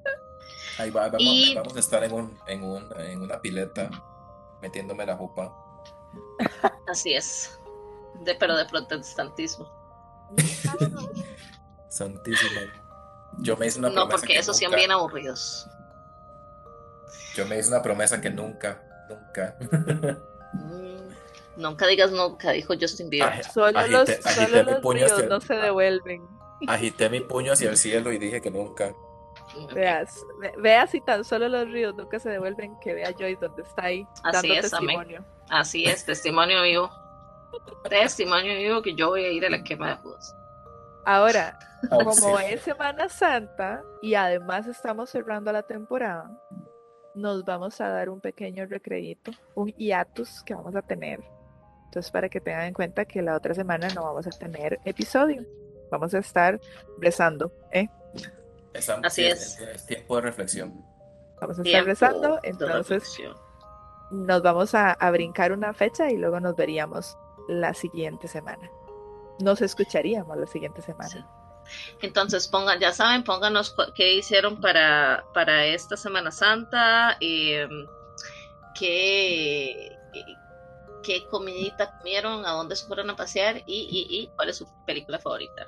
Ahí 0.77 0.89
va, 0.91 1.03
vamos, 1.07 1.21
Y- 1.21 1.55
vamos 1.55 1.75
a 1.75 1.79
estar 1.79 2.03
en, 2.03 2.11
un, 2.13 2.37
en, 2.47 2.63
un, 2.63 2.87
en 2.99 3.21
una 3.21 3.39
pileta 3.41 3.89
metiéndome 4.61 5.05
la 5.05 5.15
jupa. 5.17 5.55
Así 6.87 7.13
es. 7.13 7.57
De, 8.25 8.35
pero 8.35 8.55
de 8.55 8.65
protestantismo. 8.65 9.69
Santísimo. 11.89 12.61
Yo 13.39 13.57
me 13.57 13.67
hice 13.67 13.79
una 13.79 13.89
No, 13.89 14.07
porque 14.07 14.27
que 14.27 14.37
esos 14.39 14.57
son 14.57 14.71
bien 14.73 14.91
aburridos. 14.91 15.67
Yo 17.35 17.45
me 17.45 17.57
hice 17.59 17.69
una 17.69 17.81
promesa 17.81 18.19
que 18.21 18.29
nunca, 18.29 18.81
nunca. 19.09 19.55
Mm, 20.53 21.61
nunca 21.61 21.87
digas 21.87 22.11
nunca, 22.11 22.51
dijo 22.51 22.73
Justin 22.79 23.09
Bieber. 23.09 23.31
Aj- 23.31 23.51
Solo 23.53 23.79
agité- 23.79 23.89
los, 23.91 24.09
agité 24.25 24.45
solo 24.47 24.63
mi 24.65 24.71
los 24.71 24.79
puño 24.81 24.97
ríos 25.05 25.11
hacia- 25.13 25.27
no 25.29 25.41
se 25.41 25.53
devuelven. 25.55 26.21
Agité 26.67 27.09
mi 27.09 27.21
puño 27.21 27.53
hacia 27.53 27.69
el 27.69 27.77
cielo 27.77 28.11
y 28.11 28.17
dije 28.17 28.41
que 28.41 28.51
nunca. 28.51 28.93
Mm, 29.55 29.73
Veas, 29.73 30.15
ve- 30.39 30.53
vea 30.57 30.87
si 30.87 31.01
tan 31.01 31.23
solo 31.23 31.47
los 31.49 31.69
ríos 31.69 31.95
nunca 31.95 32.19
se 32.19 32.29
devuelven, 32.29 32.77
que 32.81 32.93
vea 32.93 33.11
Joyce 33.17 33.39
donde 33.41 33.61
está 33.63 33.83
ahí 33.85 34.05
Así 34.23 34.47
dando 34.49 34.53
es, 34.67 34.73
amén. 34.73 34.87
testimonio. 34.97 35.25
Así 35.49 35.85
es, 35.85 36.05
testimonio 36.05 36.61
vivo. 36.63 36.89
Testimonio 37.89 38.53
vivo 38.55 38.81
que 38.81 38.93
yo 38.95 39.09
voy 39.09 39.25
a 39.25 39.29
ir 39.31 39.45
a 39.45 39.49
la 39.49 39.63
quema 39.63 39.89
de 39.89 39.95
Judas. 39.97 40.35
Ahora, 41.03 41.57
como 41.89 42.39
es 42.39 42.61
Semana 42.61 43.09
Santa 43.09 43.81
y 44.01 44.13
además 44.13 44.67
estamos 44.67 45.09
cerrando 45.09 45.51
la 45.51 45.63
temporada, 45.63 46.29
nos 47.15 47.43
vamos 47.45 47.79
a 47.81 47.89
dar 47.89 48.09
un 48.09 48.21
pequeño 48.21 48.65
recreíto, 48.65 49.31
un 49.55 49.69
hiatus 49.73 50.43
que 50.43 50.53
vamos 50.53 50.75
a 50.75 50.81
tener. 50.81 51.19
Entonces, 51.85 52.11
para 52.11 52.29
que 52.29 52.39
tengan 52.39 52.65
en 52.67 52.73
cuenta 52.73 53.05
que 53.05 53.21
la 53.21 53.35
otra 53.35 53.53
semana 53.53 53.89
no 53.89 54.03
vamos 54.03 54.25
a 54.27 54.29
tener 54.29 54.79
episodio. 54.85 55.45
Vamos 55.89 56.13
a 56.13 56.19
estar 56.19 56.59
rezando, 56.99 57.51
¿eh? 57.71 57.89
Así 59.03 59.23
sí, 59.23 59.27
es. 59.27 59.59
es 59.59 59.85
tiempo 59.85 60.15
de 60.15 60.21
reflexión. 60.21 60.85
Vamos 61.41 61.59
a 61.59 61.63
estar 61.63 61.83
rezando, 61.83 62.39
entonces 62.43 63.03
nos 64.11 64.41
vamos 64.41 64.73
a, 64.75 64.91
a 64.91 65.11
brincar 65.11 65.51
una 65.51 65.73
fecha 65.73 66.09
y 66.09 66.17
luego 66.17 66.39
nos 66.39 66.55
veríamos 66.55 67.17
la 67.49 67.73
siguiente 67.73 68.27
semana. 68.27 68.69
Nos 69.39 69.61
escucharíamos 69.61 70.37
la 70.37 70.47
siguiente 70.47 70.81
semana. 70.81 71.09
Sí. 71.09 71.25
Entonces, 72.01 72.47
pongan, 72.47 72.79
ya 72.79 72.91
saben, 72.93 73.23
pónganos 73.23 73.75
qué 73.95 74.13
hicieron 74.15 74.59
para, 74.59 75.25
para 75.33 75.65
esta 75.65 75.95
Semana 75.97 76.31
Santa, 76.31 77.17
eh, 77.21 77.67
qué, 78.77 79.97
qué 81.03 81.25
comidita 81.27 81.97
comieron, 81.97 82.45
a 82.45 82.51
dónde 82.51 82.75
se 82.75 82.85
fueron 82.87 83.09
a 83.09 83.15
pasear 83.15 83.57
y, 83.57 83.63
y, 83.67 84.17
y 84.21 84.27
cuál 84.35 84.49
es 84.49 84.57
su 84.57 84.67
película 84.85 85.19
favorita. 85.19 85.67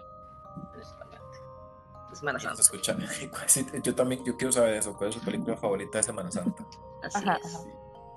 de 2.10 2.16
Semana 2.16 2.40
Santa. 2.40 2.62
escucha- 2.62 2.96
Yo 3.84 3.96
también 3.96 4.24
yo 4.24 4.38
quiero 4.38 4.52
saber 4.52 4.76
eso. 4.76 4.96
¿Cuál 4.96 5.10
es 5.10 5.16
su 5.16 5.22
película 5.22 5.58
favorita 5.58 5.98
de 5.98 6.04
Semana 6.04 6.32
Santa? 6.32 6.64
Así 7.04 7.18
Ajá, 7.18 7.40
es. 7.44 7.56
ajá. 7.56 7.64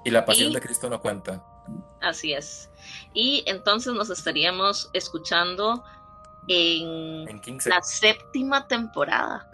Y 0.04 0.10
la 0.10 0.24
pasión 0.24 0.50
Y- 0.50 0.54
de 0.54 0.60
Cristo 0.60 0.88
no 0.90 1.00
cuenta. 1.00 1.42
Así 2.00 2.32
es. 2.32 2.70
Y 3.14 3.42
entonces 3.46 3.92
nos 3.94 4.10
estaríamos 4.10 4.88
escuchando 4.92 5.82
en 6.48 7.28
En 7.28 7.40
15. 7.40 7.68
la 7.70 7.82
séptima 7.82 8.66
temporada. 8.68 9.50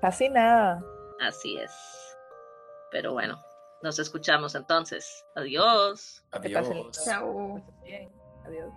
Casi 0.00 0.28
nada. 0.28 0.82
Así 1.20 1.56
es. 1.56 1.72
Pero 2.90 3.12
bueno, 3.12 3.42
nos 3.82 3.98
escuchamos 3.98 4.54
entonces. 4.54 5.24
Adiós. 5.34 6.24
Adiós. 6.32 6.68
Chao. 7.04 7.62
Bien. 7.82 8.10
Adiós. 8.44 8.72